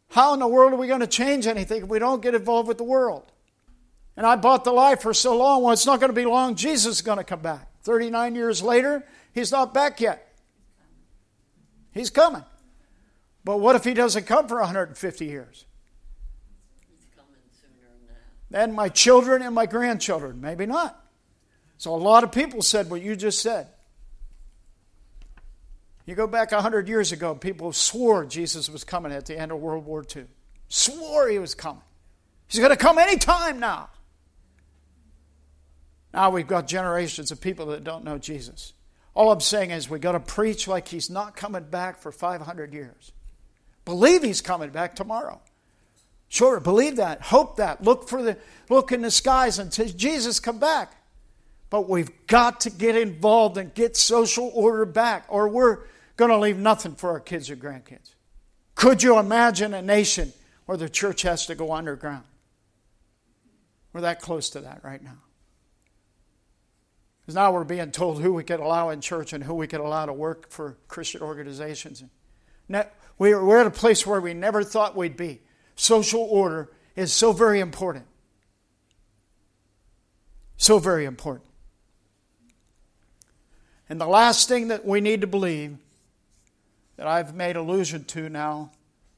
How 0.09 0.33
in 0.33 0.39
the 0.39 0.47
world 0.47 0.73
are 0.73 0.77
we 0.77 0.87
going 0.87 1.01
to 1.01 1.07
change 1.07 1.47
anything 1.47 1.83
if 1.83 1.89
we 1.89 1.99
don't 1.99 2.21
get 2.21 2.35
involved 2.35 2.67
with 2.67 2.77
the 2.77 2.83
world? 2.83 3.31
And 4.15 4.25
I 4.25 4.35
bought 4.35 4.63
the 4.63 4.71
lie 4.71 4.95
for 4.95 5.13
so 5.13 5.35
long. 5.37 5.63
Well, 5.63 5.73
it's 5.73 5.85
not 5.85 5.99
going 5.99 6.11
to 6.11 6.15
be 6.15 6.25
long. 6.25 6.55
Jesus 6.55 6.97
is 6.97 7.01
going 7.01 7.17
to 7.17 7.23
come 7.23 7.41
back. 7.41 7.67
39 7.83 8.35
years 8.35 8.61
later, 8.61 9.03
he's 9.33 9.51
not 9.51 9.73
back 9.73 9.99
yet. 9.99 10.33
He's 11.91 12.09
coming. 12.09 12.43
But 13.43 13.59
what 13.59 13.75
if 13.75 13.83
he 13.83 13.93
doesn't 13.93 14.25
come 14.25 14.47
for 14.47 14.59
150 14.59 15.25
years? 15.25 15.65
He's 16.87 17.05
coming 17.15 17.41
sooner 17.61 17.89
than 17.89 18.07
that. 18.07 18.15
Then 18.49 18.73
my 18.73 18.89
children 18.89 19.41
and 19.41 19.53
my 19.53 19.65
grandchildren, 19.65 20.39
maybe 20.39 20.65
not. 20.65 21.04
So 21.77 21.93
a 21.93 21.97
lot 21.97 22.23
of 22.23 22.31
people 22.31 22.61
said 22.61 22.89
what 22.89 23.01
you 23.01 23.15
just 23.15 23.41
said. 23.41 23.67
You 26.05 26.13
go 26.13 26.27
back 26.27 26.51
100 26.51 26.87
years 26.87 27.11
ago, 27.11 27.33
people 27.33 27.73
swore 27.73 28.25
Jesus 28.25 28.69
was 28.69 28.83
coming 28.83 29.11
at 29.11 29.25
the 29.25 29.37
end 29.37 29.51
of 29.51 29.59
World 29.59 29.85
War 29.85 30.05
II. 30.15 30.25
Swore 30.69 31.29
he 31.29 31.39
was 31.39 31.55
coming. 31.55 31.81
He's 32.47 32.59
going 32.59 32.71
to 32.71 32.77
come 32.77 32.97
anytime 32.97 33.59
now. 33.59 33.89
Now 36.13 36.29
we've 36.29 36.47
got 36.47 36.67
generations 36.67 37.31
of 37.31 37.41
people 37.41 37.67
that 37.67 37.83
don't 37.83 38.03
know 38.03 38.17
Jesus. 38.17 38.73
All 39.15 39.31
I'm 39.31 39.39
saying 39.39 39.71
is 39.71 39.89
we 39.89 39.99
got 39.99 40.11
to 40.11 40.19
preach 40.19 40.67
like 40.67 40.87
he's 40.87 41.09
not 41.09 41.35
coming 41.35 41.63
back 41.63 41.97
for 41.99 42.11
500 42.11 42.73
years. 42.73 43.11
Believe 43.83 44.23
he's 44.23 44.41
coming 44.41 44.69
back 44.69 44.95
tomorrow. 44.95 45.41
Sure, 46.27 46.59
believe 46.59 46.97
that, 46.97 47.21
hope 47.21 47.57
that, 47.57 47.83
look 47.83 48.09
for 48.09 48.21
the 48.21 48.37
look 48.69 48.91
in 48.91 49.01
the 49.01 49.11
skies 49.11 49.59
and 49.59 49.73
say, 49.73 49.87
Jesus, 49.87 50.39
come 50.39 50.59
back. 50.59 50.95
But 51.75 51.89
we've 51.89 52.25
got 52.27 52.61
to 52.61 52.69
get 52.69 52.95
involved 52.95 53.57
and 53.57 53.73
get 53.73 53.97
social 53.97 54.49
order 54.53 54.85
back, 54.85 55.25
or 55.27 55.49
we're 55.49 55.79
going 56.15 56.31
to 56.31 56.37
leave 56.37 56.57
nothing 56.57 56.95
for 56.95 57.09
our 57.09 57.19
kids 57.19 57.49
or 57.49 57.57
grandkids. 57.57 58.15
Could 58.75 59.03
you 59.03 59.19
imagine 59.19 59.73
a 59.73 59.81
nation 59.81 60.31
where 60.67 60.77
the 60.77 60.87
church 60.87 61.23
has 61.23 61.47
to 61.47 61.55
go 61.55 61.73
underground? 61.73 62.23
We're 63.91 63.99
that 63.99 64.21
close 64.21 64.51
to 64.51 64.61
that 64.61 64.85
right 64.85 65.03
now. 65.03 65.17
Because 67.19 67.35
now 67.35 67.51
we're 67.51 67.65
being 67.65 67.91
told 67.91 68.21
who 68.21 68.33
we 68.33 68.45
could 68.45 68.61
allow 68.61 68.91
in 68.91 69.01
church 69.01 69.33
and 69.33 69.43
who 69.43 69.55
we 69.55 69.67
could 69.67 69.81
allow 69.81 70.05
to 70.05 70.13
work 70.13 70.49
for 70.49 70.77
Christian 70.87 71.23
organizations. 71.23 72.01
We're 73.17 73.59
at 73.59 73.67
a 73.67 73.69
place 73.69 74.07
where 74.07 74.21
we 74.21 74.33
never 74.33 74.63
thought 74.63 74.95
we'd 74.95 75.17
be. 75.17 75.41
Social 75.75 76.21
order 76.21 76.71
is 76.95 77.11
so 77.11 77.33
very 77.33 77.59
important. 77.59 78.05
So 80.55 80.79
very 80.79 81.03
important. 81.03 81.49
And 83.89 84.01
the 84.01 84.07
last 84.07 84.47
thing 84.47 84.69
that 84.69 84.85
we 84.85 85.01
need 85.01 85.21
to 85.21 85.27
believe 85.27 85.77
that 86.97 87.07
I've 87.07 87.35
made 87.35 87.55
allusion 87.55 88.05
to 88.05 88.29
now 88.29 88.71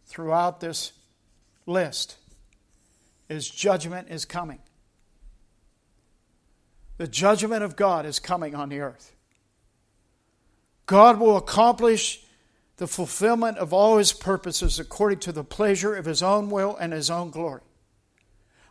throughout 0.06 0.60
this 0.60 0.92
list 1.66 2.18
is 3.30 3.50
judgment 3.50 4.10
is 4.10 4.26
coming. 4.26 4.60
The 6.98 7.08
judgment 7.08 7.64
of 7.64 7.76
God 7.76 8.06
is 8.06 8.20
coming 8.20 8.56
on 8.56 8.70
the 8.70 8.80
earth. 8.80 9.14
God 10.86 11.20
will 11.20 11.38
accomplish 11.38 12.24
the 12.78 12.88
fulfillment 12.88 13.58
of 13.58 13.74
all 13.74 13.98
his 13.98 14.14
purposes 14.14 14.80
according 14.80 15.20
to 15.20 15.32
the 15.32 15.44
pleasure 15.44 15.96
of 15.96 16.06
his 16.06 16.24
own 16.24 16.50
will 16.50 16.76
and 16.78 16.94
his 16.94 17.10
own 17.10 17.30
glory. 17.30 17.62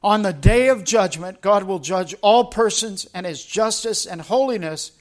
On 0.02 0.22
the 0.22 0.32
day 0.32 0.68
of 0.68 0.84
judgment, 0.84 1.40
God 1.40 1.64
will 1.64 1.78
judge 1.78 2.14
all 2.22 2.44
persons, 2.44 3.06
and 3.12 3.26
his 3.26 3.44
justice 3.44 4.06
and 4.06 4.20
holiness 4.20 4.92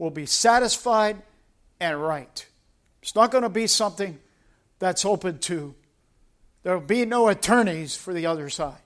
will 0.00 0.10
be 0.10 0.24
satisfied 0.24 1.20
and 1.78 2.02
right. 2.02 2.46
It's 3.02 3.14
not 3.14 3.30
going 3.30 3.42
to 3.42 3.50
be 3.50 3.66
something 3.66 4.18
that's 4.78 5.04
open 5.04 5.38
to, 5.40 5.74
there 6.62 6.72
will 6.72 6.86
be 6.86 7.04
no 7.04 7.28
attorneys 7.28 7.96
for 7.96 8.14
the 8.14 8.24
other 8.24 8.48
side. 8.48 8.80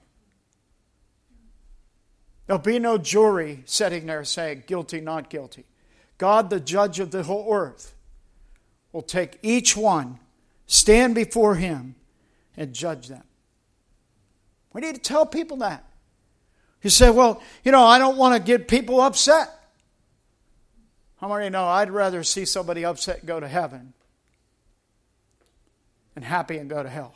There'll 2.46 2.60
be 2.60 2.80
no 2.80 2.98
jury 2.98 3.62
sitting 3.64 4.06
there 4.06 4.24
saying 4.24 4.64
guilty, 4.66 5.00
not 5.00 5.30
guilty. 5.30 5.64
God, 6.18 6.50
the 6.50 6.58
judge 6.58 6.98
of 6.98 7.12
the 7.12 7.22
whole 7.22 7.52
earth, 7.54 7.94
will 8.92 9.02
take 9.02 9.38
each 9.42 9.76
one, 9.76 10.18
stand 10.66 11.14
before 11.14 11.54
him, 11.54 11.94
and 12.56 12.72
judge 12.72 13.06
them. 13.06 13.22
We 14.72 14.80
need 14.80 14.96
to 14.96 15.00
tell 15.00 15.26
people 15.26 15.58
that. 15.58 15.84
You 16.82 16.90
say, 16.90 17.10
well, 17.10 17.40
you 17.64 17.70
know, 17.70 17.84
I 17.84 18.00
don't 18.00 18.16
want 18.16 18.34
to 18.34 18.44
get 18.44 18.66
people 18.66 19.00
upset. 19.00 19.48
How 21.24 21.34
many 21.34 21.48
know 21.48 21.64
I'd 21.64 21.90
rather 21.90 22.22
see 22.22 22.44
somebody 22.44 22.84
upset 22.84 23.24
go 23.24 23.40
to 23.40 23.48
heaven 23.48 23.94
and 26.14 26.22
happy 26.22 26.58
and 26.58 26.68
go 26.68 26.82
to 26.82 26.88
hell? 26.90 27.14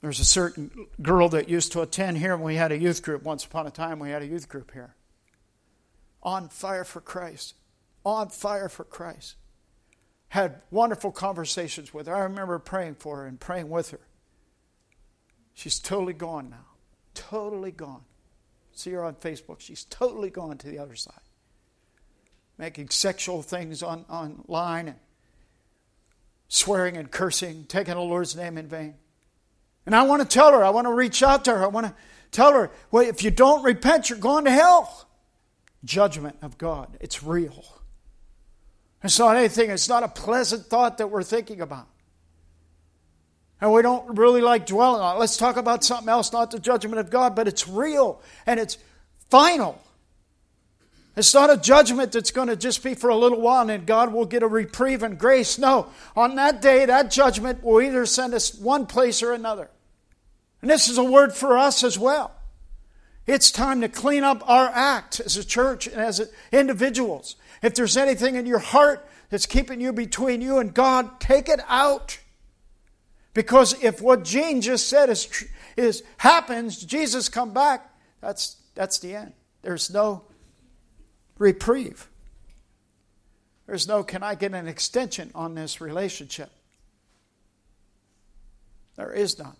There's 0.00 0.18
a 0.18 0.24
certain 0.24 0.88
girl 1.00 1.28
that 1.28 1.48
used 1.48 1.70
to 1.70 1.82
attend 1.82 2.18
here, 2.18 2.34
and 2.34 2.42
we 2.42 2.56
had 2.56 2.72
a 2.72 2.76
youth 2.76 3.00
group. 3.00 3.22
Once 3.22 3.44
upon 3.44 3.68
a 3.68 3.70
time, 3.70 4.00
we 4.00 4.10
had 4.10 4.22
a 4.22 4.26
youth 4.26 4.48
group 4.48 4.72
here. 4.72 4.96
On 6.24 6.48
fire 6.48 6.82
for 6.82 7.00
Christ. 7.00 7.54
On 8.04 8.28
fire 8.28 8.68
for 8.68 8.82
Christ. 8.82 9.36
Had 10.30 10.60
wonderful 10.72 11.12
conversations 11.12 11.94
with 11.94 12.08
her. 12.08 12.16
I 12.16 12.24
remember 12.24 12.58
praying 12.58 12.96
for 12.96 13.18
her 13.18 13.26
and 13.26 13.38
praying 13.38 13.70
with 13.70 13.92
her. 13.92 14.00
She's 15.54 15.78
totally 15.78 16.12
gone 16.12 16.50
now. 16.50 16.66
Totally 17.14 17.70
gone. 17.70 18.02
See 18.72 18.90
her 18.90 19.04
on 19.04 19.14
Facebook. 19.14 19.60
She's 19.60 19.84
totally 19.84 20.30
gone 20.30 20.58
to 20.58 20.66
the 20.66 20.80
other 20.80 20.96
side. 20.96 21.21
Making 22.62 22.90
sexual 22.90 23.42
things 23.42 23.82
on, 23.82 24.04
online 24.08 24.86
and 24.86 24.96
swearing 26.46 26.96
and 26.96 27.10
cursing, 27.10 27.64
taking 27.64 27.94
the 27.94 28.00
Lord's 28.00 28.36
name 28.36 28.56
in 28.56 28.68
vain. 28.68 28.94
And 29.84 29.96
I 29.96 30.02
want 30.02 30.22
to 30.22 30.28
tell 30.28 30.52
her, 30.52 30.64
I 30.64 30.70
want 30.70 30.86
to 30.86 30.92
reach 30.92 31.24
out 31.24 31.44
to 31.46 31.50
her, 31.50 31.64
I 31.64 31.66
want 31.66 31.88
to 31.88 31.94
tell 32.30 32.52
her, 32.52 32.70
well, 32.92 33.02
if 33.02 33.24
you 33.24 33.32
don't 33.32 33.64
repent, 33.64 34.10
you're 34.10 34.18
going 34.20 34.44
to 34.44 34.52
hell. 34.52 35.08
Judgment 35.84 36.36
of 36.40 36.56
God, 36.56 36.96
it's 37.00 37.24
real. 37.24 37.64
It's 39.02 39.18
not 39.18 39.36
anything, 39.36 39.70
it's 39.70 39.88
not 39.88 40.04
a 40.04 40.08
pleasant 40.08 40.66
thought 40.66 40.98
that 40.98 41.08
we're 41.08 41.24
thinking 41.24 41.62
about. 41.62 41.88
And 43.60 43.72
we 43.72 43.82
don't 43.82 44.16
really 44.16 44.40
like 44.40 44.66
dwelling 44.66 45.00
on 45.00 45.16
it. 45.16 45.18
Let's 45.18 45.36
talk 45.36 45.56
about 45.56 45.82
something 45.82 46.08
else, 46.08 46.32
not 46.32 46.52
the 46.52 46.60
judgment 46.60 47.00
of 47.00 47.10
God, 47.10 47.34
but 47.34 47.48
it's 47.48 47.66
real 47.66 48.22
and 48.46 48.60
it's 48.60 48.78
final. 49.30 49.82
It's 51.14 51.34
not 51.34 51.50
a 51.50 51.58
judgment 51.58 52.12
that's 52.12 52.30
going 52.30 52.48
to 52.48 52.56
just 52.56 52.82
be 52.82 52.94
for 52.94 53.10
a 53.10 53.16
little 53.16 53.40
while 53.40 53.68
and 53.68 53.86
God 53.86 54.12
will 54.12 54.24
get 54.24 54.42
a 54.42 54.46
reprieve 54.46 55.02
and 55.02 55.18
grace. 55.18 55.58
No, 55.58 55.88
on 56.16 56.36
that 56.36 56.62
day, 56.62 56.86
that 56.86 57.10
judgment 57.10 57.62
will 57.62 57.82
either 57.82 58.06
send 58.06 58.32
us 58.32 58.54
one 58.54 58.86
place 58.86 59.22
or 59.22 59.32
another. 59.32 59.70
And 60.62 60.70
this 60.70 60.88
is 60.88 60.96
a 60.96 61.04
word 61.04 61.34
for 61.34 61.58
us 61.58 61.84
as 61.84 61.98
well. 61.98 62.32
It's 63.26 63.50
time 63.50 63.82
to 63.82 63.88
clean 63.88 64.24
up 64.24 64.48
our 64.48 64.68
act 64.68 65.20
as 65.20 65.36
a 65.36 65.44
church 65.44 65.86
and 65.86 66.00
as 66.00 66.30
individuals. 66.50 67.36
If 67.62 67.74
there's 67.74 67.96
anything 67.96 68.36
in 68.36 68.46
your 68.46 68.58
heart 68.58 69.06
that's 69.28 69.46
keeping 69.46 69.80
you 69.80 69.92
between 69.92 70.40
you 70.40 70.58
and 70.58 70.72
God, 70.72 71.20
take 71.20 71.48
it 71.48 71.60
out. 71.68 72.18
Because 73.34 73.82
if 73.82 74.00
what 74.00 74.24
Gene 74.24 74.60
just 74.60 74.88
said 74.88 75.10
is, 75.10 75.46
is 75.76 76.02
happens, 76.18 76.82
Jesus 76.82 77.28
come 77.28 77.52
back, 77.52 77.94
that's, 78.20 78.56
that's 78.74 78.98
the 78.98 79.14
end. 79.14 79.32
There's 79.62 79.90
no 79.90 80.24
reprieve. 81.38 82.08
There's 83.66 83.88
no, 83.88 84.02
can 84.02 84.22
I 84.22 84.34
get 84.34 84.52
an 84.52 84.68
extension 84.68 85.30
on 85.34 85.54
this 85.54 85.80
relationship? 85.80 86.50
There 88.96 89.12
is 89.12 89.38
none. 89.38 89.56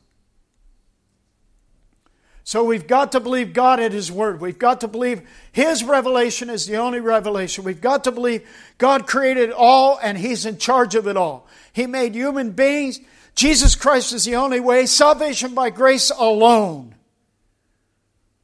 So 2.44 2.64
we've 2.64 2.86
got 2.86 3.12
to 3.12 3.20
believe 3.20 3.52
God 3.52 3.78
at 3.78 3.92
His 3.92 4.10
Word. 4.10 4.40
We've 4.40 4.58
got 4.58 4.80
to 4.80 4.88
believe 4.88 5.22
His 5.52 5.84
revelation 5.84 6.50
is 6.50 6.66
the 6.66 6.76
only 6.76 7.00
revelation. 7.00 7.64
We've 7.64 7.80
got 7.80 8.04
to 8.04 8.12
believe 8.12 8.46
God 8.78 9.06
created 9.06 9.52
all 9.52 9.98
and 10.02 10.18
He's 10.18 10.44
in 10.44 10.58
charge 10.58 10.94
of 10.94 11.06
it 11.06 11.16
all. 11.16 11.46
He 11.72 11.86
made 11.86 12.14
human 12.14 12.50
beings. 12.50 13.00
Jesus 13.34 13.76
Christ 13.76 14.12
is 14.12 14.24
the 14.24 14.36
only 14.36 14.60
way. 14.60 14.86
Salvation 14.86 15.54
by 15.54 15.70
grace 15.70 16.10
alone. 16.10 16.94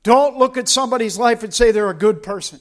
Don't 0.05 0.39
look 0.39 0.57
at 0.57 0.69
somebody's 0.69 1.19
life 1.19 1.43
and 1.43 1.53
say 1.53 1.73
they're 1.73 1.91
a 1.91 1.95
good 1.95 2.23
person. 2.23 2.61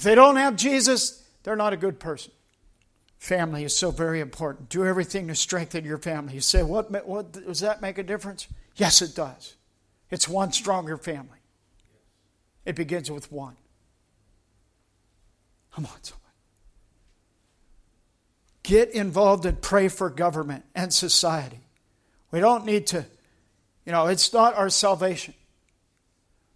If 0.00 0.04
they 0.04 0.14
don't 0.14 0.36
have 0.36 0.56
Jesus, 0.56 1.22
they're 1.42 1.56
not 1.56 1.74
a 1.74 1.76
good 1.76 2.00
person. 2.00 2.32
Family 3.18 3.64
is 3.64 3.76
so 3.76 3.90
very 3.90 4.20
important. 4.20 4.70
Do 4.70 4.86
everything 4.86 5.28
to 5.28 5.34
strengthen 5.34 5.84
your 5.84 5.98
family. 5.98 6.32
You 6.32 6.40
say, 6.40 6.62
what, 6.62 7.06
what 7.06 7.32
does 7.32 7.60
that 7.60 7.82
make 7.82 7.98
a 7.98 8.02
difference? 8.02 8.48
Yes, 8.76 9.02
it 9.02 9.14
does. 9.14 9.56
It's 10.08 10.26
one 10.26 10.52
stronger 10.52 10.96
family. 10.96 11.36
It 12.64 12.76
begins 12.76 13.10
with 13.10 13.30
one. 13.30 13.56
Come 15.74 15.84
on, 15.84 15.92
somebody. 16.00 16.32
Get 18.62 18.92
involved 18.92 19.44
and 19.44 19.60
pray 19.60 19.88
for 19.88 20.08
government 20.08 20.64
and 20.74 20.94
society. 20.94 21.60
We 22.30 22.40
don't 22.40 22.64
need 22.64 22.86
to, 22.86 23.04
you 23.84 23.92
know, 23.92 24.06
it's 24.06 24.32
not 24.32 24.54
our 24.54 24.70
salvation. 24.70 25.34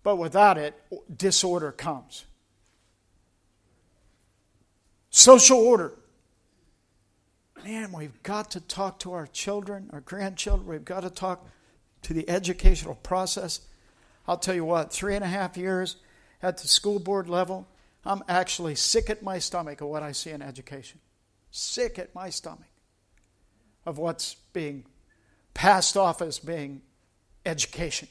But 0.03 0.17
without 0.17 0.57
it, 0.57 0.81
disorder 1.15 1.71
comes. 1.71 2.25
Social 5.17 5.59
order. 5.59 5.93
Man, 7.65 7.93
we've 7.93 8.21
got 8.25 8.51
to 8.51 8.61
talk 8.61 8.99
to 8.99 9.13
our 9.13 9.29
children, 9.29 9.89
our 9.93 10.01
grandchildren. 10.01 10.67
We've 10.67 10.85
got 10.85 11.05
to 11.05 11.09
talk 11.09 11.47
to 12.03 12.13
the 12.13 12.29
educational 12.29 12.97
process. 12.97 13.61
I'll 14.27 14.39
tell 14.39 14.57
you 14.57 14.65
what, 14.65 14.93
three 14.93 15.15
and 15.15 15.23
a 15.23 15.29
half 15.29 15.57
years 15.57 15.99
at 16.43 16.59
the 16.59 16.67
school 16.67 16.99
board 16.99 17.29
level, 17.29 17.69
I'm 18.05 18.25
actually 18.27 18.75
sick 18.75 19.09
at 19.09 19.23
my 19.23 19.39
stomach 19.39 19.81
of 19.81 19.87
what 19.87 20.03
I 20.03 20.11
see 20.11 20.31
in 20.31 20.43
education. 20.43 20.99
Sick 21.53 21.97
at 22.01 22.13
my 22.13 22.29
stomach 22.29 22.67
of 23.87 23.99
what's 23.99 24.35
being 24.53 24.85
passed 25.55 25.97
off 25.97 26.23
as 26.23 26.41
being 26.41 26.83
education. 27.47 28.09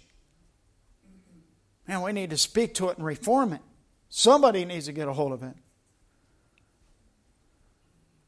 Man, 1.85 2.01
we 2.01 2.13
need 2.13 2.29
to 2.29 2.37
speak 2.37 2.73
to 2.75 2.87
it 2.87 2.97
and 2.97 3.05
reform 3.05 3.51
it. 3.51 3.61
Somebody 4.07 4.63
needs 4.63 4.85
to 4.85 4.93
get 4.93 5.09
a 5.09 5.13
hold 5.13 5.33
of 5.33 5.43
it. 5.43 5.57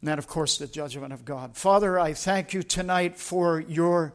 And 0.05 0.11
that, 0.11 0.19
of 0.19 0.27
course, 0.27 0.59
the 0.59 0.67
judgment 0.67 1.13
of 1.13 1.25
God. 1.25 1.57
Father, 1.57 1.99
I 1.99 2.13
thank 2.13 2.53
you 2.53 2.61
tonight 2.61 3.17
for 3.17 3.59
your 3.59 4.13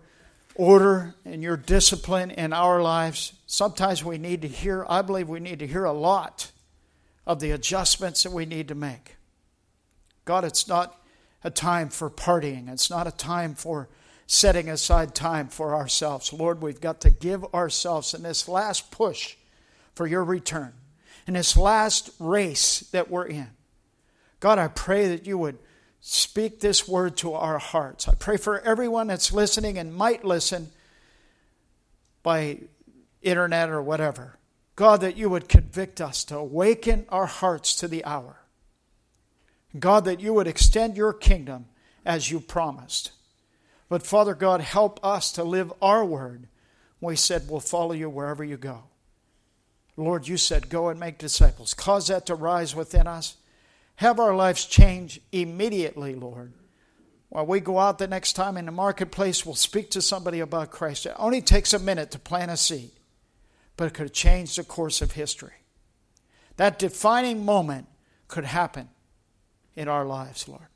order 0.54 1.16
and 1.24 1.42
your 1.42 1.56
discipline 1.56 2.30
in 2.30 2.52
our 2.52 2.80
lives. 2.80 3.32
Sometimes 3.48 4.04
we 4.04 4.16
need 4.16 4.42
to 4.42 4.46
hear, 4.46 4.86
I 4.88 5.02
believe 5.02 5.28
we 5.28 5.40
need 5.40 5.58
to 5.58 5.66
hear 5.66 5.82
a 5.82 5.92
lot 5.92 6.52
of 7.26 7.40
the 7.40 7.50
adjustments 7.50 8.22
that 8.22 8.30
we 8.30 8.46
need 8.46 8.68
to 8.68 8.76
make. 8.76 9.16
God, 10.24 10.44
it's 10.44 10.68
not 10.68 10.96
a 11.42 11.50
time 11.50 11.88
for 11.88 12.08
partying, 12.08 12.72
it's 12.72 12.88
not 12.88 13.08
a 13.08 13.10
time 13.10 13.56
for 13.56 13.88
setting 14.28 14.68
aside 14.68 15.12
time 15.12 15.48
for 15.48 15.74
ourselves. 15.74 16.32
Lord, 16.32 16.62
we've 16.62 16.80
got 16.80 17.00
to 17.00 17.10
give 17.10 17.44
ourselves 17.52 18.14
in 18.14 18.22
this 18.22 18.46
last 18.46 18.92
push 18.92 19.34
for 19.96 20.06
your 20.06 20.22
return, 20.22 20.72
in 21.26 21.34
this 21.34 21.56
last 21.56 22.10
race 22.20 22.78
that 22.92 23.10
we're 23.10 23.26
in. 23.26 23.48
God, 24.38 24.60
I 24.60 24.68
pray 24.68 25.08
that 25.08 25.26
you 25.26 25.36
would 25.36 25.58
speak 26.00 26.60
this 26.60 26.88
word 26.88 27.16
to 27.18 27.34
our 27.34 27.58
hearts. 27.58 28.08
I 28.08 28.14
pray 28.14 28.36
for 28.36 28.60
everyone 28.60 29.08
that's 29.08 29.32
listening 29.32 29.78
and 29.78 29.94
might 29.94 30.24
listen 30.24 30.70
by 32.22 32.58
internet 33.22 33.70
or 33.70 33.82
whatever. 33.82 34.38
God, 34.76 35.02
that 35.02 35.16
you 35.16 35.28
would 35.28 35.48
convict 35.48 36.00
us 36.00 36.24
to 36.24 36.36
awaken 36.38 37.04
our 37.10 37.26
hearts 37.26 37.74
to 37.76 37.88
the 37.88 38.04
hour. 38.04 38.36
God, 39.78 40.04
that 40.06 40.20
you 40.20 40.32
would 40.32 40.46
extend 40.46 40.96
your 40.96 41.12
kingdom 41.12 41.66
as 42.04 42.30
you 42.30 42.40
promised. 42.40 43.12
But 43.88 44.06
Father 44.06 44.34
God, 44.34 44.60
help 44.60 45.04
us 45.04 45.32
to 45.32 45.44
live 45.44 45.72
our 45.82 46.04
word. 46.04 46.48
We 47.00 47.16
said 47.16 47.48
we'll 47.48 47.60
follow 47.60 47.92
you 47.92 48.08
wherever 48.08 48.42
you 48.42 48.56
go. 48.56 48.84
Lord, 49.96 50.26
you 50.28 50.38
said, 50.38 50.70
go 50.70 50.88
and 50.88 50.98
make 50.98 51.18
disciples. 51.18 51.74
Cause 51.74 52.06
that 52.06 52.26
to 52.26 52.34
rise 52.34 52.74
within 52.74 53.06
us. 53.06 53.36
Have 54.00 54.18
our 54.18 54.34
lives 54.34 54.64
change 54.64 55.20
immediately, 55.30 56.14
Lord. 56.14 56.54
While 57.28 57.44
we 57.44 57.60
go 57.60 57.78
out 57.78 57.98
the 57.98 58.08
next 58.08 58.32
time 58.32 58.56
in 58.56 58.64
the 58.64 58.72
marketplace, 58.72 59.44
we'll 59.44 59.54
speak 59.54 59.90
to 59.90 60.00
somebody 60.00 60.40
about 60.40 60.70
Christ. 60.70 61.04
It 61.04 61.12
only 61.18 61.42
takes 61.42 61.74
a 61.74 61.78
minute 61.78 62.10
to 62.12 62.18
plant 62.18 62.50
a 62.50 62.56
seed, 62.56 62.92
but 63.76 63.88
it 63.88 63.92
could 63.92 64.14
change 64.14 64.56
the 64.56 64.64
course 64.64 65.02
of 65.02 65.12
history. 65.12 65.52
That 66.56 66.78
defining 66.78 67.44
moment 67.44 67.88
could 68.26 68.46
happen 68.46 68.88
in 69.76 69.86
our 69.86 70.06
lives, 70.06 70.48
Lord. 70.48 70.68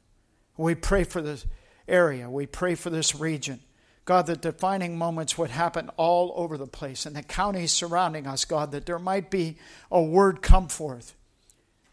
We 0.58 0.74
pray 0.74 1.04
for 1.04 1.22
this 1.22 1.46
area, 1.88 2.28
we 2.28 2.44
pray 2.44 2.74
for 2.74 2.90
this 2.90 3.14
region. 3.14 3.60
God, 4.04 4.26
that 4.26 4.42
defining 4.42 4.98
moments 4.98 5.38
would 5.38 5.48
happen 5.48 5.88
all 5.96 6.34
over 6.36 6.58
the 6.58 6.66
place 6.66 7.06
in 7.06 7.14
the 7.14 7.22
counties 7.22 7.72
surrounding 7.72 8.26
us, 8.26 8.44
God, 8.44 8.70
that 8.72 8.84
there 8.84 8.98
might 8.98 9.30
be 9.30 9.56
a 9.90 10.02
word 10.02 10.42
come 10.42 10.68
forth 10.68 11.14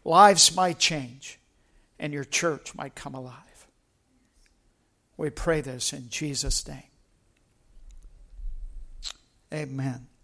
Lives 0.04 0.54
might 0.54 0.78
change 0.78 1.38
and 1.98 2.12
your 2.12 2.24
church 2.24 2.74
might 2.74 2.94
come 2.94 3.14
alive. 3.14 3.66
We 5.16 5.30
pray 5.30 5.60
this 5.60 5.92
in 5.92 6.08
Jesus' 6.08 6.66
name. 6.66 6.82
Amen. 9.52 10.08